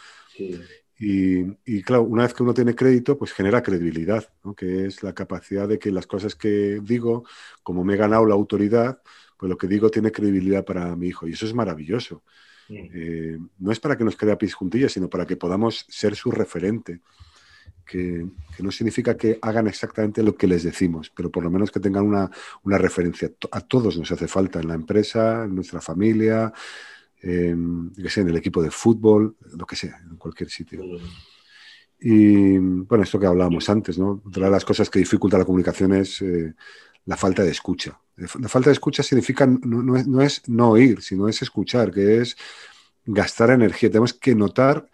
Y, 1.03 1.83
claro, 1.83 2.03
una 2.03 2.25
vez 2.25 2.35
que 2.35 2.43
uno 2.43 2.53
tiene 2.53 2.75
crédito, 2.75 3.17
pues 3.17 3.33
genera 3.33 3.63
credibilidad, 3.63 4.29
¿no? 4.45 4.55
que 4.55 4.85
es 4.85 5.03
la 5.03 5.15
capacidad 5.15 5.67
de 5.67 5.79
que 5.79 5.91
las 5.91 6.07
cosas 6.07 6.35
que 6.35 6.79
digo, 6.83 7.25
como 7.63 7.85
me 7.85 7.95
he 7.95 7.97
ganado 7.97 8.27
la 8.27 8.35
autoridad, 8.35 9.01
pues 9.39 9.49
lo 9.49 9.57
que 9.57 9.67
digo 9.67 9.91
tiene 9.91 10.13
credibilidad 10.13 10.63
para 10.63 10.95
mi 10.97 11.09
hijo. 11.09 11.27
Y 11.27 11.33
eso 11.33 11.47
es 11.47 11.55
maravilloso. 11.55 12.23
Eh, 12.69 13.39
no 13.59 13.73
es 13.73 13.81
para 13.81 13.97
que 13.97 14.05
nos 14.05 14.15
quede 14.15 14.33
a 14.33 14.39
pis 14.39 14.55
juntillas, 14.55 14.93
sino 14.93 15.09
para 15.09 15.25
que 15.25 15.37
podamos 15.37 15.87
ser 15.89 16.15
su 16.15 16.31
referente 16.31 17.01
que, 17.91 18.27
no 18.61 18.71
significa 18.71 19.17
que 19.17 19.39
hagan 19.43 19.67
exactamente 19.67 20.23
lo 20.23 20.37
que 20.37 20.47
les 20.47 20.63
decimos, 20.63 21.11
pero 21.15 21.31
por 21.31 21.43
lo 21.43 21.51
menos 21.51 21.71
que 21.71 21.81
tengan 21.81 22.05
una, 22.05 22.31
referencia. 22.79 23.31
A 23.51 23.61
todos 23.63 23.99
nos 23.99 24.13
hace 24.13 24.29
falta 24.29 24.61
en 24.61 24.69
la 24.69 24.75
empresa, 24.75 25.45
en 25.45 25.55
nuestra 25.55 25.81
familia, 25.81 26.53
en, 27.23 27.93
en 27.97 28.29
el 28.29 28.37
equipo 28.37 28.63
de 28.63 28.71
fútbol, 28.71 29.37
lo 29.57 29.67
que 29.67 29.77
sea, 29.77 30.01
en 30.09 30.17
cualquier 30.17 30.51
sitio. 30.51 30.83
Y 32.01 32.57
bueno, 32.59 33.05
esto 33.05 33.21
que 33.21 33.27
hablábamos 33.27 33.69
antes, 33.69 33.99
¿no? 33.99 34.23
Otra 34.25 34.47
de 34.47 34.51
las 34.51 34.65
cosas 34.65 34.89
que 34.89 34.99
dificulta 34.99 35.39
la 35.39 35.45
comunicación 35.45 35.93
es 35.93 36.23
eh, 36.23 36.55
la 37.05 37.17
falta 37.17 37.43
de 37.43 37.51
escucha. 37.51 38.01
La 38.17 38.49
falta 38.49 38.71
de 38.71 38.75
escucha 38.75 39.03
significa 39.03 39.47
no, 39.47 39.97
es, 39.97 40.07
no, 40.07 40.21
es, 40.23 40.49
no 40.49 40.71
oír, 40.71 41.03
sino 41.03 41.29
es 41.29 41.43
escuchar, 41.43 41.91
que 41.91 42.19
es 42.19 42.37
gastar 43.05 43.51
energía. 43.51 43.91
Tenemos 43.91 44.15
que 44.15 44.35
notar, 44.35 44.91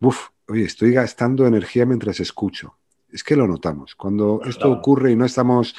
uff, 0.00 0.28
oye, 0.48 0.64
estoy 0.64 0.92
gastando 0.92 1.46
energía 1.46 1.86
mientras 1.86 2.20
escucho. 2.20 2.76
Es 3.10 3.24
que 3.24 3.36
lo 3.36 3.46
notamos. 3.46 3.94
Cuando 3.94 4.40
esto 4.44 4.70
ocurre 4.70 5.12
y 5.12 5.16
no 5.16 5.24
estamos 5.24 5.74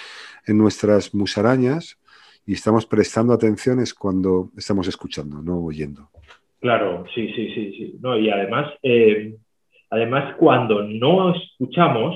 en 0.45 0.57
nuestras 0.57 1.13
musarañas 1.13 1.97
y 2.45 2.53
estamos 2.53 2.85
prestando 2.85 3.33
atención 3.33 3.79
es 3.79 3.93
cuando 3.93 4.49
estamos 4.57 4.87
escuchando, 4.87 5.41
no 5.41 5.59
oyendo. 5.59 6.09
Claro, 6.59 7.05
sí, 7.13 7.27
sí, 7.33 7.53
sí, 7.53 7.73
sí. 7.77 7.95
No, 8.01 8.17
y 8.17 8.29
además, 8.29 8.71
eh, 8.83 9.35
además 9.89 10.35
cuando 10.37 10.83
no 10.83 11.33
escuchamos, 11.35 12.15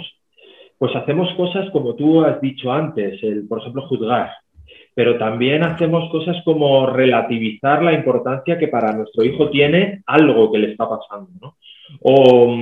pues 0.77 0.95
hacemos 0.95 1.33
cosas 1.35 1.69
como 1.71 1.95
tú 1.95 2.21
has 2.23 2.39
dicho 2.41 2.71
antes, 2.71 3.21
el, 3.23 3.47
por 3.47 3.59
ejemplo, 3.59 3.87
juzgar. 3.87 4.31
Pero 4.93 5.17
también 5.17 5.63
hacemos 5.63 6.09
cosas 6.11 6.37
como 6.45 6.85
relativizar 6.87 7.83
la 7.83 7.93
importancia 7.93 8.57
que 8.57 8.67
para 8.67 8.93
nuestro 8.93 9.23
hijo 9.23 9.49
tiene 9.49 10.01
algo 10.05 10.51
que 10.51 10.59
le 10.59 10.71
está 10.71 10.87
pasando, 10.87 11.29
¿no? 11.41 11.57
O, 12.01 12.55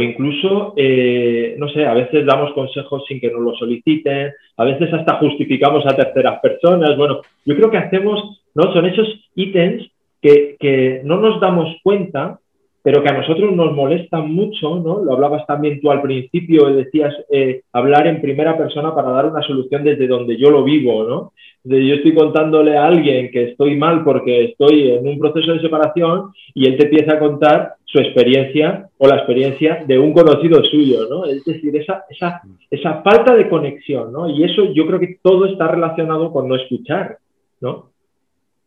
incluso, 0.00 0.72
eh, 0.76 1.54
no 1.58 1.68
sé, 1.68 1.84
a 1.84 1.92
veces 1.92 2.24
damos 2.24 2.52
consejos 2.54 3.04
sin 3.06 3.20
que 3.20 3.30
nos 3.30 3.42
lo 3.42 3.54
soliciten, 3.54 4.32
a 4.56 4.64
veces 4.64 4.90
hasta 4.92 5.18
justificamos 5.18 5.84
a 5.84 5.94
terceras 5.94 6.40
personas. 6.40 6.96
Bueno, 6.96 7.20
yo 7.44 7.54
creo 7.54 7.70
que 7.70 7.76
hacemos, 7.76 8.42
¿no? 8.54 8.72
Son 8.72 8.86
esos 8.86 9.06
ítems 9.34 9.90
que, 10.22 11.02
no 11.04 11.18
nos 11.18 11.40
damos 11.40 11.76
cuenta 11.82 12.38
pero 12.82 13.02
que 13.02 13.08
a 13.08 13.18
nosotros 13.18 13.54
nos 13.54 13.72
molesta 13.72 14.18
mucho, 14.20 14.76
¿no? 14.76 15.04
Lo 15.04 15.12
hablabas 15.12 15.46
también 15.46 15.80
tú 15.80 15.90
al 15.90 16.02
principio, 16.02 16.66
decías 16.66 17.14
eh, 17.30 17.62
hablar 17.72 18.06
en 18.08 18.20
primera 18.20 18.58
persona 18.58 18.94
para 18.94 19.10
dar 19.10 19.26
una 19.26 19.42
solución 19.42 19.84
desde 19.84 20.08
donde 20.08 20.36
yo 20.36 20.50
lo 20.50 20.64
vivo, 20.64 21.04
¿no? 21.04 21.32
yo 21.64 21.94
estoy 21.94 22.12
contándole 22.14 22.76
a 22.76 22.86
alguien 22.86 23.30
que 23.30 23.50
estoy 23.50 23.76
mal 23.76 24.02
porque 24.02 24.46
estoy 24.46 24.90
en 24.90 25.06
un 25.06 25.18
proceso 25.18 25.52
de 25.52 25.60
separación 25.60 26.32
y 26.54 26.66
él 26.66 26.76
te 26.76 26.86
empieza 26.86 27.14
a 27.14 27.18
contar 27.20 27.74
su 27.84 28.00
experiencia 28.00 28.88
o 28.98 29.06
la 29.06 29.16
experiencia 29.16 29.84
de 29.86 29.98
un 29.98 30.12
conocido 30.12 30.62
suyo, 30.64 31.06
¿no? 31.08 31.24
Es 31.24 31.44
decir, 31.44 31.76
esa, 31.76 32.04
esa, 32.10 32.42
esa 32.68 33.02
falta 33.02 33.36
de 33.36 33.48
conexión, 33.48 34.12
¿no? 34.12 34.28
Y 34.28 34.42
eso 34.42 34.72
yo 34.72 34.86
creo 34.86 34.98
que 34.98 35.18
todo 35.22 35.46
está 35.46 35.68
relacionado 35.68 36.32
con 36.32 36.48
no 36.48 36.56
escuchar, 36.56 37.18
¿no? 37.60 37.90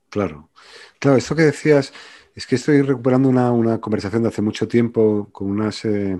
Claro. 0.09 0.49
Claro, 0.99 1.17
esto 1.17 1.35
que 1.35 1.43
decías, 1.43 1.93
es 2.35 2.45
que 2.45 2.55
estoy 2.55 2.81
recuperando 2.81 3.29
una, 3.29 3.79
conversación 3.79 4.23
de 4.23 4.29
hace 4.29 4.41
mucho 4.41 4.67
tiempo 4.67 5.29
con 5.31 5.49
unas 5.49 5.85
eh, 5.85 6.19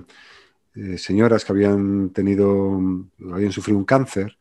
eh, 0.74 0.98
señoras 0.98 1.44
que 1.44 1.52
habían 1.52 2.10
tenido, 2.10 2.80
habían 3.32 3.52
sufrido 3.52 3.78
un 3.78 3.84
cáncer 3.84 4.36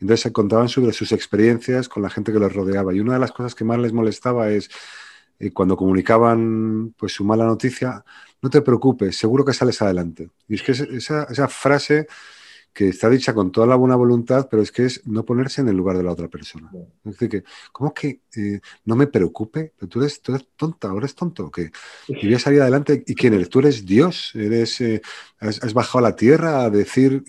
entonces 0.00 0.22
se 0.22 0.32
contaban 0.32 0.68
sobre 0.68 0.92
sus 0.92 1.12
experiencias 1.12 1.88
con 1.88 2.02
la 2.02 2.10
gente 2.10 2.32
que 2.32 2.38
les 2.38 2.52
rodeaba. 2.52 2.94
Y 2.94 3.00
una 3.00 3.14
de 3.14 3.18
las 3.18 3.32
cosas 3.32 3.54
que 3.54 3.64
más 3.64 3.78
les 3.78 3.92
molestaba 3.92 4.50
es 4.50 4.70
eh, 5.38 5.50
cuando 5.52 5.76
comunicaban 5.76 6.94
pues, 6.96 7.12
su 7.12 7.24
mala 7.24 7.44
noticia, 7.44 8.04
no 8.40 8.50
te 8.50 8.62
preocupes, 8.62 9.16
seguro 9.16 9.44
que 9.44 9.52
sales 9.52 9.82
adelante. 9.82 10.30
Y 10.48 10.54
es 10.54 10.62
que 10.62 10.72
esa, 10.72 11.24
esa 11.24 11.48
frase 11.48 12.06
que 12.78 12.90
está 12.90 13.10
dicha 13.10 13.34
con 13.34 13.50
toda 13.50 13.66
la 13.66 13.74
buena 13.74 13.96
voluntad, 13.96 14.46
pero 14.48 14.62
es 14.62 14.70
que 14.70 14.84
es 14.84 15.04
no 15.04 15.24
ponerse 15.24 15.60
en 15.60 15.68
el 15.68 15.76
lugar 15.76 15.96
de 15.96 16.04
la 16.04 16.12
otra 16.12 16.28
persona. 16.28 16.70
Es 17.04 17.10
decir, 17.10 17.28
que, 17.28 17.42
¿cómo 17.72 17.92
que 17.92 18.20
eh, 18.36 18.60
no 18.84 18.94
me 18.94 19.08
preocupe? 19.08 19.72
¿Tú 19.88 20.00
eres, 20.00 20.22
tú 20.22 20.32
eres 20.32 20.46
tonta 20.54 20.92
o 20.92 20.98
eres 20.98 21.16
tonto? 21.16 21.50
que 21.50 21.72
Y 22.06 22.26
voy 22.26 22.34
a 22.34 22.38
salir 22.38 22.60
adelante. 22.60 23.02
¿Y 23.04 23.16
quién 23.16 23.34
eres? 23.34 23.48
¿Tú 23.48 23.58
eres 23.58 23.84
Dios? 23.84 24.30
¿Eres, 24.36 24.80
eh, 24.80 25.02
has, 25.40 25.74
bajado 25.74 26.06
a 26.06 26.10
la 26.10 26.14
tierra 26.14 26.62
a 26.62 26.70
decir, 26.70 27.24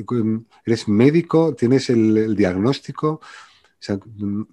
eres 0.68 0.88
médico? 0.88 1.56
¿Tienes 1.56 1.90
el, 1.90 2.36
diagnóstico? 2.36 3.14
O 3.14 3.22
sea, 3.80 3.98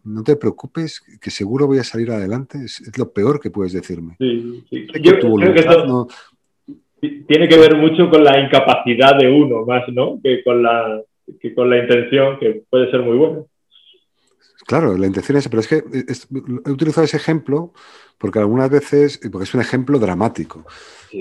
no 0.03 0.23
te 0.23 0.37
preocupes, 0.37 1.03
que 1.21 1.31
seguro 1.31 1.67
voy 1.67 1.77
a 1.79 1.85
salir 1.85 2.11
adelante. 2.11 2.65
Es, 2.65 2.97
lo 2.97 3.13
peor 3.13 3.39
que 3.39 3.51
puedes 3.51 3.75
decirme. 3.75 4.17
Sí, 4.19 4.65
sí. 4.71 4.87
Yo, 5.03 5.19
creo 5.19 5.53
que 5.53 5.63
no, 5.87 6.09
tiene 7.01 7.49
que 7.49 7.59
ver 7.59 7.77
mucho 7.77 8.09
con 8.11 8.25
la 8.25 8.41
incapacidad 8.41 9.19
de 9.19 9.31
uno 9.31 9.65
más, 9.65 9.85
¿no? 9.89 10.19
Que 10.23 10.43
con 10.43 10.63
la, 10.63 11.03
que 11.41 11.55
con 11.55 11.71
la 11.71 11.79
intención, 11.79 12.39
que 12.39 12.63
puede 12.69 12.91
ser 12.91 13.03
muy 13.03 13.17
buena. 13.17 13.43
Claro, 14.67 14.97
la 14.97 15.07
intención 15.07 15.39
es, 15.39 15.49
pero 15.49 15.61
es 15.61 15.69
que 15.69 15.77
he 15.77 16.71
utilizado 16.71 17.05
ese 17.05 17.17
ejemplo 17.17 17.73
porque 18.19 18.39
algunas 18.39 18.71
veces, 18.71 19.21
porque 19.31 19.45
es 19.45 19.55
un 19.55 19.61
ejemplo 19.61 19.99
dramático, 19.99 20.65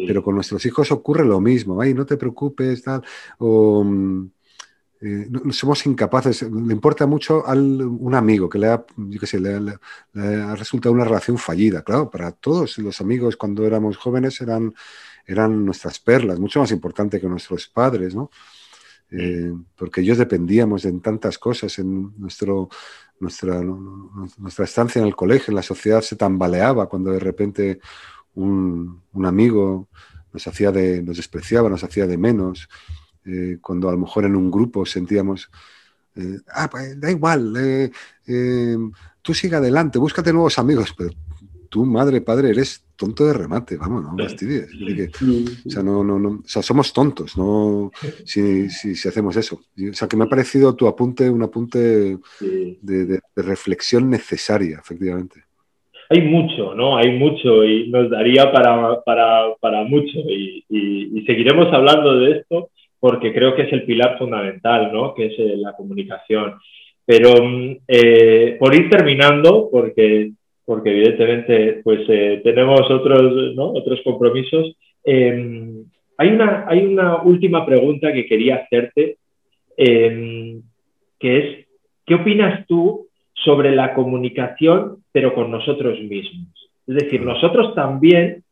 pero 0.08 0.24
con 0.24 0.36
nuestros 0.36 0.66
hijos 0.66 0.92
ocurre 0.92 1.26
lo 1.26 1.40
mismo, 1.40 1.80
ay, 1.80 1.94
no 1.94 2.06
te 2.06 2.18
preocupes, 2.18 2.82
tal, 2.84 3.04
o 3.38 3.84
mm, 3.84 4.30
eh, 5.02 5.28
somos 5.52 5.86
incapaces, 5.86 6.42
le 6.44 6.74
importa 6.74 7.06
mucho 7.06 7.46
a 7.46 7.54
un 7.54 8.16
amigo 8.16 8.50
que 8.50 8.60
le 8.60 8.68
ha, 8.68 8.84
yo 8.96 9.20
qué 9.20 9.28
sé, 9.28 9.40
le, 9.40 9.74
ha 10.16 10.56
resultado 10.56 10.94
una 10.94 11.04
relación 11.04 11.38
fallida, 11.38 11.84
claro, 11.84 12.10
para 12.10 12.32
todos 12.32 12.78
los 12.78 13.00
amigos 13.02 13.36
cuando 13.36 13.66
éramos 13.66 13.98
jóvenes 13.98 14.40
eran 14.42 14.74
eran 15.26 15.66
nuestras 15.66 16.00
perlas, 16.00 16.40
mucho 16.40 16.60
más 16.60 16.72
importante 16.72 17.20
que 17.20 17.28
nuestros 17.28 17.68
padres, 17.68 18.16
¿no? 18.16 18.30
Eh, 19.12 19.54
porque 19.76 20.02
ellos 20.02 20.18
dependíamos 20.18 20.84
de 20.84 20.92
tantas 21.00 21.38
cosas, 21.38 21.78
en 21.80 22.14
nuestro, 22.18 22.70
nuestra, 23.20 23.62
nuestra 23.62 24.66
estancia 24.66 25.00
en 25.00 25.08
el 25.08 25.16
colegio, 25.16 25.52
en 25.52 25.56
la 25.56 25.64
sociedad 25.64 26.02
se 26.02 26.16
tambaleaba 26.16 26.88
cuando 26.88 27.12
de 27.12 27.20
repente 27.20 27.80
un, 28.34 29.02
amigo 29.24 29.88
nos, 30.34 30.48
hacía 30.48 30.72
de, 30.72 31.02
nos 31.02 31.18
despreciaba, 31.18 31.70
nos 31.70 31.84
hacía 31.84 32.08
de 32.08 32.18
menos, 32.18 32.68
eh, 33.26 33.58
cuando 33.62 33.90
a 33.90 33.92
lo 33.92 34.00
mejor 34.00 34.26
en 34.26 34.36
un 34.36 34.52
grupo 34.52 34.86
sentíamos, 34.86 35.50
eh, 36.16 36.40
ah, 36.54 36.70
pues 36.70 37.00
da 37.00 37.12
igual, 37.12 37.92
tú 39.22 39.34
sigue 39.34 39.56
adelante, 39.56 40.00
búscate 40.00 40.34
nuevos 40.34 40.58
amigos, 40.60 40.94
pero 40.98 41.12
tú, 41.70 41.86
madre, 41.86 42.22
padre, 42.22 42.50
eres 42.50 42.85
tonto 42.96 43.26
de 43.26 43.34
remate, 43.34 43.78
vamos, 43.78 44.04
no 44.04 44.24
fastidies. 44.24 44.70
o 45.66 45.70
sea, 45.70 45.84
no, 45.84 46.04
no, 46.04 46.18
no, 46.20 46.30
o 46.30 46.48
sea, 46.48 46.62
somos 46.62 46.94
tontos, 46.94 47.38
¿no? 47.38 47.92
Si, 48.26 48.70
si, 48.70 49.08
hacemos 49.08 49.36
eso. 49.38 49.56
O 49.56 49.94
sea, 49.94 50.08
que 50.08 50.18
me 50.18 50.26
ha 50.26 50.30
parecido 50.30 50.76
tu 50.76 50.88
apunte 50.88 51.30
un 51.30 51.44
apunte 51.44 52.18
de, 52.40 53.20
reflexión 53.36 54.10
necesaria, 54.10 54.80
efectivamente. 54.80 55.44
Hay 56.10 56.22
mucho, 56.22 56.76
¿no? 56.76 56.98
Hay 56.98 57.18
mucho 57.18 57.64
y 57.64 57.90
nos 57.90 58.10
daría 58.10 58.52
para, 58.52 59.02
para, 59.02 59.56
para 59.60 59.84
mucho 59.84 60.20
y, 60.30 60.64
y, 60.70 61.26
seguiremos 61.26 61.74
hablando 61.74 62.20
de 62.20 62.32
esto 62.40 62.70
porque 63.00 63.34
creo 63.34 63.56
que 63.56 63.64
es 63.64 63.74
el 63.74 63.84
pilar 63.84 64.18
fundamental, 64.18 64.92
¿no? 64.92 65.14
Que 65.14 65.28
es 65.28 65.34
eh, 65.38 65.56
la 65.58 65.74
comunicación. 65.74 66.56
Pero 67.06 67.34
mm, 67.44 67.78
eh, 67.88 68.58
por 68.60 68.74
ir 68.74 68.90
terminando, 68.90 69.70
porque 69.72 70.32
porque 70.66 70.90
evidentemente 70.90 71.82
pues 71.84 72.02
eh, 72.10 72.42
tenemos 72.44 72.82
otros, 72.90 73.54
otros 73.58 74.02
compromisos. 74.04 74.76
Em, 75.04 75.86
hay, 76.18 76.30
una, 76.30 76.66
hay 76.68 76.86
una 76.86 77.22
última 77.22 77.66
pregunta 77.66 78.12
que 78.12 78.26
quería 78.26 78.56
hacerte, 78.56 79.18
em, 79.78 80.62
que 81.20 81.38
es, 81.38 81.68
¿qué 82.06 82.16
opinas 82.16 82.66
tú 82.68 83.08
sobre 83.34 83.76
la 83.76 83.94
comunicación, 83.94 85.04
pero 85.12 85.34
con 85.36 85.52
nosotros 85.52 86.00
mismos? 86.02 86.48
Es 86.88 86.96
decir, 86.96 87.22
nosotros 87.22 87.76
también 87.76 88.44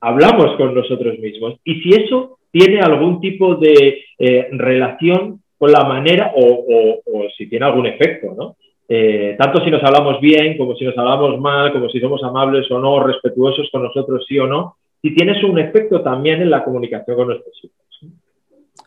hablamos 0.00 0.56
con 0.56 0.74
nosotros 0.74 1.18
mismos 1.18 1.54
y 1.64 1.80
si 1.80 1.90
eso 1.94 2.38
tiene 2.50 2.80
algún 2.80 3.20
tipo 3.20 3.56
de 3.56 4.04
eh, 4.18 4.48
relación 4.52 5.42
con 5.56 5.72
la 5.72 5.84
manera 5.84 6.32
o, 6.36 7.00
o 7.04 7.28
si 7.36 7.48
tiene 7.48 7.64
algún 7.64 7.86
efecto, 7.86 8.34
¿no? 8.36 8.56
Eh, 8.88 9.34
tanto 9.38 9.64
si 9.64 9.70
nos 9.70 9.82
hablamos 9.82 10.20
bien, 10.20 10.58
como 10.58 10.76
si 10.76 10.84
nos 10.84 10.96
hablamos 10.98 11.40
mal, 11.40 11.72
como 11.72 11.88
si 11.88 12.00
somos 12.00 12.22
amables 12.22 12.70
o 12.70 12.78
no, 12.78 13.02
respetuosos 13.02 13.68
con 13.72 13.82
nosotros, 13.82 14.24
sí 14.28 14.38
o 14.38 14.46
no, 14.46 14.76
si 15.00 15.14
tienes 15.14 15.42
un 15.44 15.58
efecto 15.58 16.02
también 16.02 16.42
en 16.42 16.50
la 16.50 16.64
comunicación 16.64 17.16
con 17.16 17.28
nuestros 17.28 17.54
hijos. 17.62 18.14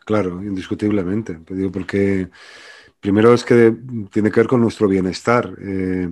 Claro, 0.04 0.42
indiscutiblemente, 0.42 1.38
porque 1.72 2.28
primero 3.00 3.34
es 3.34 3.44
que 3.44 3.74
tiene 4.10 4.30
que 4.30 4.40
ver 4.40 4.46
con 4.46 4.60
nuestro 4.60 4.88
bienestar. 4.88 5.50
Eh, 5.60 6.10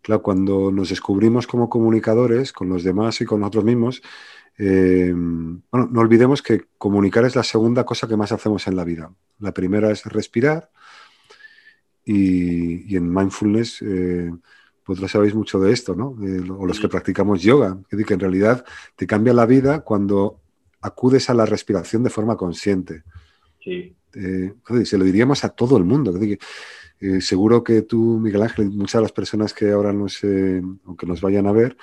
claro, 0.00 0.22
cuando 0.22 0.70
nos 0.70 0.88
descubrimos 0.88 1.46
como 1.46 1.68
comunicadores 1.68 2.52
con 2.52 2.68
los 2.68 2.82
demás 2.82 3.20
y 3.20 3.24
con 3.24 3.40
nosotros 3.40 3.64
mismos, 3.64 4.02
eh, 4.58 5.12
bueno, 5.12 5.88
no 5.92 6.00
olvidemos 6.00 6.40
que 6.40 6.62
comunicar 6.78 7.24
es 7.24 7.36
la 7.36 7.42
segunda 7.42 7.84
cosa 7.84 8.08
que 8.08 8.16
más 8.16 8.32
hacemos 8.32 8.66
en 8.68 8.76
la 8.76 8.84
vida. 8.84 9.10
La 9.38 9.52
primera 9.52 9.90
es 9.90 10.06
respirar, 10.06 10.70
y, 12.06 12.96
en 12.96 13.12
mindfulness, 13.12 13.82
eh, 13.82 14.30
vosotros 14.86 15.10
sabéis 15.10 15.34
mucho 15.34 15.58
de 15.58 15.72
esto, 15.72 15.96
¿no? 15.96 16.16
o 16.56 16.66
los 16.66 16.78
que 16.78 16.88
practicamos 16.88 17.42
yoga, 17.42 17.76
que, 17.90 18.04
que 18.04 18.14
en 18.14 18.20
realidad 18.20 18.64
te 18.94 19.06
cambia 19.06 19.34
la 19.34 19.44
vida 19.44 19.80
cuando 19.80 20.40
acudes 20.80 21.28
a 21.28 21.34
la 21.34 21.44
respiración 21.44 22.04
de 22.04 22.10
forma 22.10 22.36
consciente. 22.36 23.02
Sí. 23.62 23.96
Eh, 24.14 24.54
se 24.84 24.96
lo 24.96 25.04
diríamos 25.04 25.42
a 25.44 25.48
todo 25.48 25.76
el 25.76 25.84
mundo. 25.84 26.16
Eh, 27.00 27.20
seguro 27.20 27.64
que 27.64 27.82
tú, 27.82 28.20
Miguel 28.20 28.42
Ángel, 28.42 28.66
y 28.66 28.76
muchas 28.76 29.00
de 29.00 29.02
las 29.02 29.12
personas 29.12 29.52
que 29.52 29.72
ahora 29.72 29.92
nos, 29.92 30.22
aunque 30.84 31.06
nos 31.06 31.20
vayan 31.20 31.48
a 31.48 31.52
ver 31.52 31.76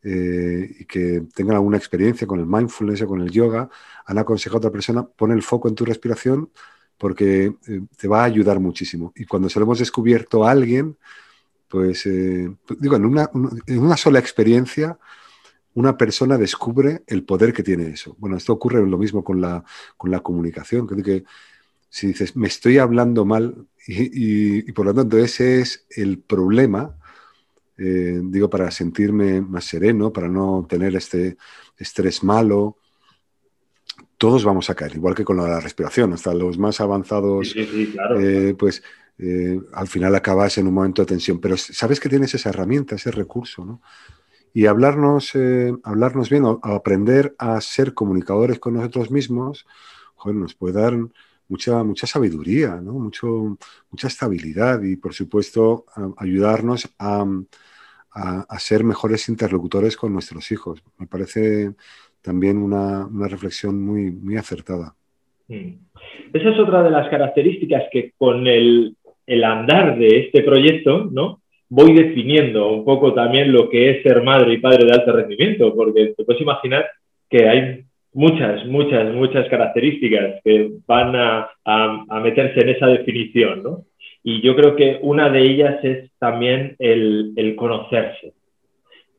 y 0.00 0.84
que 0.84 1.22
tengan 1.34 1.56
alguna 1.56 1.76
experiencia 1.76 2.26
con 2.26 2.38
el 2.38 2.46
mindfulness 2.46 3.02
o 3.02 3.06
con 3.08 3.22
el 3.22 3.30
yoga, 3.30 3.68
han 4.04 4.18
aconsejado 4.18 4.58
a 4.58 4.58
otra 4.58 4.70
persona, 4.70 5.06
pon 5.06 5.32
el 5.32 5.42
foco 5.42 5.68
en 5.68 5.74
tu 5.74 5.84
respiración 5.86 6.50
porque 6.98 7.54
eh, 7.68 7.80
te 7.96 8.08
va 8.08 8.22
a 8.22 8.24
ayudar 8.24 8.60
muchísimo. 8.60 9.12
Y 9.16 9.24
cuando 9.24 9.48
se 9.48 9.58
lo 9.58 9.64
hemos 9.64 9.78
descubierto 9.78 10.44
a 10.44 10.50
alguien, 10.50 10.96
pues, 11.68 12.04
eh, 12.06 12.50
digo, 12.80 12.96
en 12.96 13.04
una, 13.06 13.30
en 13.66 13.78
una, 13.78 13.96
sola 13.96 14.18
experiencia, 14.18 14.98
una 15.74 15.96
persona 15.96 16.36
descubre 16.36 17.02
el 17.06 17.24
poder 17.24 17.52
que 17.52 17.62
tiene 17.62 17.90
eso. 17.90 18.16
Bueno, 18.18 18.36
esto 18.36 18.52
ocurre 18.52 18.84
lo 18.84 18.98
mismo 18.98 19.22
con 19.22 19.40
la, 19.40 19.64
con 19.96 20.10
la 20.10 20.20
comunicación, 20.20 20.86
que 20.86 21.24
si 21.88 22.08
dices, 22.08 22.36
me 22.36 22.48
estoy 22.48 22.78
hablando 22.78 23.24
mal, 23.24 23.66
y, 23.86 24.70
por 24.72 24.86
lo 24.86 24.94
tanto 24.94 25.18
ese 25.18 25.60
es 25.60 25.86
el 25.90 26.18
problema, 26.18 26.96
eh, 27.76 28.20
digo, 28.24 28.50
para 28.50 28.70
sentirme 28.72 29.40
más 29.40 29.66
sereno, 29.66 30.12
para 30.12 30.28
no 30.28 30.66
tener 30.68 30.96
este 30.96 31.36
estrés 31.76 32.24
malo, 32.24 32.78
todos 34.18 34.44
vamos 34.44 34.68
a 34.68 34.74
caer, 34.74 34.96
igual 34.96 35.14
que 35.14 35.24
con 35.24 35.36
la 35.36 35.60
respiración, 35.60 36.12
hasta 36.12 36.34
los 36.34 36.58
más 36.58 36.80
avanzados, 36.80 37.54
eh, 37.56 38.54
pues 38.58 38.82
eh, 39.16 39.60
al 39.72 39.86
final 39.86 40.14
acabas 40.16 40.58
en 40.58 40.66
un 40.66 40.74
momento 40.74 41.02
de 41.02 41.06
tensión, 41.06 41.40
pero 41.40 41.56
sabes 41.56 42.00
que 42.00 42.08
tienes 42.08 42.34
esa 42.34 42.50
herramienta, 42.50 42.96
ese 42.96 43.12
recurso, 43.12 43.64
¿no? 43.64 43.80
Y 44.52 44.66
hablarnos, 44.66 45.30
eh, 45.34 45.72
hablarnos 45.84 46.30
bien, 46.30 46.44
o, 46.44 46.60
aprender 46.62 47.34
a 47.38 47.60
ser 47.60 47.94
comunicadores 47.94 48.58
con 48.58 48.74
nosotros 48.74 49.10
mismos, 49.12 49.64
nos 50.24 50.54
puede 50.54 50.80
dar 50.80 50.98
mucha, 51.46 51.84
mucha 51.84 52.08
sabiduría, 52.08 52.80
¿no? 52.80 52.94
Mucho, 52.94 53.56
mucha 53.90 54.08
estabilidad 54.08 54.82
y, 54.82 54.96
por 54.96 55.14
supuesto, 55.14 55.86
ayudarnos 56.16 56.88
a, 56.98 57.24
a, 58.10 58.40
a 58.40 58.58
ser 58.58 58.82
mejores 58.82 59.28
interlocutores 59.28 59.96
con 59.96 60.12
nuestros 60.12 60.50
hijos. 60.50 60.82
Me 60.98 61.06
parece 61.06 61.76
también 62.28 62.58
una, 62.58 63.08
reflexión 63.26 63.82
muy, 63.82 64.10
muy 64.10 64.36
acertada. 64.36 64.92
Mm. 65.48 65.72
Esa 66.34 66.50
es 66.50 66.58
otra 66.58 66.82
de 66.82 66.90
las 66.90 67.08
características 67.08 67.84
que 67.90 68.12
con 68.18 68.46
el, 68.46 68.94
el 69.26 69.44
andar 69.44 69.98
de 69.98 70.08
este 70.20 70.42
proyecto, 70.42 71.08
¿no? 71.10 71.40
voy 71.70 71.94
definiendo 71.94 72.70
un 72.70 72.84
poco 72.84 73.14
también 73.14 73.50
lo 73.50 73.70
que 73.70 73.90
es 73.90 74.02
ser 74.02 74.22
madre 74.22 74.52
y 74.52 74.58
padre 74.58 74.84
de 74.84 74.92
alto 74.92 75.12
rendimiento, 75.12 75.74
porque 75.74 76.14
te 76.16 76.24
puedes 76.24 76.42
imaginar 76.42 76.86
que 77.30 77.48
hay 77.48 77.84
muchas, 78.12 78.66
muchas, 78.66 79.14
muchas 79.14 79.48
características 79.48 80.40
que 80.44 80.70
van 80.86 81.16
a, 81.16 81.48
a, 81.64 82.20
meterse 82.20 82.60
en 82.60 82.68
esa 82.70 82.86
definición, 82.88 83.62
¿no? 83.62 83.84
Y 84.22 84.42
yo 84.42 84.54
creo 84.54 84.76
que 84.76 84.98
una 85.00 85.30
de 85.30 85.40
ellas 85.42 85.82
es 85.82 86.10
también 86.18 86.76
el, 86.78 87.32
el 87.36 87.56
conocerse. 87.56 88.34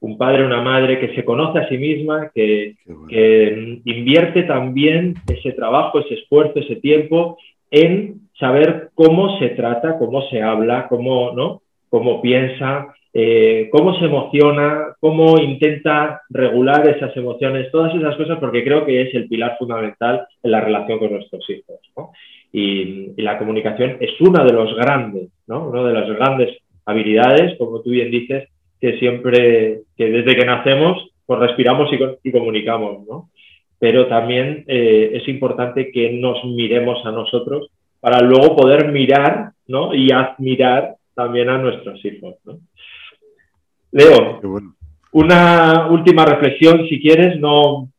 Un 0.02 0.18
padre, 0.18 0.46
una 0.46 0.62
madre 0.62 1.00
que 1.00 1.14
se 1.14 1.26
conoce 1.26 1.60
a 1.60 1.68
sí 1.68 1.78
misma, 1.78 2.32
que, 2.34 2.76
que 3.10 3.82
invierte 3.86 4.44
también 4.44 5.16
ese 5.28 5.52
trabajo, 5.52 6.00
ese 6.00 6.16
esfuerzo, 6.16 6.60
ese 6.60 6.78
tiempo 6.78 7.38
en 7.72 8.22
saber 8.40 8.90
cómo 8.96 9.38
se 9.40 9.50
trata, 9.50 9.98
cómo 9.98 10.22
se 10.30 10.42
habla, 10.42 10.88
cómo, 10.88 11.34
¿no? 11.34 11.62
cómo 11.90 12.22
piensa, 12.22 12.88
eh, 13.14 13.70
cómo 13.72 13.98
se 13.98 14.06
emociona, 14.06 14.96
cómo 15.00 15.40
intenta 15.40 16.22
regular 16.30 16.88
esas 16.88 17.16
emociones, 17.18 17.72
todas 17.72 17.94
esas 17.96 18.16
cosas, 18.16 18.38
porque 18.40 18.64
creo 18.64 18.86
que 18.86 19.02
es 19.02 19.14
el 19.16 19.28
pilar 19.28 19.58
fundamental 19.58 20.28
en 20.44 20.52
la 20.52 20.62
relación 20.62 21.00
con 21.00 21.12
nuestros 21.12 21.44
hijos. 21.50 21.80
Y, 22.52 23.22
la 23.22 23.38
comunicación 23.38 23.98
es 24.00 24.20
una 24.22 24.44
de 24.44 24.54
los 24.54 24.76
grandes, 24.76 25.30
¿no? 25.48 25.68
una 25.68 25.84
de 25.84 25.94
las 25.94 26.10
grandes 26.10 26.58
habilidades, 26.86 27.58
como 27.58 27.82
tú 27.82 27.90
bien 27.92 28.10
dices, 28.12 28.48
que 28.80 28.98
siempre, 29.00 29.82
que 29.98 30.10
desde 30.10 30.36
que 30.36 30.46
nacemos, 30.46 31.10
pues 31.26 31.40
respiramos 31.40 31.90
y, 32.24 32.32
comunicamos, 32.32 33.06
¿no? 33.08 33.30
Pero 33.78 34.08
también 34.08 34.66
eh, 34.68 35.12
es 35.14 35.28
importante 35.28 35.92
que 35.92 36.12
nos 36.12 36.44
miremos 36.44 37.06
a 37.06 37.12
nosotros 37.12 37.70
para 38.00 38.22
luego 38.22 38.56
poder 38.56 38.92
mirar 38.92 39.52
¿no? 39.68 39.94
y 39.94 40.12
admirar 40.12 40.96
también 41.14 41.50
a 41.50 41.58
nuestros 41.58 42.04
hijos. 42.06 42.36
Leo, 43.92 44.40
una 45.12 45.88
última 45.90 46.26
reflexión, 46.26 46.88
si 46.88 47.02
quieres, 47.02 47.40
no, 47.40 47.90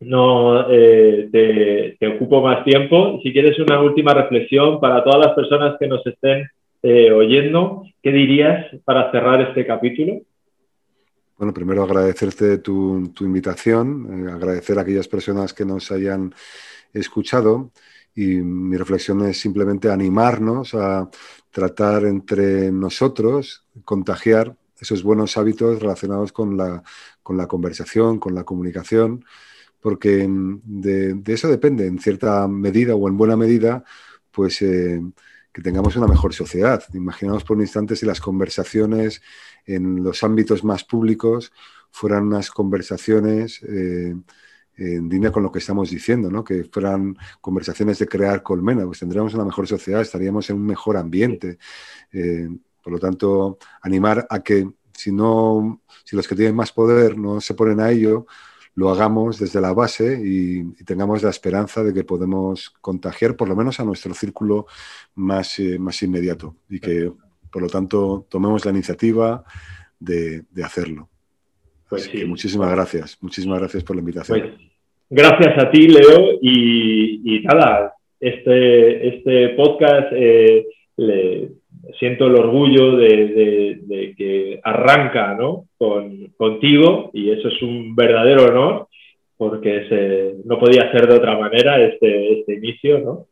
no 0.00 0.70
eh, 0.70 1.96
te, 1.98 2.06
ocupo 2.08 2.42
más 2.42 2.64
tiempo. 2.64 3.20
Si 3.22 3.32
quieres 3.32 3.58
una 3.58 3.80
última 3.80 4.14
reflexión 4.14 4.80
para 4.80 5.02
todas 5.02 5.26
las 5.26 5.34
personas 5.34 5.76
que 5.78 5.86
nos 5.86 6.06
estén 6.06 6.48
eh, 6.82 7.12
oyendo, 7.12 7.84
¿qué 8.02 8.10
dirías 8.10 8.66
para 8.84 9.10
cerrar 9.10 9.40
este 9.40 9.66
capítulo? 9.66 10.20
Bueno, 11.38 11.54
primero 11.54 11.82
agradecerte 11.82 12.58
tu, 12.58 13.12
invitación, 13.20 14.28
eh, 14.28 14.32
agradecer 14.32 14.78
a 14.78 14.82
aquellas 14.82 15.08
personas 15.08 15.52
que 15.54 15.64
nos 15.64 15.90
hayan 15.90 16.34
escuchado 16.92 17.70
y 18.14 18.36
mi 18.36 18.76
reflexión 18.76 19.24
es 19.24 19.40
simplemente 19.40 19.90
animarnos 19.90 20.74
a 20.74 21.08
tratar 21.50 22.04
entre 22.04 22.70
nosotros, 22.70 23.66
contagiar 23.84 24.54
esos 24.78 25.02
buenos 25.02 25.36
hábitos 25.36 25.80
relacionados 25.80 26.32
con 26.32 26.56
la, 26.56 26.82
con 27.22 27.36
la 27.36 27.46
conversación, 27.46 28.18
con 28.18 28.34
la 28.34 28.44
comunicación, 28.44 29.24
porque 29.80 30.26
mm, 30.26 30.60
de, 30.64 31.22
eso 31.26 31.48
depende, 31.48 31.86
en 31.86 31.98
cierta 31.98 32.46
medida 32.48 32.94
o 32.94 33.08
en 33.08 33.16
buena 33.16 33.36
medida, 33.36 33.84
pues 34.30 34.62
eh, 34.62 35.00
que 35.52 35.62
tengamos 35.62 35.96
una 35.96 36.06
mejor 36.06 36.32
sociedad. 36.32 36.82
Imaginamos 36.94 37.44
por 37.44 37.56
un 37.56 37.62
instante 37.62 37.96
si 37.96 38.06
las 38.06 38.20
conversaciones 38.20 39.22
en 39.66 40.02
los 40.02 40.22
ámbitos 40.22 40.64
más 40.64 40.84
públicos 40.84 41.52
fueran 41.90 42.24
unas 42.24 42.50
conversaciones 42.50 43.62
eh, 43.62 44.14
en 44.76 45.08
línea 45.08 45.30
con 45.30 45.42
lo 45.42 45.52
que 45.52 45.58
estamos 45.58 45.90
diciendo, 45.90 46.30
¿no? 46.30 46.42
que 46.42 46.64
fueran 46.64 47.16
conversaciones 47.40 47.98
de 47.98 48.08
crear 48.08 48.42
colmena, 48.42 48.86
pues 48.86 49.00
tendríamos 49.00 49.34
una 49.34 49.44
mejor 49.44 49.66
sociedad, 49.68 50.00
estaríamos 50.00 50.48
en 50.48 50.56
un 50.56 50.66
mejor 50.66 50.96
ambiente. 50.96 51.58
Eh, 52.12 52.48
por 52.82 52.92
lo 52.94 52.98
tanto, 52.98 53.58
animar 53.82 54.26
a 54.28 54.42
que 54.42 54.68
si, 54.94 55.12
no, 55.12 55.82
si 56.04 56.16
los 56.16 56.26
que 56.26 56.34
tienen 56.34 56.56
más 56.56 56.72
poder 56.72 57.16
no 57.16 57.40
se 57.40 57.54
ponen 57.54 57.80
a 57.80 57.90
ello, 57.90 58.26
lo 58.74 58.90
hagamos 58.90 59.38
desde 59.38 59.60
la 59.60 59.72
base 59.72 60.20
y, 60.24 60.72
tengamos 60.84 61.22
la 61.22 61.30
esperanza 61.30 61.82
de 61.82 61.92
que 61.92 62.04
podemos 62.04 62.70
contagiar 62.80 63.36
por 63.36 63.48
lo 63.48 63.56
menos 63.56 63.78
a 63.80 63.84
nuestro 63.84 64.14
círculo 64.14 64.66
más, 65.14 65.58
eh, 65.58 65.78
más 65.78 66.02
inmediato 66.02 66.56
y 66.68 66.80
que, 66.80 67.12
por 67.50 67.62
lo 67.62 67.68
tanto, 67.68 68.26
tomemos 68.28 68.64
la 68.64 68.70
iniciativa 68.70 69.44
de, 69.98 70.44
hacerlo. 70.64 71.08
Pues 71.88 72.04
sí. 72.04 72.24
muchísimas 72.24 72.70
gracias, 72.70 73.18
muchísimas 73.20 73.58
gracias 73.58 73.84
por 73.84 73.96
la 73.96 74.00
invitación. 74.00 74.40
Pues 74.40 74.52
gracias 75.10 75.62
a 75.62 75.70
ti, 75.70 75.88
Leo, 75.88 76.38
y, 76.40 77.42
nada, 77.44 77.94
este, 78.18 79.08
este 79.08 79.50
podcast 79.50 80.08
eh, 80.12 80.66
le, 80.96 81.52
siento 81.98 82.26
el 82.26 82.36
orgullo 82.36 82.96
de, 82.96 84.14
que 84.16 84.60
arranca 84.62 85.34
¿no? 85.34 85.66
Con, 85.76 86.28
contigo 86.36 87.10
y 87.12 87.30
eso 87.30 87.48
es 87.48 87.62
un 87.62 87.94
verdadero 87.94 88.46
honor 88.46 88.88
porque 89.36 90.36
no 90.44 90.58
podía 90.58 90.92
ser 90.92 91.08
de 91.08 91.16
otra 91.16 91.36
manera 91.36 91.82
este, 91.82 92.40
este 92.40 92.54
inicio, 92.54 93.00
¿no? 93.00 93.26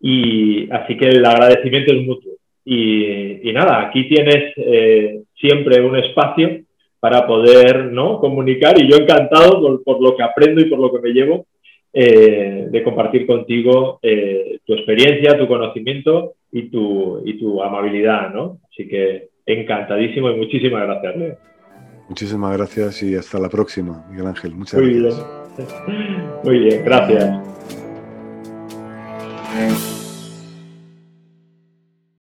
Y 0.00 0.70
así 0.70 0.96
que 0.96 1.08
el 1.08 1.24
agradecimiento 1.24 1.92
es 1.92 2.06
mutuo. 2.06 2.32
Y, 2.64 3.52
nada, 3.52 3.86
aquí 3.86 4.08
tienes 4.08 4.52
eh, 4.56 5.22
siempre 5.34 5.80
un 5.80 5.96
espacio 5.96 6.62
para 6.98 7.26
poder 7.26 7.92
¿no? 7.92 8.18
comunicar 8.18 8.80
y 8.80 8.90
yo 8.90 8.96
encantado 8.96 9.82
por, 9.84 10.02
lo 10.02 10.16
que 10.16 10.22
aprendo 10.22 10.60
y 10.60 10.64
por 10.64 10.80
lo 10.80 10.92
que 10.92 11.00
me 11.00 11.12
llevo 11.12 11.46
eh, 11.98 12.66
de 12.70 12.82
compartir 12.82 13.26
contigo 13.26 13.98
eh, 14.02 14.58
tu 14.66 14.74
experiencia, 14.74 15.38
tu 15.38 15.48
conocimiento 15.48 16.34
y 16.52 16.68
tu, 16.68 17.22
y 17.24 17.38
tu 17.38 17.62
amabilidad, 17.62 18.34
¿no? 18.34 18.58
Así 18.70 18.86
que 18.86 19.30
encantadísimo 19.46 20.28
y 20.28 20.36
muchísimas 20.36 20.82
gracias, 20.82 21.16
Leo. 21.16 21.38
Muchísimas 22.06 22.54
gracias 22.54 23.02
y 23.02 23.14
hasta 23.14 23.38
la 23.38 23.48
próxima, 23.48 24.04
Miguel 24.10 24.26
Ángel. 24.26 24.54
Muchas 24.54 24.78
Muy 24.78 25.00
gracias. 25.00 25.26
Bien. 25.56 25.68
Muy 26.44 26.58
bien, 26.58 26.84
gracias. 26.84 27.40